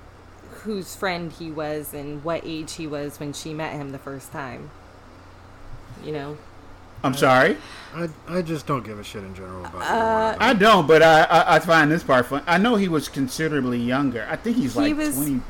whose 0.63 0.95
friend 0.95 1.31
he 1.31 1.51
was 1.51 1.93
and 1.93 2.23
what 2.23 2.41
age 2.45 2.73
he 2.73 2.87
was 2.87 3.19
when 3.19 3.33
she 3.33 3.53
met 3.53 3.73
him 3.73 3.91
the 3.91 3.99
first 3.99 4.31
time. 4.31 4.71
You 6.03 6.11
know. 6.11 6.37
I'm 7.05 7.13
sorry. 7.13 7.57
I, 7.93 8.09
I 8.27 8.41
just 8.41 8.65
don't 8.67 8.83
give 8.83 8.99
a 8.99 9.03
shit 9.03 9.23
in 9.23 9.33
general 9.35 9.65
about 9.65 9.81
Uh. 9.81 10.35
I 10.39 10.53
don't, 10.53 10.85
but 10.87 11.01
I, 11.01 11.23
I 11.23 11.55
I 11.55 11.59
find 11.59 11.89
this 11.91 12.03
part 12.03 12.25
fun. 12.25 12.43
I 12.47 12.57
know 12.57 12.75
he 12.75 12.87
was 12.89 13.07
considerably 13.07 13.79
younger. 13.79 14.27
I 14.29 14.35
think 14.35 14.57
he's 14.57 14.73
He 14.73 14.79
like 14.79 14.97
was- 14.97 15.15
20. 15.15 15.41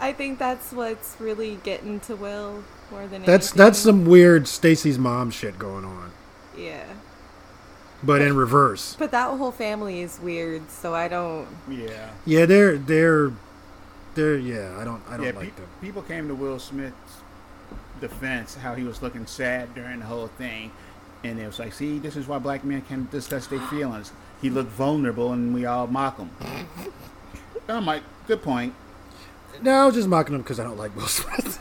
I 0.00 0.12
think 0.12 0.38
that's 0.38 0.72
what's 0.72 1.16
really 1.20 1.58
getting 1.64 2.00
to 2.00 2.14
Will 2.16 2.62
more 2.90 3.06
than 3.08 3.22
That's 3.24 3.48
anything. 3.48 3.58
that's 3.58 3.78
some 3.78 4.04
weird 4.06 4.46
Stacy's 4.48 4.98
mom 4.98 5.30
shit 5.30 5.58
going 5.58 5.84
on, 5.84 6.12
yeah. 6.56 6.84
but 8.02 8.22
in 8.22 8.36
reverse. 8.36 8.94
But 8.98 9.10
that 9.10 9.28
whole 9.36 9.50
family 9.52 10.00
is 10.00 10.18
weird, 10.20 10.70
so 10.70 10.94
I 10.94 11.08
don't. 11.08 11.46
Yeah. 11.68 12.10
Yeah, 12.24 12.46
they're 12.46 12.78
they're 12.78 13.32
they're 14.14 14.36
yeah. 14.38 14.76
I 14.78 14.84
don't 14.84 15.02
I 15.08 15.16
don't 15.16 15.26
Yeah, 15.26 15.32
like 15.32 15.54
pe- 15.56 15.60
them. 15.62 15.68
people 15.80 16.02
came 16.02 16.28
to 16.28 16.34
Will 16.34 16.58
Smith's 16.60 16.94
defense 18.00 18.54
how 18.54 18.74
he 18.74 18.84
was 18.84 19.02
looking 19.02 19.26
sad 19.26 19.74
during 19.74 19.98
the 20.00 20.06
whole 20.06 20.28
thing, 20.28 20.70
and 21.24 21.38
it 21.40 21.46
was 21.46 21.58
like, 21.58 21.72
see, 21.72 21.98
this 21.98 22.16
is 22.16 22.26
why 22.28 22.38
black 22.38 22.64
men 22.64 22.82
can 22.82 23.08
discuss 23.10 23.46
their 23.48 23.60
feelings. 23.62 24.12
He 24.40 24.50
looked 24.50 24.70
vulnerable, 24.70 25.32
and 25.32 25.52
we 25.52 25.66
all 25.66 25.86
mock 25.86 26.18
him. 26.18 26.30
I'm 27.68 27.84
like, 27.86 28.02
good 28.26 28.42
point. 28.42 28.74
No, 29.62 29.72
I 29.72 29.86
was 29.86 29.94
just 29.96 30.08
mocking 30.08 30.34
him 30.34 30.42
because 30.42 30.60
I 30.60 30.64
don't 30.64 30.76
like 30.78 30.94
Will 30.96 31.06
Smith. 31.06 31.58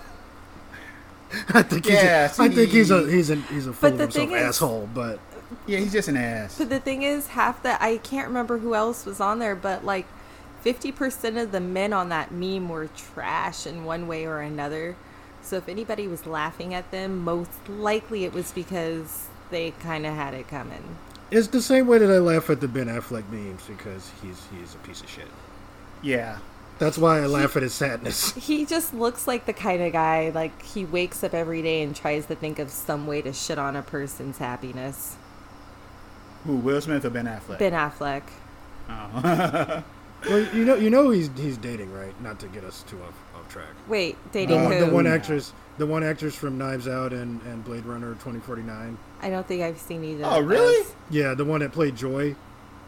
I 1.49 1.61
think 1.63 1.85
Yeah, 1.87 2.27
he's 2.27 2.39
a, 2.39 2.43
I 2.43 2.49
think 2.49 2.69
he's 2.69 2.91
a 2.91 3.09
he's 3.11 3.29
a 3.29 3.35
he's 3.35 3.67
a 3.67 3.73
fool 3.73 3.89
But 3.89 3.91
of 3.93 3.97
the 3.97 4.03
himself 4.05 4.29
thing 4.29 4.37
is- 4.37 4.43
asshole. 4.43 4.89
But 4.93 5.19
Yeah, 5.65 5.79
he's 5.79 5.91
just 5.91 6.07
an 6.07 6.15
ass. 6.17 6.57
But 6.57 6.69
the 6.69 6.79
thing 6.79 7.03
is, 7.03 7.27
half 7.27 7.61
the 7.63 7.81
I 7.83 7.97
can't 7.97 8.27
remember 8.27 8.59
who 8.59 8.73
else 8.75 9.05
was 9.05 9.19
on 9.19 9.39
there, 9.39 9.55
but 9.55 9.83
like 9.83 10.05
fifty 10.61 10.91
percent 10.91 11.37
of 11.37 11.51
the 11.51 11.59
men 11.59 11.91
on 11.91 12.09
that 12.09 12.31
meme 12.31 12.69
were 12.69 12.87
trash 12.95 13.65
in 13.67 13.83
one 13.83 14.07
way 14.07 14.25
or 14.25 14.39
another. 14.39 14.95
So 15.41 15.57
if 15.57 15.67
anybody 15.67 16.07
was 16.07 16.25
laughing 16.25 16.73
at 16.73 16.91
them, 16.91 17.23
most 17.23 17.51
likely 17.67 18.23
it 18.23 18.33
was 18.33 18.51
because 18.51 19.27
they 19.49 19.71
kind 19.71 20.05
of 20.05 20.13
had 20.13 20.33
it 20.33 20.47
coming. 20.47 20.97
It's 21.31 21.47
the 21.47 21.61
same 21.61 21.87
way 21.87 21.97
that 21.97 22.09
I 22.09 22.19
laugh 22.19 22.49
at 22.49 22.61
the 22.61 22.67
Ben 22.67 22.87
Affleck 22.87 23.29
memes 23.29 23.63
because 23.67 24.11
he's 24.21 24.41
he's 24.57 24.75
a 24.75 24.77
piece 24.79 25.01
of 25.01 25.09
shit. 25.09 25.27
Yeah. 26.01 26.39
That's 26.79 26.97
why 26.97 27.21
I 27.21 27.25
laugh 27.25 27.57
at 27.57 27.63
his 27.63 27.73
sadness. 27.73 28.33
He 28.47 28.65
just 28.65 28.93
looks 28.93 29.27
like 29.27 29.45
the 29.45 29.53
kind 29.53 29.81
of 29.81 29.91
guy 29.91 30.29
like 30.29 30.61
he 30.61 30.85
wakes 30.85 31.23
up 31.23 31.33
every 31.33 31.61
day 31.61 31.81
and 31.81 31.95
tries 31.95 32.27
to 32.27 32.35
think 32.35 32.59
of 32.59 32.69
some 32.69 33.07
way 33.07 33.21
to 33.23 33.33
shit 33.33 33.57
on 33.57 33.75
a 33.75 33.81
person's 33.81 34.37
happiness. 34.37 35.15
Who, 36.45 36.57
Will 36.57 36.79
Smith 36.79 37.03
or 37.03 37.09
Ben 37.09 37.25
Affleck? 37.25 37.59
Ben 37.59 37.73
Affleck. 37.73 38.23
Oh. 38.89 39.83
well, 40.29 40.55
you 40.55 40.65
know 40.65 40.75
you 40.75 40.89
know 40.89 41.09
he's 41.09 41.29
he's 41.35 41.57
dating 41.57 41.91
right, 41.91 42.19
not 42.21 42.39
to 42.39 42.47
get 42.47 42.63
us 42.63 42.83
too 42.83 43.01
off 43.01 43.15
off 43.35 43.49
track. 43.49 43.69
Wait, 43.87 44.15
dating 44.31 44.59
uh, 44.59 44.63
one, 44.63 44.73
who? 44.73 44.85
the 44.85 44.91
one 44.91 45.07
actress, 45.07 45.53
the 45.77 45.85
one 45.85 46.03
actress 46.03 46.35
from 46.35 46.57
Knives 46.57 46.87
Out 46.87 47.11
and, 47.11 47.41
and 47.41 47.63
Blade 47.65 47.85
Runner 47.85 48.13
2049. 48.13 48.97
I 49.21 49.29
don't 49.29 49.47
think 49.47 49.61
I've 49.63 49.79
seen 49.79 50.03
either. 50.03 50.25
oh, 50.25 50.39
of 50.39 50.47
really? 50.47 50.83
those. 50.83 50.95
Yeah, 51.09 51.33
the 51.33 51.45
one 51.45 51.61
that 51.61 51.71
played 51.71 51.95
Joy. 51.95 52.35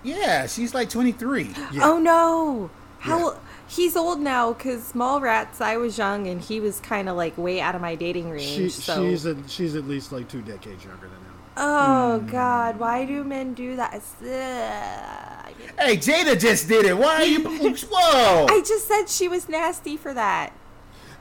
Yeah, 0.04 0.46
she's 0.48 0.74
like 0.74 0.90
23. 0.90 1.54
Yeah. 1.72 1.82
Oh 1.84 2.00
no! 2.00 2.70
How 3.00 3.32
Yeah. 3.34 3.38
he's 3.68 3.96
old 3.98 4.20
now? 4.22 4.54
Cause 4.54 4.94
Mallrats, 4.94 5.60
I 5.62 5.78
was 5.78 5.98
young 5.98 6.28
and 6.28 6.40
he 6.42 6.60
was 6.60 6.80
kind 6.80 7.10
of 7.10 7.18
like 7.18 7.38
way 7.38 7.60
out 7.60 7.76
of 7.76 7.82
my 7.82 7.96
dating 7.96 8.30
range. 8.30 8.44
She, 8.44 8.70
so. 8.70 9.10
she's 9.10 9.26
a, 9.26 9.36
she's 9.48 9.76
at 9.76 9.86
least 9.88 10.12
like 10.12 10.28
two 10.30 10.42
decades 10.42 10.86
younger 10.86 11.08
than 11.08 11.18
him. 11.18 11.34
oh 11.58 12.20
Hmm. 12.20 12.28
God! 12.28 12.80
Why 12.80 13.06
do 13.06 13.24
men 13.24 13.54
do 13.54 13.76
that? 13.76 13.94
Ugh. 13.96 15.54
Hey, 15.78 15.98
Jada 15.98 16.40
just 16.40 16.68
did 16.68 16.86
it. 16.86 16.98
Why 16.98 17.16
are 17.16 17.26
you? 17.26 17.40
Whoa! 17.92 18.46
I 18.50 18.62
just 18.66 18.88
said 18.88 19.08
she 19.10 19.28
was 19.28 19.50
nasty 19.50 19.98
for 19.98 20.14
that. 20.14 20.54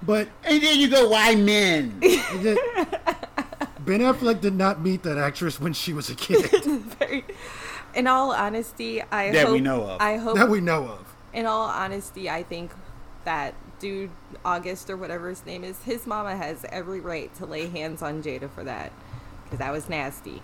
But 0.02 0.28
And 0.44 0.62
then 0.62 0.78
you 0.78 0.88
go, 0.88 1.08
why 1.08 1.34
men? 1.34 2.00
it 3.88 3.98
did- 3.98 4.04
Ben 4.04 4.14
Affleck 4.14 4.40
did 4.40 4.54
not 4.54 4.80
meet 4.82 5.02
that 5.02 5.18
actress 5.18 5.60
when 5.60 5.72
she 5.72 5.92
was 5.92 6.08
a 6.10 6.14
kid 6.14 6.50
Very- 6.98 7.24
in 7.94 8.06
all 8.06 8.32
honesty, 8.32 9.02
I 9.02 9.30
That 9.32 9.46
hope 9.46 9.54
we 9.54 9.60
know 9.60 9.82
of. 9.82 10.00
I 10.00 10.16
hope 10.18 10.36
that 10.36 10.48
we 10.48 10.60
know 10.60 10.84
of. 10.88 11.14
in 11.32 11.46
all 11.46 11.68
honesty, 11.68 12.28
I 12.30 12.42
think 12.42 12.70
that 13.24 13.54
dude 13.78 14.10
August 14.44 14.90
or 14.90 14.96
whatever 14.96 15.28
his 15.28 15.44
name 15.46 15.64
is, 15.64 15.82
his 15.82 16.06
mama 16.06 16.36
has 16.36 16.64
every 16.70 17.00
right 17.00 17.34
to 17.36 17.46
lay 17.46 17.68
hands 17.68 18.02
on 18.02 18.22
Jada 18.22 18.50
for 18.50 18.64
that 18.64 18.92
because 19.44 19.58
that 19.60 19.72
was 19.72 19.88
nasty. 19.88 20.42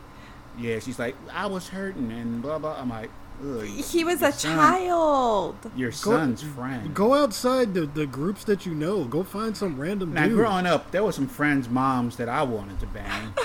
yeah, 0.59 0.79
she's 0.79 0.99
like, 0.99 1.15
I 1.33 1.47
was 1.47 1.69
hurting 1.69 2.11
and 2.13 2.41
blah 2.43 2.59
blah. 2.59 2.77
I'm 2.81 2.89
like, 2.89 3.11
Ugh, 3.43 3.65
He 3.65 4.05
was 4.05 4.23
a 4.23 4.31
son- 4.33 4.57
child. 4.57 5.57
Your 5.77 5.91
son's 5.93 6.43
friend. 6.43 6.95
Go 6.95 7.15
outside 7.15 7.75
the, 7.75 7.83
the 7.87 8.07
groups 8.07 8.45
that 8.45 8.65
you 8.67 8.75
know. 8.75 9.05
Go 9.05 9.23
find 9.25 9.57
some 9.57 9.79
random 9.81 10.13
Now, 10.15 10.27
dude. 10.27 10.35
growing 10.37 10.67
up, 10.67 10.91
there 10.93 11.03
were 11.03 11.13
some 11.13 11.27
friends' 11.27 11.69
moms 11.69 12.17
that 12.17 12.29
I 12.29 12.43
wanted 12.43 12.79
to 12.81 12.87
bang. 12.87 13.35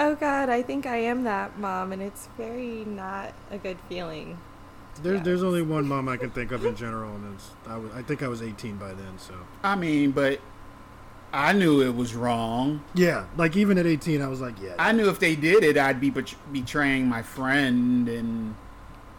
Oh 0.00 0.14
God, 0.14 0.48
I 0.48 0.62
think 0.62 0.86
I 0.86 0.96
am 0.98 1.24
that 1.24 1.58
mom, 1.58 1.90
and 1.92 2.00
it's 2.00 2.28
very 2.36 2.84
not 2.84 3.32
a 3.50 3.58
good 3.58 3.78
feeling. 3.88 4.38
There, 5.02 5.16
Yeah. 5.16 5.22
There's 5.24 5.42
only 5.42 5.62
one 5.62 5.88
mom 5.88 6.08
I 6.08 6.16
can 6.16 6.30
think 6.30 6.52
of 6.52 6.64
in 6.64 6.76
general, 6.84 7.14
and 7.16 7.34
it's, 7.34 7.50
I, 7.66 7.76
was, 7.78 7.90
I 7.92 8.02
think 8.02 8.22
I 8.22 8.28
was 8.28 8.40
18 8.40 8.76
by 8.76 8.94
then. 8.94 9.18
So 9.18 9.34
I 9.64 9.74
mean, 9.74 10.12
but 10.12 10.40
I 11.32 11.52
knew 11.52 11.82
it 11.82 11.94
was 11.94 12.14
wrong. 12.14 12.82
yeah, 12.94 13.26
like 13.36 13.56
even 13.56 13.76
at 13.78 13.86
18, 13.86 14.22
I 14.22 14.28
was 14.28 14.40
like, 14.40 14.54
yeah, 14.62 14.74
I 14.78 14.92
knew 14.92 15.08
if 15.08 15.18
they 15.18 15.36
did 15.36 15.62
it, 15.64 15.76
I'd 15.76 16.00
be 16.00 16.10
bet- 16.10 16.34
betraying 16.52 17.06
my 17.06 17.22
friend, 17.22 18.08
and 18.08 18.54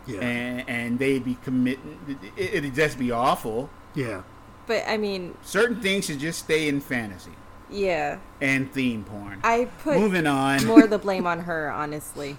yeah, 0.08 0.20
and, 0.22 0.70
and 0.70 1.00
they'd 1.00 1.24
be 1.24 1.36
committing. 1.44 2.00
It, 2.36 2.54
it'd 2.56 2.74
just 2.76 2.98
be 2.98 3.12
awful. 3.12 3.70
yeah. 3.94 4.24
But 4.68 4.84
I 4.88 4.98
mean, 4.98 5.36
Certain 5.42 5.82
things 5.82 6.06
should 6.06 6.20
just 6.20 6.40
stay 6.40 6.68
in 6.68 6.80
fantasy 6.80 7.32
yeah, 7.72 8.20
and 8.40 8.72
theme 8.72 9.04
porn. 9.04 9.40
I 9.44 9.66
put 9.84 9.98
Moving 9.98 10.28
on. 10.28 10.64
more 10.66 10.86
the 10.88 10.98
blame 11.08 11.26
on 11.28 11.40
her, 11.42 11.72
honestly. 11.72 12.38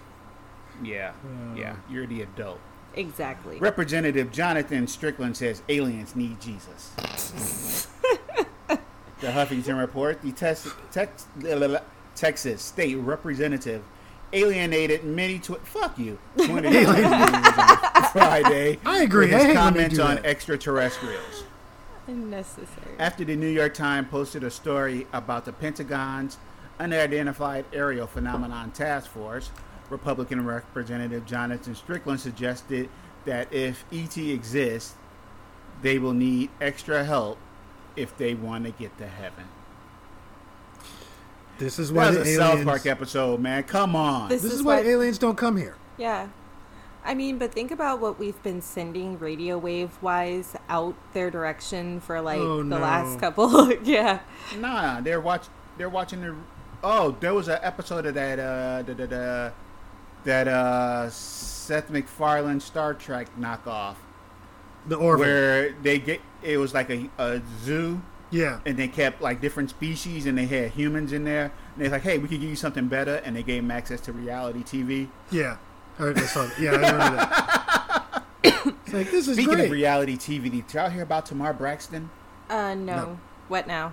Yeah, 0.82 1.12
yeah, 1.56 1.76
you're 1.90 2.06
the 2.06 2.22
adult. 2.22 2.58
Exactly. 2.94 3.58
Representative 3.58 4.32
Jonathan 4.32 4.86
Stickland 4.86 5.36
says 5.36 5.62
aliens 5.68 6.16
need 6.16 6.40
Jesus. 6.40 6.92
the 9.20 9.28
Huffington 9.28 9.78
Report, 9.78 10.20
the 10.22 10.32
tex- 10.32 10.68
tex- 10.92 11.26
Texas 12.14 12.62
state 12.62 12.96
representative 12.96 13.82
alienated 14.32 15.04
many 15.04 15.38
tw- 15.38 15.58
fuck 15.66 15.98
you 15.98 16.18
20 16.36 16.68
on 16.68 18.02
Friday. 18.12 18.78
I 18.84 19.02
agree. 19.02 19.26
with 19.26 19.34
I 19.34 19.38
his 19.38 19.42
hate 19.46 19.48
when 19.48 19.56
comments 19.56 19.98
on 19.98 20.14
that. 20.16 20.24
extraterrestrials. 20.26 21.44
Unnecessary. 22.06 22.96
After 22.98 23.24
the 23.24 23.36
New 23.36 23.48
York 23.48 23.74
Times 23.74 24.08
posted 24.10 24.42
a 24.44 24.50
story 24.50 25.06
about 25.12 25.44
the 25.44 25.52
Pentagon's 25.52 26.38
unidentified 26.78 27.64
aerial 27.72 28.06
phenomenon 28.06 28.70
task 28.70 29.10
force, 29.10 29.50
Republican 29.90 30.44
Representative 30.46 31.26
Jonathan 31.26 31.74
Stickland 31.74 32.18
suggested 32.20 32.88
that 33.26 33.52
if 33.52 33.84
ET 33.92 34.16
exists, 34.16 34.94
they 35.82 35.98
will 35.98 36.12
need 36.14 36.50
extra 36.60 37.04
help 37.04 37.38
if 38.00 38.16
they 38.16 38.34
want 38.34 38.64
to 38.64 38.70
get 38.72 38.96
to 38.98 39.06
heaven. 39.06 39.44
This 41.58 41.78
is 41.78 41.92
why 41.92 42.06
That 42.10 42.12
the 42.12 42.18
a 42.20 42.22
aliens. 42.22 42.38
South 42.38 42.64
Park 42.64 42.86
episode, 42.86 43.40
man. 43.40 43.62
Come 43.64 43.94
on. 43.94 44.28
This- 44.30 44.42
This 44.42 44.52
is 44.52 44.58
is 44.60 44.64
why 44.64 44.76
what- 44.76 44.86
aliens 44.86 45.18
don't 45.18 45.36
come 45.36 45.56
here. 45.56 45.74
Yeah. 45.98 46.28
I 47.04 47.14
mean, 47.14 47.38
but 47.38 47.52
think 47.52 47.70
about 47.70 48.00
what 48.00 48.18
we've 48.18 48.42
been 48.42 48.60
sending 48.60 49.18
radio 49.18 49.56
wave 49.58 49.90
wise 50.02 50.54
out 50.68 50.94
their 51.14 51.30
direction 51.30 52.00
for 52.00 52.20
like 52.20 52.38
Oh, 52.40 52.58
the 52.58 52.64
no. 52.64 52.78
last 52.78 53.18
couple. 53.20 53.72
yeah. 53.82 54.20
Nah, 54.58 55.00
they're 55.00 55.20
watch. 55.20 55.46
They're 55.78 55.88
watching 55.88 56.20
the. 56.20 56.34
Oh, 56.84 57.16
there 57.20 57.32
was 57.34 57.48
an 57.48 57.58
episode 57.62 58.04
of 58.06 58.14
that. 58.14 58.38
Uh, 58.38 58.82
da, 58.82 58.92
da, 58.94 59.06
da, 59.06 59.50
that 60.24 60.46
uh, 60.48 61.08
Seth 61.08 61.88
MacFarlane 61.90 62.60
Star 62.60 62.92
Trek 62.92 63.28
knockoff, 63.38 63.94
The 64.86 64.96
Orville. 64.96 65.26
where 65.26 65.72
they 65.82 65.98
get. 65.98 66.20
It 66.42 66.56
was 66.56 66.72
like 66.72 66.88
a, 66.90 67.08
a 67.18 67.42
zoo, 67.62 68.00
yeah, 68.30 68.60
and 68.64 68.76
they 68.78 68.88
kept 68.88 69.20
like 69.20 69.40
different 69.40 69.70
species, 69.70 70.24
and 70.26 70.38
they 70.38 70.46
had 70.46 70.70
humans 70.70 71.12
in 71.12 71.24
there. 71.24 71.52
And 71.74 71.84
they're 71.84 71.90
like, 71.90 72.02
"Hey, 72.02 72.18
we 72.18 72.28
could 72.28 72.40
give 72.40 72.48
you 72.50 72.56
something 72.56 72.88
better," 72.88 73.16
and 73.24 73.36
they 73.36 73.42
gave 73.42 73.62
them 73.62 73.70
access 73.70 74.00
to 74.02 74.12
reality 74.12 74.62
TV. 74.62 75.08
yeah. 75.30 75.56
I, 75.98 76.08
I 76.08 76.14
saw 76.22 76.46
that. 76.46 76.58
Yeah, 76.58 76.70
I 76.70 76.74
remember 76.76 77.16
that. 77.16 78.22
it's 78.42 78.92
like 78.94 79.10
this 79.10 79.28
is 79.28 79.34
Speaking 79.36 79.52
great. 79.54 79.64
of 79.66 79.70
reality 79.70 80.16
TV, 80.16 80.50
did 80.50 80.72
y'all 80.72 80.88
hear 80.88 81.02
about 81.02 81.26
Tamar 81.26 81.52
Braxton? 81.52 82.08
Uh, 82.48 82.74
no. 82.74 82.96
No. 82.96 83.20
What 83.48 83.66
now? 83.66 83.92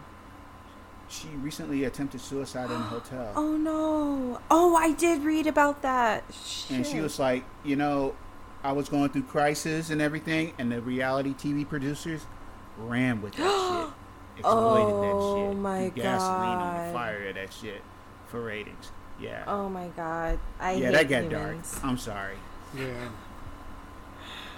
She 1.09 1.27
recently 1.41 1.83
attempted 1.83 2.21
suicide 2.21 2.65
in 2.69 2.77
a 2.77 2.79
hotel. 2.79 3.33
Oh 3.35 3.57
no. 3.57 4.39
Oh, 4.49 4.75
I 4.77 4.93
did 4.93 5.23
read 5.23 5.47
about 5.47 5.81
that. 5.81 6.23
Shit. 6.33 6.77
And 6.77 6.85
she 6.87 7.01
was 7.01 7.19
like, 7.19 7.43
you 7.65 7.75
know, 7.75 8.15
I 8.63 8.71
was 8.73 8.89
going 8.89 9.09
through 9.09 9.23
crisis 9.23 9.89
and 9.89 10.01
everything, 10.01 10.53
and 10.57 10.71
the 10.71 10.81
reality 10.81 11.33
TV 11.33 11.67
producers 11.67 12.25
ran 12.77 13.21
with 13.21 13.33
that 13.35 13.43
shit, 14.35 14.39
exploited 14.39 14.93
Oh, 14.93 15.01
that 15.01 15.07
shit, 15.07 15.49
Oh 15.49 15.53
my 15.53 15.89
threw 15.89 16.03
gasoline 16.03 16.57
on 16.57 16.87
the 16.87 16.93
fire 16.93 17.27
of 17.29 17.35
that 17.35 17.53
shit 17.53 17.81
for 18.27 18.41
ratings. 18.41 18.91
Yeah, 19.19 19.43
Oh 19.47 19.69
my 19.69 19.87
god. 19.95 20.37
I 20.59 20.73
yeah, 20.73 20.87
hate 20.87 20.91
that 20.93 21.09
got 21.09 21.23
humans. 21.31 21.71
dark. 21.73 21.83
I'm 21.85 21.97
sorry. 21.97 22.35
yeah, 22.77 23.09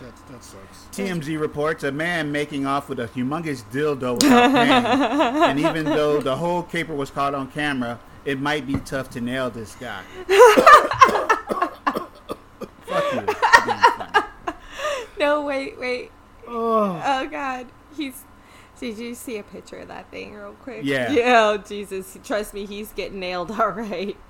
that 0.02 0.16
that 0.30 0.44
sucks. 0.44 0.86
TMZ 0.92 1.40
reports 1.40 1.84
a 1.84 1.92
man 1.92 2.32
making 2.32 2.66
off 2.66 2.90
with 2.90 3.00
a 3.00 3.08
humongous 3.10 3.64
dildo 3.72 4.16
without 4.16 4.52
paying, 4.54 5.44
and 5.44 5.60
even 5.60 5.86
though 5.86 6.20
the 6.20 6.36
whole 6.36 6.64
caper 6.64 6.94
was 6.96 7.10
caught 7.12 7.34
on 7.36 7.50
camera, 7.52 8.00
it 8.26 8.40
might 8.40 8.66
be 8.68 8.76
tough 8.78 9.10
to 9.12 9.22
nail 9.22 9.50
this 9.50 9.76
guy. 9.76 10.02
Fuck 12.86 13.14
you. 13.14 13.26
For 15.20 15.26
being 15.26 15.36
funny. 15.36 15.42
No, 15.42 15.42
wait, 15.46 15.80
wait. 15.80 16.12
Oh, 16.48 17.02
Oh 17.06 17.28
god. 17.28 17.68
He's 17.96 18.24
did 18.80 18.98
you 18.98 19.14
see 19.14 19.38
a 19.38 19.44
picture 19.44 19.78
of 19.80 19.90
that 19.90 20.10
thing 20.10 20.34
real 20.34 20.54
quick? 20.54 20.82
Yeah. 20.84 21.12
Yeah, 21.12 21.42
oh 21.54 21.58
Jesus. 21.58 22.18
Trust 22.24 22.54
me, 22.54 22.66
he's 22.66 22.92
getting 22.94 23.20
nailed 23.20 23.52
all 23.60 23.70
right. 23.70 24.16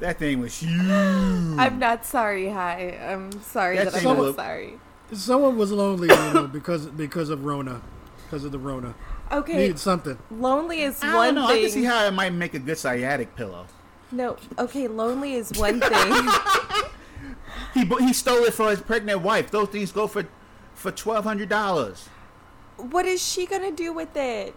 That 0.00 0.18
thing 0.18 0.40
was 0.40 0.58
huge. 0.58 0.80
I'm 0.82 1.78
not 1.78 2.04
sorry, 2.04 2.48
hi. 2.50 2.98
I'm 3.00 3.30
sorry 3.42 3.76
That 3.76 3.92
that, 3.92 4.04
I'm 4.06 4.16
not 4.16 4.34
sorry. 4.34 4.80
someone 5.12 5.56
was 5.56 5.70
lonely, 5.70 6.08
you 6.08 6.34
know, 6.34 6.46
because 6.48 6.86
because 6.86 7.30
of 7.30 7.44
Rona, 7.44 7.80
because 8.24 8.44
of 8.44 8.52
the 8.52 8.58
Rona. 8.58 8.94
Okay, 9.30 9.56
Needed 9.56 9.78
something. 9.78 10.18
lonely 10.30 10.82
is 10.82 11.02
I 11.02 11.14
one 11.14 11.34
don't 11.36 11.44
know. 11.46 11.50
I 11.50 11.60
can 11.60 11.70
see 11.70 11.84
how 11.84 12.04
it 12.06 12.10
might 12.12 12.32
make 12.34 12.54
a 12.54 12.58
good 12.58 12.76
sciatic 12.76 13.34
pillow. 13.36 13.66
no, 14.12 14.36
okay, 14.58 14.88
lonely 14.88 15.34
is 15.34 15.52
one 15.56 15.80
thing. 15.80 16.28
He 17.74 17.84
he 17.84 18.12
stole 18.12 18.44
it 18.44 18.54
for 18.54 18.70
his 18.70 18.80
pregnant 18.80 19.20
wife. 19.22 19.50
Those 19.50 19.68
things 19.68 19.92
go 19.92 20.06
for 20.06 20.24
for 20.74 20.90
twelve 20.92 21.24
hundred 21.24 21.48
dollars. 21.48 22.08
what 22.76 23.04
is 23.06 23.20
she 23.24 23.46
gonna 23.46 23.70
do 23.72 23.92
with 23.92 24.16
it? 24.16 24.54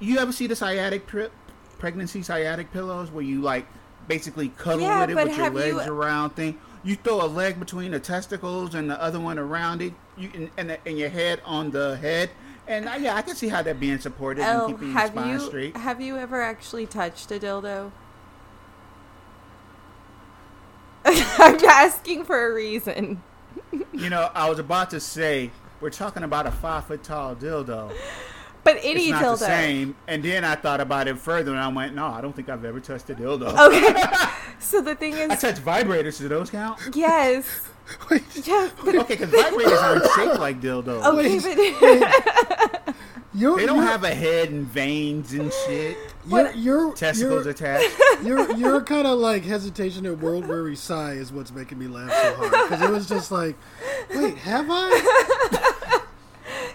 You 0.00 0.18
ever 0.18 0.32
see 0.32 0.46
the 0.46 0.56
sciatic 0.56 1.06
pri- 1.06 1.30
pregnancy 1.78 2.22
sciatic 2.22 2.72
pillows 2.72 3.10
where 3.10 3.22
you 3.24 3.40
like 3.40 3.66
basically 4.08 4.48
cuddle 4.50 4.80
Yeah, 4.82 5.00
with 5.02 5.10
it 5.10 5.14
with 5.16 5.26
your 5.28 5.36
have 5.36 5.54
you- 5.54 5.76
legs 5.76 5.86
around 5.88 6.30
thing? 6.36 6.58
You 6.84 6.94
throw 6.96 7.24
a 7.24 7.26
leg 7.26 7.58
between 7.58 7.90
the 7.90 7.98
testicles 8.00 8.74
and 8.74 8.88
the 8.88 9.00
other 9.02 9.18
one 9.18 9.38
around 9.38 9.82
it. 9.82 9.92
You 10.16 10.30
and 10.34 10.50
and, 10.56 10.70
the, 10.70 10.78
and 10.88 10.98
your 10.98 11.08
head 11.10 11.40
on 11.44 11.70
the 11.70 11.96
head. 11.96 12.30
And 12.68 12.88
I, 12.88 12.96
yeah, 12.96 13.14
I 13.14 13.22
can 13.22 13.36
see 13.36 13.48
how 13.48 13.62
that 13.62 13.78
being 13.78 13.98
supported 13.98 14.42
and 14.42 14.60
Oh, 14.62 14.66
keeping 14.68 14.88
your 14.88 14.98
have 14.98 15.10
spine 15.10 15.30
you 15.30 15.40
straight. 15.40 15.76
have 15.76 16.00
you 16.00 16.16
ever 16.16 16.42
actually 16.42 16.86
touched 16.86 17.30
a 17.30 17.38
dildo? 17.38 17.92
I'm 21.38 21.64
asking 21.64 22.24
for 22.24 22.50
a 22.50 22.54
reason. 22.54 23.22
You 23.92 24.10
know, 24.10 24.30
I 24.34 24.48
was 24.48 24.58
about 24.58 24.90
to 24.90 25.00
say 25.00 25.50
we're 25.80 25.90
talking 25.90 26.22
about 26.22 26.46
a 26.46 26.50
five 26.50 26.86
foot 26.86 27.02
tall 27.02 27.34
dildo. 27.36 27.92
But 28.64 28.78
any 28.82 29.02
it's 29.02 29.10
not 29.10 29.22
dildo. 29.22 29.38
the 29.38 29.44
same. 29.44 29.96
And 30.08 30.22
then 30.24 30.44
I 30.44 30.56
thought 30.56 30.80
about 30.80 31.06
it 31.06 31.18
further, 31.18 31.52
and 31.52 31.60
I 31.60 31.68
went, 31.68 31.94
"No, 31.94 32.06
I 32.06 32.20
don't 32.20 32.34
think 32.34 32.48
I've 32.48 32.64
ever 32.64 32.80
touched 32.80 33.08
a 33.10 33.14
dildo. 33.14 33.56
Okay. 33.68 34.02
so 34.58 34.80
the 34.80 34.96
thing 34.96 35.12
is, 35.12 35.30
I 35.30 35.34
is, 35.34 35.40
touched 35.40 35.62
vibrators. 35.64 36.18
Do 36.18 36.26
those 36.28 36.50
count? 36.50 36.80
yes, 36.94 37.68
Wait, 38.10 38.22
yeah, 38.46 38.68
but 38.84 38.96
Okay, 38.96 39.14
because 39.16 39.30
vibrators 39.30 39.82
aren't 39.82 40.04
shaped 40.16 40.40
like 40.40 40.60
dildos. 40.60 41.04
okay, 41.06 41.38
but 42.84 42.94
you're, 43.34 43.56
They 43.56 43.66
don't 43.66 43.76
you're, 43.76 43.84
have 43.84 44.02
a 44.02 44.14
head 44.14 44.50
and 44.50 44.66
veins 44.66 45.32
and 45.32 45.52
shit. 45.66 45.96
You're, 46.26 46.52
you're, 46.52 46.92
Testicles 46.94 47.44
you're, 47.44 47.52
attached. 47.52 47.96
your 48.22 48.50
your 48.56 48.80
kind 48.84 49.06
of 49.06 49.18
like 49.18 49.44
hesitation 49.44 50.06
and 50.06 50.20
world 50.20 50.46
weary 50.46 50.76
sigh 50.76 51.12
is 51.12 51.32
what's 51.32 51.52
making 51.52 51.78
me 51.78 51.86
laugh 51.86 52.12
so 52.12 52.34
hard 52.34 52.50
because 52.68 52.82
it 52.82 52.90
was 52.90 53.08
just 53.08 53.30
like, 53.30 53.56
wait, 54.14 54.36
have 54.38 54.66
I? 54.68 56.02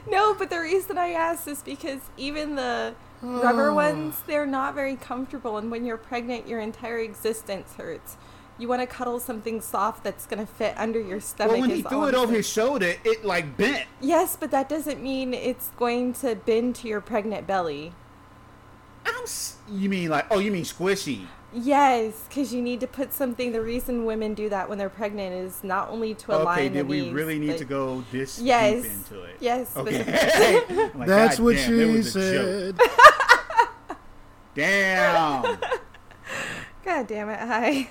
no, 0.10 0.34
but 0.36 0.50
the 0.50 0.60
reason 0.60 0.98
I 0.98 1.10
asked 1.12 1.48
is 1.48 1.62
because 1.62 2.02
even 2.18 2.56
the 2.56 2.96
rubber 3.22 3.70
Oh. 3.70 3.76
ones, 3.76 4.22
they're 4.28 4.46
not 4.48 4.74
very 4.74 4.96
comfortable, 4.96 5.58
and 5.58 5.70
when 5.70 5.86
you're 5.86 5.98
pregnant, 5.98 6.48
your 6.48 6.60
entire 6.60 7.00
existence 7.00 7.74
hurts. 7.76 8.18
You 8.58 8.68
want 8.68 8.82
to 8.82 8.88
cuddle 8.88 9.20
something 9.20 9.60
soft 9.60 10.04
that's 10.04 10.28
gonna 10.28 10.46
fit 10.46 10.76
under 10.78 11.00
your 11.00 11.20
stomach. 11.20 11.54
Well, 11.54 11.62
when 11.62 11.70
he 11.72 11.82
threw 11.82 12.00
all 12.02 12.06
it 12.08 12.14
over 12.14 12.28
saying. 12.28 12.36
his 12.38 12.50
shoulder, 12.50 12.94
it 13.04 13.26
like 13.26 13.58
bent. 13.58 13.86
Yes, 14.00 14.36
but 14.40 14.52
that 14.52 14.70
doesn't 14.70 15.02
mean 15.02 15.34
it's 15.34 15.70
going 15.80 16.14
to 16.14 16.36
bend 16.36 16.76
to 16.76 16.88
your 16.88 17.02
pregnant 17.02 17.48
belly. 17.48 17.94
I'm. 19.06 19.26
You 19.70 19.90
mean 19.90 20.10
like? 20.10 20.26
Oh, 20.32 20.40
you 20.40 20.52
mean 20.52 20.64
squishy? 20.64 21.26
Yes, 21.54 22.24
because 22.30 22.54
you 22.54 22.62
need 22.62 22.80
to 22.80 22.88
put 22.88 23.12
something. 23.14 23.52
The 23.52 23.62
reason 23.62 24.06
women 24.06 24.34
do 24.34 24.48
that 24.50 24.70
when 24.70 24.78
they're 24.78 24.90
pregnant 24.90 25.34
is 25.34 25.64
not 25.66 25.90
only 25.90 26.14
to 26.16 26.32
align 26.36 26.60
Okay, 26.60 26.70
did 26.70 26.88
we 26.88 27.02
knees, 27.02 27.14
really 27.14 27.40
need 27.40 27.58
to 27.58 27.66
go 27.66 28.06
this 28.12 28.40
Yes. 28.40 28.84
deep 28.84 28.92
into 28.92 29.24
it? 29.24 29.36
Yes, 29.42 29.76
Okay. 29.76 30.62
Like, 30.96 31.08
That's 31.08 31.38
God 31.38 31.44
what 31.44 31.56
damn, 31.58 31.68
she 31.68 31.86
was 31.98 32.12
said. 32.14 32.80
Damn. 34.56 35.58
God 36.84 37.08
damn 37.08 37.30
it! 37.30 37.40
Hi. 37.40 37.90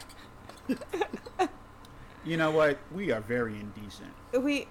you 2.25 2.37
know 2.37 2.51
what? 2.51 2.79
We 2.95 3.13
are 3.13 3.21
very 3.21 3.55
indecent. 3.59 4.11
We, 4.39 4.69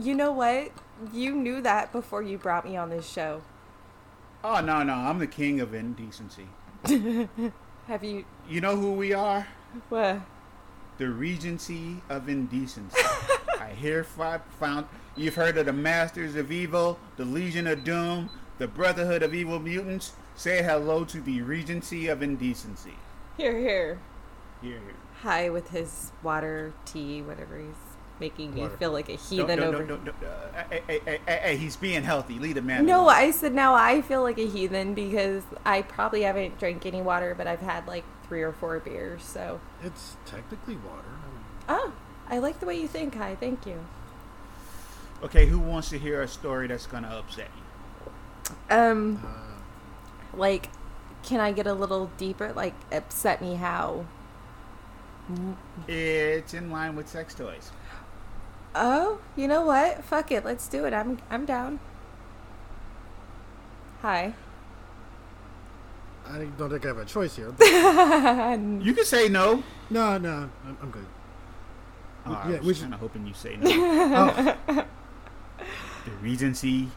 you 0.00 0.14
know 0.14 0.32
what? 0.32 0.72
You 1.12 1.34
knew 1.34 1.60
that 1.62 1.92
before 1.92 2.22
you 2.22 2.38
brought 2.38 2.64
me 2.64 2.76
on 2.76 2.90
this 2.90 3.08
show. 3.08 3.42
Oh 4.46 4.60
no, 4.60 4.82
no, 4.82 4.92
I'm 4.92 5.18
the 5.18 5.26
king 5.26 5.62
of 5.62 5.72
indecency. 5.72 6.46
Have 7.86 8.04
you? 8.04 8.26
You 8.46 8.60
know 8.60 8.76
who 8.76 8.92
we 8.92 9.14
are? 9.14 9.48
What? 9.88 10.20
The 10.98 11.08
Regency 11.08 12.02
of 12.10 12.28
Indecency. 12.28 13.00
I 13.58 13.68
hereby 13.68 14.40
found. 14.60 14.86
You've 15.16 15.34
heard 15.34 15.56
of 15.56 15.64
the 15.64 15.72
Masters 15.72 16.36
of 16.36 16.52
Evil, 16.52 16.98
the 17.16 17.24
Legion 17.24 17.66
of 17.66 17.84
Doom, 17.84 18.28
the 18.58 18.68
Brotherhood 18.68 19.22
of 19.22 19.34
Evil 19.34 19.58
Mutants. 19.60 20.12
Say 20.34 20.62
hello 20.62 21.06
to 21.06 21.22
the 21.22 21.40
Regency 21.40 22.08
of 22.08 22.22
Indecency. 22.22 22.98
Here, 23.38 23.58
here, 23.58 23.98
here. 24.60 24.72
Here. 24.72 24.94
Hi 25.22 25.48
with 25.48 25.70
his 25.70 26.12
water, 26.22 26.74
tea, 26.84 27.22
whatever 27.22 27.56
he's 27.56 27.93
making 28.20 28.54
me 28.54 28.68
feel 28.78 28.92
like 28.92 29.08
a 29.08 29.16
heathen 29.16 29.58
no, 29.58 29.70
no, 29.70 29.78
over. 29.78 29.84
no, 29.84 29.96
no, 29.96 30.12
uh, 30.26 30.64
hey, 30.70 31.00
hey, 31.04 31.20
hey, 31.26 31.56
he's 31.56 31.76
being 31.76 32.02
healthy. 32.02 32.38
Lead 32.38 32.56
a 32.56 32.62
man. 32.62 32.86
No. 32.86 33.08
I 33.08 33.30
said 33.30 33.54
now 33.54 33.74
I 33.74 34.02
feel 34.02 34.22
like 34.22 34.38
a 34.38 34.46
heathen 34.46 34.94
because 34.94 35.42
I 35.64 35.82
probably 35.82 36.22
haven't 36.22 36.58
drank 36.58 36.86
any 36.86 37.02
water, 37.02 37.34
but 37.36 37.46
I've 37.46 37.60
had 37.60 37.86
like 37.86 38.04
three 38.28 38.42
or 38.42 38.52
four 38.52 38.78
beers. 38.80 39.22
So, 39.22 39.60
It's 39.82 40.16
technically 40.24 40.76
water. 40.76 41.04
Oh, 41.68 41.92
I 42.28 42.38
like 42.38 42.60
the 42.60 42.66
way 42.66 42.80
you 42.80 42.88
think, 42.88 43.14
Hi. 43.16 43.34
Thank 43.34 43.66
you. 43.66 43.84
Okay, 45.22 45.46
who 45.46 45.58
wants 45.58 45.88
to 45.90 45.98
hear 45.98 46.22
a 46.22 46.28
story 46.28 46.66
that's 46.66 46.86
gonna 46.86 47.08
upset 47.08 47.48
you? 47.56 48.76
Um, 48.76 49.22
uh, 49.24 50.36
like, 50.36 50.68
can 51.22 51.40
I 51.40 51.52
get 51.52 51.66
a 51.66 51.72
little 51.72 52.10
deeper? 52.18 52.52
Like, 52.52 52.74
upset 52.92 53.40
me 53.40 53.54
how? 53.54 54.04
It's 55.88 56.52
in 56.52 56.70
line 56.70 56.96
with 56.96 57.08
sex 57.08 57.34
toys. 57.34 57.70
Oh, 58.74 59.20
you 59.36 59.46
know 59.48 59.62
what? 59.64 60.04
Fuck 60.04 60.32
it, 60.32 60.44
let's 60.44 60.66
do 60.68 60.84
it. 60.84 60.92
I'm 60.92 61.18
I'm 61.30 61.44
down. 61.46 61.78
Hi. 64.02 64.34
I 66.26 66.38
don't 66.58 66.70
think 66.70 66.84
I 66.84 66.88
have 66.88 66.98
a 66.98 67.04
choice 67.04 67.36
here. 67.36 67.52
You 68.82 68.94
can 68.94 69.04
say 69.04 69.28
no. 69.28 69.62
no, 69.90 70.18
no, 70.18 70.48
I'm, 70.66 70.78
I'm 70.82 70.90
good. 70.90 71.06
Oh, 72.26 72.32
I 72.32 72.50
Yeah, 72.50 72.56
was 72.58 72.66
we 72.66 72.74
should- 72.74 72.82
kind 72.84 72.94
of 72.94 73.00
hoping 73.00 73.26
you 73.26 73.34
say 73.34 73.56
no. 73.56 73.70
Oh, 74.68 74.84
the 76.06 76.10
Regency 76.22 76.88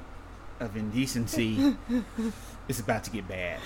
of 0.60 0.76
Indecency 0.76 1.76
is 2.68 2.80
about 2.80 3.04
to 3.06 3.12
get 3.12 3.28
bad. 3.28 3.60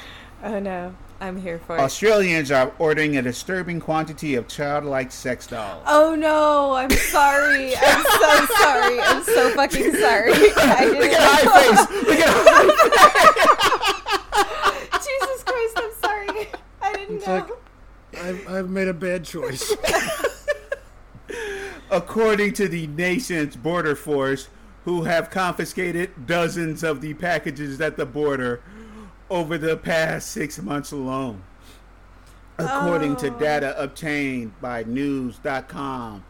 Oh 0.43 0.59
no, 0.59 0.95
I'm 1.19 1.37
here 1.39 1.59
for 1.59 1.77
it. 1.77 1.79
Australians 1.79 2.49
are 2.51 2.71
ordering 2.79 3.15
a 3.17 3.21
disturbing 3.21 3.79
quantity 3.79 4.33
of 4.35 4.47
childlike 4.47 5.11
sex 5.11 5.45
dolls. 5.47 5.83
Oh 5.85 6.15
no, 6.15 6.73
I'm 6.73 6.89
sorry. 6.89 7.75
I'm 7.75 8.03
so 8.03 8.45
sorry. 8.59 8.99
I'm 8.99 9.23
so 9.23 9.51
fucking 9.55 9.93
sorry. 9.95 10.31
I 10.33 10.85
Look 10.85 10.99
didn't 10.99 11.13
at 11.13 11.21
high 11.21 11.61
face. 11.61 11.79
Look 12.07 12.19
at 12.19 12.31
Jesus 15.03 15.43
Christ, 15.43 15.77
I'm 15.77 15.91
sorry. 16.01 16.49
I 16.81 16.93
didn't 16.93 17.17
it's 17.17 17.27
know. 17.27 17.35
like 17.35 17.49
I've, 18.23 18.47
I've 18.49 18.69
made 18.69 18.87
a 18.87 18.93
bad 18.93 19.23
choice. 19.23 19.73
According 21.91 22.53
to 22.53 22.67
the 22.67 22.87
nation's 22.87 23.55
border 23.55 23.95
force, 23.95 24.47
who 24.85 25.03
have 25.03 25.29
confiscated 25.29 26.25
dozens 26.25 26.83
of 26.83 27.01
the 27.01 27.13
packages 27.13 27.79
at 27.79 27.97
the 27.97 28.05
border 28.05 28.61
over 29.31 29.57
the 29.57 29.77
past 29.77 30.29
six 30.29 30.61
months 30.61 30.91
alone. 30.91 31.41
According 32.59 33.15
to 33.15 33.27
Oh. 33.33 33.39
data 33.39 33.81
obtained 33.81 34.59
by 34.59 34.83
news.com.au, 34.83 36.21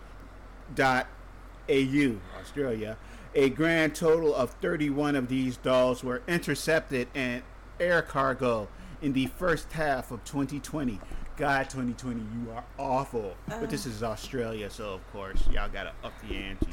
Australia, 2.39 2.97
a 3.33 3.49
grand 3.49 3.95
total 3.95 4.35
of 4.35 4.51
31 4.61 5.15
of 5.15 5.27
these 5.29 5.57
dolls 5.57 6.03
were 6.03 6.21
intercepted 6.27 7.07
in 7.15 7.41
air 7.79 8.03
cargo 8.03 8.67
in 9.01 9.13
the 9.13 9.25
first 9.27 9.73
half 9.73 10.11
of 10.11 10.23
2020. 10.23 11.01
God, 11.37 11.69
2020, 11.71 12.21
you 12.21 12.51
are 12.51 12.63
awful. 12.77 13.35
But 13.47 13.71
this 13.71 13.87
is 13.87 14.03
oh. 14.03 14.11
Australia, 14.11 14.69
so 14.69 14.93
of 14.93 15.11
course, 15.11 15.47
y'all 15.51 15.69
gotta 15.69 15.91
up 16.03 16.13
the 16.27 16.35
ante. 16.35 16.67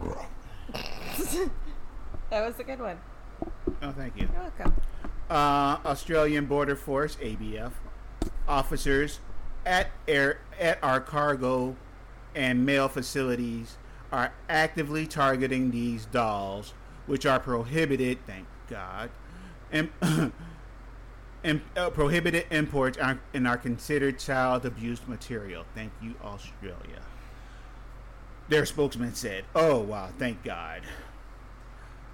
That 2.30 2.46
was 2.46 2.58
a 2.60 2.64
good 2.64 2.78
one. 2.80 2.96
Oh, 3.82 3.90
thank 3.90 4.16
you. 4.16 4.28
You're 4.32 4.40
welcome. 4.42 4.72
Uh, 5.30 5.78
Australian 5.84 6.46
Border 6.46 6.76
Force 6.76 7.16
(ABF) 7.16 7.72
officers 8.48 9.20
at 9.64 9.88
air 10.08 10.40
at 10.58 10.82
our 10.82 11.00
cargo 11.00 11.76
and 12.34 12.64
mail 12.66 12.88
facilities 12.88 13.76
are 14.12 14.32
actively 14.48 15.06
targeting 15.06 15.70
these 15.70 16.06
dolls, 16.06 16.74
which 17.06 17.24
are 17.26 17.38
prohibited. 17.38 18.18
Thank 18.26 18.46
God. 18.68 19.10
And, 19.70 19.90
and 21.44 21.62
uh, 21.76 21.90
prohibited 21.90 22.46
imports 22.50 22.98
are, 22.98 23.20
and 23.32 23.46
are 23.46 23.56
considered 23.56 24.18
child 24.18 24.66
abuse 24.66 25.00
material. 25.06 25.64
Thank 25.74 25.92
you, 26.02 26.14
Australia. 26.22 27.02
Their 28.48 28.66
spokesman 28.66 29.14
said, 29.14 29.44
"Oh 29.54 29.78
wow, 29.78 30.10
thank 30.18 30.42
God." 30.42 30.82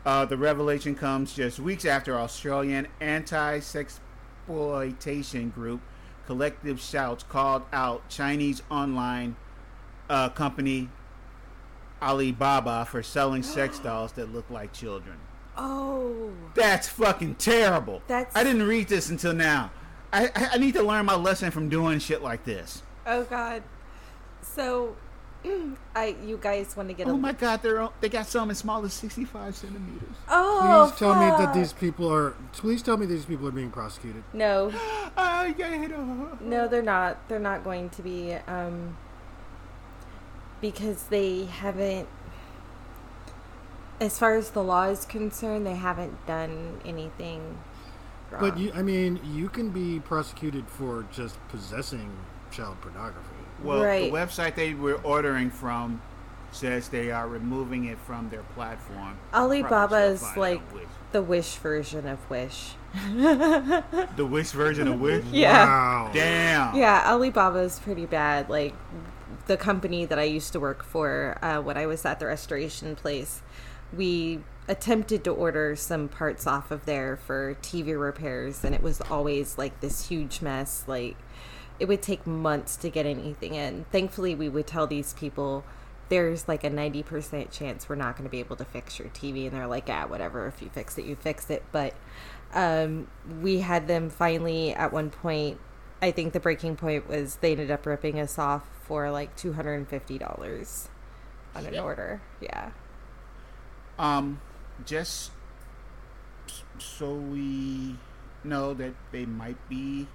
Uh, 0.07 0.25
the 0.25 0.37
revelation 0.37 0.95
comes 0.95 1.35
just 1.35 1.59
weeks 1.59 1.85
after 1.85 2.17
Australian 2.17 2.87
anti-sexploitation 3.01 5.53
group 5.53 5.81
Collective 6.27 6.81
Shouts 6.81 7.25
called 7.25 7.65
out 7.73 8.09
Chinese 8.09 8.63
online 8.71 9.35
uh, 10.09 10.29
company 10.29 10.89
Alibaba 12.01 12.85
for 12.85 13.03
selling 13.03 13.43
sex 13.43 13.79
dolls 13.81 14.13
that 14.13 14.33
look 14.33 14.49
like 14.49 14.73
children. 14.73 15.17
Oh, 15.57 16.31
That's 16.55 16.87
fucking 16.89 17.35
terrible. 17.37 18.03
That's- 18.07 18.33
I 18.37 18.45
didn't 18.45 18.67
read 18.69 18.87
this 18.89 19.11
until 19.11 19.33
now. 19.35 19.73
I, 20.13 20.31
I 20.53 20.59
need 20.59 20.75
to 20.75 20.83
learn 20.85 21.05
my 21.07 21.17
lesson 21.17 21.51
from 21.51 21.69
doing 21.69 21.99
shit 21.99 22.23
like 22.23 22.45
this. 22.45 22.83
oh 23.07 23.25
God. 23.25 23.65
So, 24.41 24.95
I 25.95 26.17
you 26.25 26.39
guys 26.41 26.77
want 26.77 26.89
to 26.89 26.95
get 26.95 27.07
a 27.07 27.11
Oh 27.11 27.17
my 27.17 27.33
god, 27.33 27.63
they're 27.63 27.81
o- 27.81 27.93
they 28.01 28.09
got 28.09 28.27
some 28.27 28.51
as 28.51 28.59
small 28.59 28.85
as 28.85 28.93
65 28.93 29.57
centimeters. 29.57 30.17
Oh, 30.29 30.89
Please 30.91 30.99
tell 30.99 31.15
me 31.15 31.27
that 31.45 31.55
these 31.55 31.73
people 31.73 32.13
are. 32.13 32.35
Please 32.53 32.83
tell 32.83 32.97
me 32.97 33.07
these 33.07 33.25
people 33.25 33.47
are 33.49 33.53
being 33.53 33.71
prosecuted. 33.71 34.25
No, 34.33 34.73
I 35.17 35.53
get 35.53 35.73
it. 35.73 35.91
no, 36.41 36.69
they're 36.69 36.83
not. 36.83 37.29
They're 37.29 37.39
not 37.39 37.65
going 37.65 37.91
to 37.91 38.03
be. 38.03 38.35
Um, 38.47 38.97
because 40.61 41.05
they 41.05 41.45
haven't. 41.45 42.09
As 44.01 44.19
far 44.19 44.35
as 44.37 44.51
the 44.51 44.63
law 44.63 44.85
is 44.85 45.05
concerned, 45.07 45.65
they 45.67 45.77
haven't 45.77 46.27
done 46.27 46.81
anything. 46.85 47.59
Wrong. 48.31 48.41
But 48.41 48.59
you, 48.59 48.73
I 48.75 48.83
mean, 48.83 49.21
you 49.25 49.49
can 49.49 49.71
be 49.71 50.01
prosecuted 50.01 50.67
for 50.69 51.07
just 51.13 51.39
possessing 51.49 52.11
child 52.51 52.81
pornography. 52.81 53.36
Well, 53.63 53.83
Right. 53.85 54.11
the 54.13 54.17
website 54.17 54.55
they 54.55 54.75
were 54.75 55.01
ordering 55.03 55.51
from 55.51 56.03
says 56.53 56.89
they 56.89 57.11
are 57.11 57.29
removing 57.29 57.85
it 57.85 57.99
from 57.99 58.29
their 58.31 58.43
platform. 58.55 59.17
Alibaba 59.35 60.05
is 60.05 60.23
like 60.37 60.61
which. 60.73 60.85
the 61.13 61.23
Wish 61.23 61.57
version 61.57 62.07
of 62.07 62.19
Wish. 62.31 62.75
the 62.95 64.27
Wish 64.29 64.51
version 64.53 64.89
of 64.89 65.01
Wish. 65.01 65.25
Yeah. 65.33 65.67
Wow. 65.67 66.11
Damn. 66.13 66.75
Yeah, 66.77 67.03
Alibaba 67.07 67.59
is 67.59 67.79
pretty 67.79 68.07
bad. 68.07 68.49
Like 68.49 68.75
the 69.47 69.57
company 69.57 70.05
that 70.07 70.19
I 70.19 70.25
used 70.25 70.53
to 70.53 70.61
work 70.61 70.83
for 70.83 71.39
uh, 71.43 71.61
when 71.61 71.77
I 71.77 71.87
was 71.87 72.05
at 72.05 72.21
the 72.21 72.27
restoration 72.27 72.97
place, 72.97 73.43
we 73.95 74.41
attempted 74.69 75.23
to 75.25 75.31
order 75.31 75.77
some 75.77 76.09
parts 76.09 76.47
off 76.47 76.71
of 76.71 76.87
there 76.87 77.17
for 77.17 77.57
TV 77.63 77.99
repairs, 78.01 78.65
and 78.65 78.75
it 78.75 78.83
was 78.83 79.01
always 79.03 79.59
like 79.59 79.81
this 79.81 80.09
huge 80.09 80.41
mess. 80.41 80.85
Like 80.87 81.17
it 81.79 81.87
would 81.87 82.03
take 82.03 82.27
months 82.27 82.77
to 82.77 82.91
get 82.91 83.07
anything 83.07 83.55
in. 83.55 83.85
Thankfully, 83.93 84.35
we 84.35 84.49
would 84.49 84.67
tell 84.67 84.87
these 84.87 85.13
people. 85.15 85.65
There's 86.09 86.47
like 86.47 86.63
a 86.63 86.71
90% 86.71 87.51
chance 87.51 87.89
we're 87.89 87.97
not 87.97 88.17
going 88.17 88.23
to 88.23 88.31
be 88.31 88.39
able 88.39 88.55
to 88.57 88.65
fix 88.65 88.97
your 88.97 89.09
TV. 89.09 89.47
And 89.49 89.57
they're 89.57 89.67
like, 89.67 89.89
yeah, 89.89 90.05
whatever. 90.05 90.47
If 90.47 90.63
you 90.63 90.69
fix 90.69 90.97
it, 90.99 91.05
you 91.05 91.17
fix 91.17 91.51
it. 91.51 91.65
But 91.73 91.95
um, 92.55 93.09
we 93.41 93.59
had 93.59 93.89
them 93.89 94.09
finally 94.09 94.73
at 94.73 94.93
one 94.93 95.11
point 95.11 95.59
I 96.01 96.11
think 96.11 96.33
the 96.33 96.41
breaking 96.41 96.77
point 96.77 97.09
was 97.09 97.37
they 97.37 97.53
ended 97.53 97.71
up 97.71 97.87
ripping 97.87 98.21
us 98.21 98.39
off 98.39 98.65
for 98.83 99.11
like 99.11 99.35
two 99.37 99.55
hundred 99.55 99.75
and 99.75 99.89
fifty 99.89 100.19
dollars 100.19 100.89
on 101.55 101.67
an 101.67 101.79
order. 101.79 102.21
Yeah. 102.41 102.71
Um, 103.99 104.41
just 104.85 105.31
so 106.79 107.15
we 107.15 107.97
know 108.45 108.75
that 108.75 108.95
they 109.11 109.25
might 109.25 109.57
be 109.69 110.07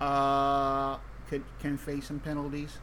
uh 0.00 0.96
could 1.28 1.44
can 1.60 1.76
face 1.76 2.06
some 2.06 2.18
penalties. 2.20 2.78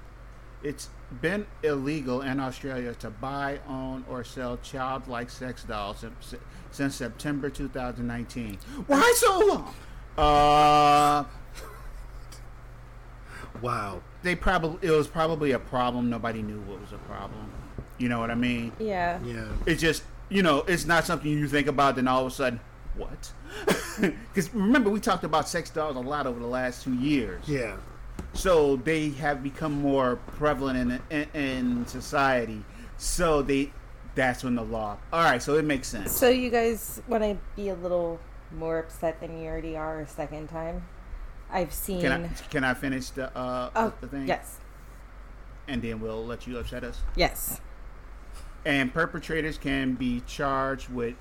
It's 0.63 0.89
been 1.21 1.45
illegal 1.63 2.21
in 2.21 2.39
Australia 2.39 2.93
to 2.95 3.09
buy, 3.11 3.59
own, 3.67 4.03
or 4.09 4.23
sell 4.23 4.57
childlike 4.57 5.29
sex 5.29 5.63
dolls 5.63 5.99
since, 5.99 6.35
since 6.71 6.95
September 6.95 7.49
2019. 7.49 8.57
Why 8.87 9.13
so 9.17 9.39
long? 9.39 9.73
Uh, 10.17 11.23
Wow. 13.61 14.01
they 14.23 14.35
probably 14.35 14.87
it 14.87 14.91
was 14.91 15.07
probably 15.07 15.51
a 15.51 15.59
problem. 15.59 16.09
Nobody 16.09 16.41
knew 16.41 16.59
what 16.61 16.79
was 16.81 16.91
a 16.93 16.97
problem. 16.99 17.51
You 17.97 18.09
know 18.09 18.19
what 18.19 18.29
I 18.31 18.35
mean? 18.35 18.71
Yeah. 18.79 19.19
Yeah. 19.23 19.47
It's 19.65 19.81
just 19.81 20.03
you 20.29 20.43
know, 20.43 20.59
it's 20.67 20.85
not 20.85 21.05
something 21.05 21.31
you 21.31 21.47
think 21.47 21.67
about. 21.67 21.95
Then 21.95 22.07
all 22.07 22.25
of 22.25 22.31
a 22.31 22.35
sudden, 22.35 22.59
what? 22.97 23.31
Because 24.33 24.53
remember, 24.53 24.89
we 24.89 24.99
talked 24.99 25.23
about 25.23 25.47
sex 25.49 25.69
dolls 25.71 25.95
a 25.95 25.99
lot 25.99 26.27
over 26.27 26.39
the 26.39 26.45
last 26.47 26.83
two 26.83 26.93
years. 26.93 27.41
Yeah. 27.47 27.77
So 28.33 28.75
they 28.75 29.09
have 29.11 29.41
become 29.41 29.71
more 29.73 30.17
prevalent 30.37 31.01
in, 31.09 31.27
in 31.33 31.41
in 31.41 31.85
society. 31.87 32.63
So 32.97 33.41
they 33.41 33.71
that's 34.13 34.43
when 34.43 34.55
the 34.55 34.63
law. 34.63 34.97
All 35.11 35.23
right, 35.23 35.41
so 35.41 35.55
it 35.55 35.65
makes 35.65 35.87
sense. 35.87 36.11
So 36.11 36.29
you 36.29 36.49
guys 36.51 37.01
want 37.07 37.23
to 37.23 37.37
be 37.55 37.69
a 37.69 37.75
little 37.75 38.19
more 38.51 38.79
upset 38.79 39.19
than 39.19 39.39
you 39.39 39.45
already 39.47 39.75
are 39.75 39.99
a 40.01 40.07
second 40.07 40.47
time? 40.49 40.83
I've 41.51 41.73
seen. 41.73 42.01
Can 42.01 42.11
I 42.11 42.27
can 42.49 42.63
I 42.63 42.73
finish 42.75 43.09
the 43.11 43.35
uh 43.35 43.69
oh, 43.75 43.93
the 44.01 44.07
thing? 44.07 44.27
yes, 44.27 44.59
And 45.67 45.81
then 45.81 45.99
we'll 45.99 46.25
let 46.25 46.45
you 46.45 46.57
upset 46.59 46.83
us. 46.83 46.99
yes. 47.15 47.61
and 48.65 48.93
perpetrators 48.93 49.57
can 49.57 49.93
be 49.95 50.21
charged 50.27 50.89
with 50.89 51.15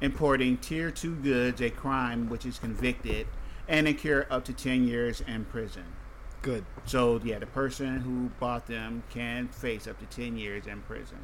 importing 0.00 0.56
tier 0.56 0.90
2 0.90 1.16
goods 1.16 1.60
a 1.60 1.70
crime 1.70 2.28
which 2.28 2.46
is 2.46 2.58
convicted 2.58 3.26
and 3.68 3.86
incur 3.86 4.26
up 4.30 4.44
to 4.44 4.52
10 4.52 4.86
years 4.86 5.22
in 5.26 5.44
prison. 5.44 5.84
Good. 6.42 6.64
so 6.86 7.20
yeah 7.22 7.38
the 7.38 7.46
person 7.46 7.98
who 7.98 8.30
bought 8.40 8.66
them 8.66 9.02
can 9.10 9.48
face 9.48 9.86
up 9.86 9.98
to 9.98 10.06
10 10.06 10.38
years 10.38 10.66
in 10.66 10.80
prison. 10.82 11.18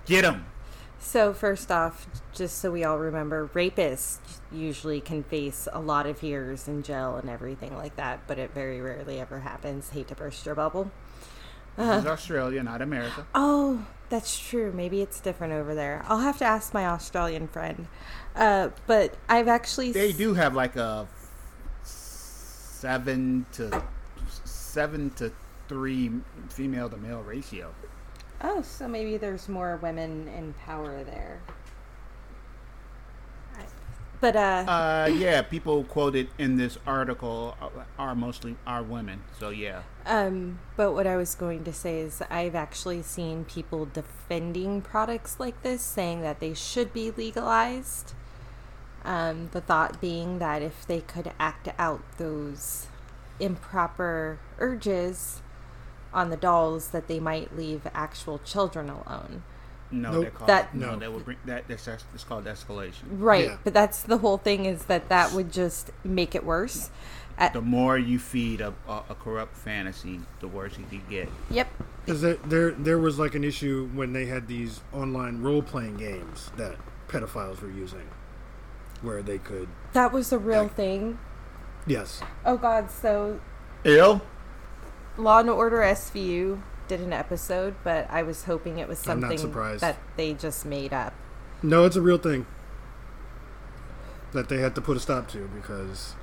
Get 0.05 0.23
them 0.23 0.45
so 1.03 1.35
first 1.35 1.71
off, 1.71 2.07
just 2.33 2.59
so 2.59 2.71
we 2.71 2.85
all 2.85 2.99
remember, 2.99 3.49
rapists 3.55 4.19
usually 4.51 5.01
can 5.01 5.23
face 5.25 5.67
a 5.73 5.81
lot 5.81 6.07
of 6.07 6.23
years 6.23 6.69
in 6.69 6.83
jail 6.83 7.17
and 7.17 7.29
everything 7.29 7.77
like 7.77 7.97
that, 7.97 8.21
but 8.27 8.39
it 8.39 8.55
very 8.55 8.81
rarely 8.81 9.21
ever 9.21 9.41
happens. 9.41 9.91
Hate 9.91 10.09
to 10.09 10.15
burst 10.15 10.47
your 10.47 10.55
bubble. 10.55 10.91
this 11.77 12.01
is 12.05 12.07
australia 12.07 12.63
not 12.63 12.83
america 12.83 13.27
Oh, 13.35 13.87
that's 14.11 14.39
true. 14.39 14.71
Maybe 14.73 15.01
it's 15.01 15.21
different 15.21 15.55
over 15.55 15.75
there. 15.75 16.05
I'll 16.07 16.19
have 16.19 16.37
to 16.39 16.45
ask 16.45 16.75
my 16.75 16.85
Australian 16.85 17.49
friend. 17.49 17.89
Uh, 18.37 18.69
but 18.87 19.15
I've 19.27 19.49
actually 19.49 19.91
they 19.93 20.11
s- 20.11 20.17
do 20.19 20.35
have 20.35 20.55
like 20.55 20.77
a 20.77 21.09
seven 21.83 23.47
to 23.53 23.83
seven 24.45 25.11
to 25.17 25.33
three 25.67 26.11
female 26.51 26.91
to 26.91 26.97
male 26.99 27.23
ratio. 27.23 27.73
Oh, 28.43 28.63
so 28.63 28.89
maybe 28.89 29.17
there's 29.17 29.49
more 29.49 29.79
women 29.81 30.29
in 30.29 30.55
power 30.55 31.05
there. 31.05 31.41
But 34.21 34.37
uh, 34.37 34.65
Uh, 34.69 35.11
yeah, 35.13 35.43
people 35.43 35.83
quoted 35.83 36.29
in 36.39 36.57
this 36.57 36.79
article 36.87 37.57
are- 37.61 37.87
are 37.99 38.15
mostly 38.15 38.55
are 38.65 38.83
women. 38.83 39.23
So 39.39 39.51
yeah, 39.51 39.83
um, 40.07 40.61
but 40.77 40.93
what 40.93 41.09
I 41.09 41.17
was 41.17 41.35
going 41.35 41.65
to 41.65 41.73
say 41.73 41.99
is 41.99 42.23
I've 42.31 42.55
actually 42.55 43.03
seen 43.03 43.45
people 43.45 43.85
defending 43.85 44.81
products 44.81 45.41
like 45.41 45.61
this, 45.63 45.83
saying 45.83 46.23
that 46.23 46.39
they 46.39 46.55
should 46.55 46.93
be 46.93 47.11
legalized. 47.11 48.15
Um, 49.05 49.49
the 49.51 49.61
thought 49.61 50.01
being 50.01 50.39
that 50.39 50.63
if 50.63 50.87
they 50.87 51.01
could 51.01 51.33
act 51.41 51.69
out 51.77 52.03
those 52.19 52.87
improper 53.41 54.39
urges 54.61 55.43
on 56.15 56.31
the 56.31 56.37
dolls, 56.37 56.89
that 56.89 57.09
they 57.09 57.19
might 57.21 57.57
leave 57.57 57.87
actual 57.95 58.39
children 58.39 58.89
alone. 58.89 59.43
no, 59.91 60.11
Nope. 60.23 60.35
called 60.35 60.49
That- 60.49 60.75
no, 60.75 60.93
No. 60.93 60.99
that 61.01 61.13
would 61.13 61.25
bring 61.27 61.37
that. 61.45 61.69
That's 61.69 61.87
it's 61.87 62.25
called 62.25 62.47
escalation. 62.47 63.03
Right, 63.11 63.45
Yeah. 63.47 63.57
but 63.63 63.75
that's 63.75 64.03
the 64.03 64.19
whole 64.19 64.39
thing 64.39 64.65
is 64.65 64.85
that 64.87 65.09
that 65.11 65.33
would 65.33 65.53
just 65.53 65.91
make 66.03 66.35
it 66.35 66.45
worse. 66.45 66.91
At, 67.37 67.53
The 67.55 67.61
more 67.61 67.99
you 67.99 68.19
feed 68.19 68.61
a, 68.63 68.73
a, 68.89 69.03
a 69.11 69.15
corrupt 69.15 69.57
fantasy, 69.57 70.21
the 70.41 70.49
worse 70.49 70.79
it 70.79 70.89
could 70.91 71.09
get. 71.11 71.29
yep. 71.51 71.69
Because 72.05 72.21
there, 72.23 72.35
there, 72.45 72.71
there 72.73 72.99
was 72.99 73.19
like 73.19 73.35
an 73.35 73.45
issue 73.45 73.89
when 73.95 74.13
they 74.15 74.27
had 74.27 74.49
these 74.49 74.81
online 74.93 75.43
role 75.43 75.63
playing 75.63 75.97
games 75.99 76.51
that 76.57 76.77
pedophiles 77.09 77.61
were 77.63 77.71
using, 77.71 78.09
where 79.03 79.23
they 79.23 79.39
could, 79.39 79.69
That 79.93 80.11
was 80.13 80.33
a 80.33 80.39
real 80.39 80.65
Like- 80.65 80.75
thing. 80.75 81.19
yes, 81.87 82.21
Oh 82.47 82.57
god, 82.57 82.91
so 82.91 83.41
Ill. 83.85 84.23
Law 85.17 85.41
and 85.41 85.51
Order 85.51 85.79
SVU 85.79 86.63
did 86.89 87.01
an 87.01 87.13
episode, 87.13 87.75
but 87.85 88.07
I 88.11 88.23
was 88.23 88.45
hoping 88.45 88.79
it 88.79 88.89
was 88.89 88.99
something 88.99 89.53
that 89.79 89.99
they 90.17 90.35
just 90.35 90.65
made 90.67 90.93
up. 90.93 91.13
no, 91.63 91.85
it's 91.85 91.97
a 91.97 92.03
real 92.03 92.19
thing 92.19 92.47
that 94.33 94.49
they 94.49 94.59
had 94.59 94.75
to 94.75 94.81
put 94.81 94.97
a 94.97 95.01
stop 95.01 95.29
to 95.29 95.49
because 95.55 96.15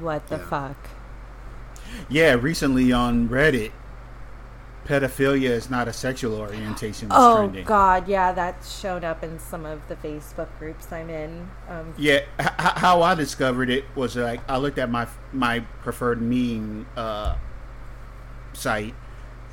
What 0.00 0.28
the 0.28 0.36
Yeah. 0.36 0.44
fuck? 0.44 0.76
Yeah, 2.10 2.34
recently 2.34 2.92
on 2.92 3.28
Reddit, 3.30 3.72
pedophilia 4.86 5.48
is 5.50 5.70
not 5.70 5.88
a 5.88 5.92
sexual 5.94 6.34
orientation. 6.38 7.08
Oh 7.10 7.36
trending. 7.38 7.64
god, 7.64 8.06
yeah, 8.08 8.32
that's 8.32 8.78
shown 8.78 9.02
up 9.04 9.24
in 9.24 9.38
some 9.38 9.64
of 9.64 9.80
the 9.88 9.96
Facebook 9.96 10.48
groups 10.58 10.92
I'm 10.92 11.08
in. 11.08 11.48
Um, 11.68 11.94
Yeah, 11.96 12.20
h- 12.38 12.46
h- 12.58 12.72
how 12.76 13.00
I 13.02 13.14
discovered 13.14 13.70
it 13.70 13.84
was 13.94 14.14
like 14.16 14.40
I 14.48 14.58
looked 14.58 14.78
at 14.78 14.90
my 14.90 15.06
my 15.32 15.60
preferred 15.82 16.20
meme 16.20 16.86
uh, 16.96 17.36
site, 18.58 18.94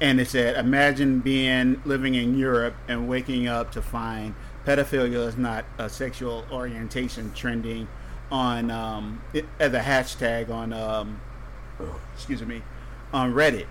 and 0.01 0.20
it 0.20 0.28
said, 0.28 0.58
"Imagine 0.58 1.20
being 1.20 1.82
living 1.86 2.16
in 2.16 2.38
Europe 2.38 2.76
and 2.88 3.08
waking 3.08 3.47
up 3.47 3.72
to 3.72 3.82
find 3.82 4.36
pedophilia 4.66 5.28
is 5.28 5.38
not 5.38 5.66
a 5.78 5.89
sexual 5.89 6.45
orientation 6.51 7.32
trending 7.34 7.88
on 8.32 8.72
um, 8.72 9.22
it, 9.34 9.45
as 9.60 9.74
a 9.74 9.80
hashtag 9.80 10.49
on 10.49 10.74
um, 10.74 11.22
excuse 12.14 12.41
me 12.41 12.62
on 13.14 13.34
Reddit." 13.34 13.68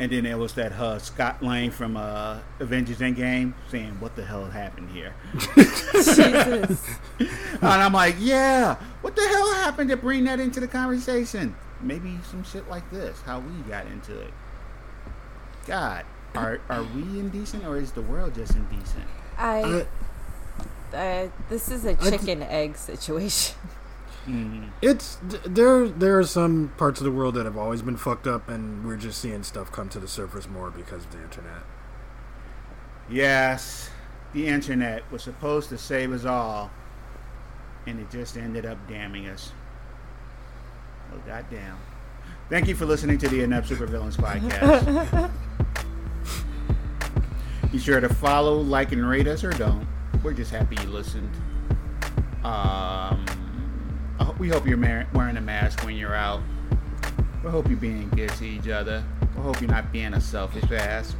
And 0.00 0.10
then 0.10 0.24
there 0.24 0.36
was 0.36 0.54
that 0.54 0.72
uh, 0.72 0.98
Scott 0.98 1.40
Lang 1.40 1.70
from 1.70 1.96
uh, 1.96 2.40
Avengers 2.58 2.98
Endgame 2.98 3.54
saying, 3.70 4.00
"What 4.00 4.16
the 4.16 4.24
hell 4.24 4.46
happened 4.46 4.90
here?" 4.90 5.14
And 7.64 7.82
I'm 7.82 7.94
like, 7.94 8.16
yeah, 8.18 8.76
what 9.00 9.16
the 9.16 9.22
hell 9.22 9.54
happened 9.54 9.88
to 9.90 9.96
bring 9.96 10.24
that 10.24 10.38
into 10.38 10.60
the 10.60 10.68
conversation? 10.68 11.56
Maybe 11.80 12.18
some 12.30 12.44
shit 12.44 12.68
like 12.68 12.88
this, 12.90 13.22
how 13.22 13.40
we 13.40 13.52
got 13.62 13.86
into 13.86 14.20
it. 14.20 14.32
God, 15.66 16.04
are 16.34 16.60
are 16.68 16.82
we 16.82 17.02
indecent 17.18 17.64
or 17.64 17.76
is 17.76 17.92
the 17.92 18.02
world 18.02 18.34
just 18.34 18.54
indecent? 18.54 19.04
I 19.38 19.84
I, 20.92 20.96
uh, 20.96 21.28
this 21.48 21.70
is 21.70 21.84
a 21.84 21.94
th- 21.94 22.12
chicken 22.12 22.42
egg 22.42 22.76
situation. 22.76 23.56
Mm. 24.26 24.70
it's 24.80 25.18
there. 25.44 25.86
There 25.86 26.18
are 26.18 26.24
some 26.24 26.72
parts 26.78 26.98
of 26.98 27.04
the 27.04 27.10
world 27.10 27.34
that 27.34 27.44
have 27.44 27.58
always 27.58 27.82
been 27.82 27.98
fucked 27.98 28.26
up, 28.26 28.48
and 28.48 28.82
we're 28.86 28.96
just 28.96 29.20
seeing 29.20 29.42
stuff 29.42 29.70
come 29.70 29.90
to 29.90 30.00
the 30.00 30.08
surface 30.08 30.48
more 30.48 30.70
because 30.70 31.04
of 31.04 31.12
the 31.12 31.22
internet. 31.22 31.62
Yes, 33.10 33.90
the 34.32 34.46
internet 34.46 35.02
was 35.12 35.22
supposed 35.22 35.68
to 35.68 35.76
save 35.76 36.10
us 36.10 36.24
all, 36.24 36.70
and 37.86 38.00
it 38.00 38.10
just 38.10 38.38
ended 38.38 38.64
up 38.64 38.78
damning 38.88 39.26
us. 39.28 39.52
Oh 41.12 41.18
goddamn! 41.26 41.76
Thank 42.48 42.66
you 42.66 42.74
for 42.74 42.86
listening 42.86 43.18
to 43.18 43.28
the 43.28 43.42
Inept 43.42 43.68
Supervillains 43.68 44.16
podcast. 44.16 45.30
Be 47.74 47.80
sure 47.80 47.98
to 47.98 48.08
follow, 48.08 48.54
like, 48.60 48.92
and 48.92 49.04
rate 49.04 49.26
us, 49.26 49.42
or 49.42 49.50
don't. 49.50 49.84
We're 50.22 50.32
just 50.32 50.52
happy 50.52 50.76
you 50.80 50.88
listened. 50.90 51.28
Um, 52.44 53.26
I 54.16 54.26
ho- 54.26 54.36
we 54.38 54.48
hope 54.48 54.64
you're 54.64 54.78
wearing 54.78 55.36
a 55.36 55.40
mask 55.40 55.82
when 55.82 55.96
you're 55.96 56.14
out. 56.14 56.40
We 57.42 57.50
hope 57.50 57.66
you're 57.66 57.76
being 57.76 58.08
good 58.10 58.28
to 58.28 58.46
each 58.46 58.68
other. 58.68 59.02
We 59.34 59.42
hope 59.42 59.60
you're 59.60 59.68
not 59.68 59.90
being 59.90 60.14
a 60.14 60.20
selfish 60.20 60.70
ass. 60.70 61.16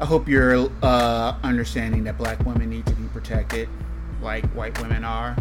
I 0.00 0.06
hope 0.06 0.28
you're 0.28 0.70
uh, 0.82 1.36
understanding 1.42 2.04
that 2.04 2.16
black 2.16 2.42
women 2.46 2.70
need 2.70 2.86
to 2.86 2.94
be 2.94 3.06
protected 3.08 3.68
like 4.22 4.46
white 4.54 4.80
women 4.80 5.04
are. 5.04 5.36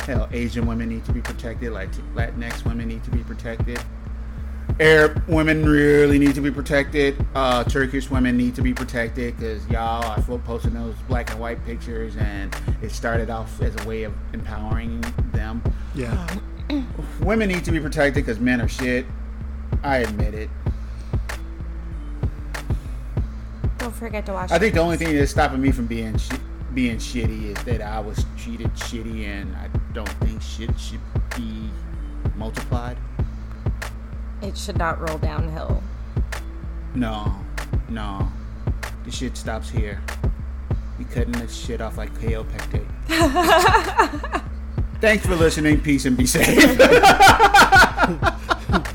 Hell, 0.00 0.28
Asian 0.32 0.66
women 0.66 0.88
need 0.88 1.04
to 1.04 1.12
be 1.12 1.20
protected. 1.20 1.70
Like 1.70 1.92
Latinx 2.16 2.64
women 2.64 2.88
need 2.88 3.04
to 3.04 3.12
be 3.12 3.22
protected. 3.22 3.80
Arab 4.80 5.26
women 5.26 5.68
really 5.68 6.18
need 6.18 6.34
to 6.36 6.40
be 6.40 6.50
protected. 6.50 7.16
Uh, 7.34 7.64
Turkish 7.64 8.10
women 8.10 8.36
need 8.36 8.54
to 8.54 8.62
be 8.62 8.72
protected 8.72 9.36
because 9.36 9.66
y'all 9.68 10.04
are 10.04 10.38
posting 10.38 10.74
those 10.74 10.94
black 11.08 11.30
and 11.30 11.40
white 11.40 11.64
pictures, 11.64 12.16
and 12.16 12.54
it 12.80 12.92
started 12.92 13.28
off 13.28 13.60
as 13.60 13.74
a 13.84 13.88
way 13.88 14.04
of 14.04 14.12
empowering 14.32 15.00
them. 15.32 15.62
Yeah. 15.94 16.28
women 17.20 17.48
need 17.48 17.64
to 17.64 17.72
be 17.72 17.80
protected 17.80 18.24
because 18.24 18.38
men 18.38 18.60
are 18.60 18.68
shit. 18.68 19.04
I 19.82 19.98
admit 19.98 20.34
it. 20.34 20.50
Don't 23.78 23.94
forget 23.94 24.26
to 24.26 24.32
watch. 24.32 24.52
I 24.52 24.58
think 24.58 24.74
the 24.74 24.80
only 24.80 24.96
thing 24.96 25.14
that's 25.16 25.30
stopping 25.30 25.60
me 25.60 25.72
from 25.72 25.86
being 25.86 26.16
sh- 26.18 26.30
being 26.74 26.98
shitty 26.98 27.56
is 27.56 27.64
that 27.64 27.80
I 27.80 27.98
was 27.98 28.24
treated 28.36 28.72
shitty, 28.74 29.24
and 29.26 29.56
I 29.56 29.68
don't 29.92 30.08
think 30.20 30.40
shit 30.40 30.78
should 30.78 31.00
be 31.36 31.68
multiplied. 32.36 32.96
It 34.40 34.56
should 34.56 34.78
not 34.78 35.00
roll 35.00 35.18
downhill. 35.18 35.82
No, 36.94 37.34
no, 37.88 38.28
the 39.04 39.10
shit 39.10 39.36
stops 39.36 39.68
here. 39.68 40.00
You 40.98 41.04
cutting 41.06 41.32
this 41.32 41.56
shit 41.56 41.80
off 41.80 41.96
like 41.96 42.12
Kaopectate. 42.18 42.86
Thanks 45.00 45.24
for 45.26 45.36
listening. 45.36 45.80
Peace 45.80 46.06
and 46.06 46.16
be 46.16 46.26
safe. 46.26 46.78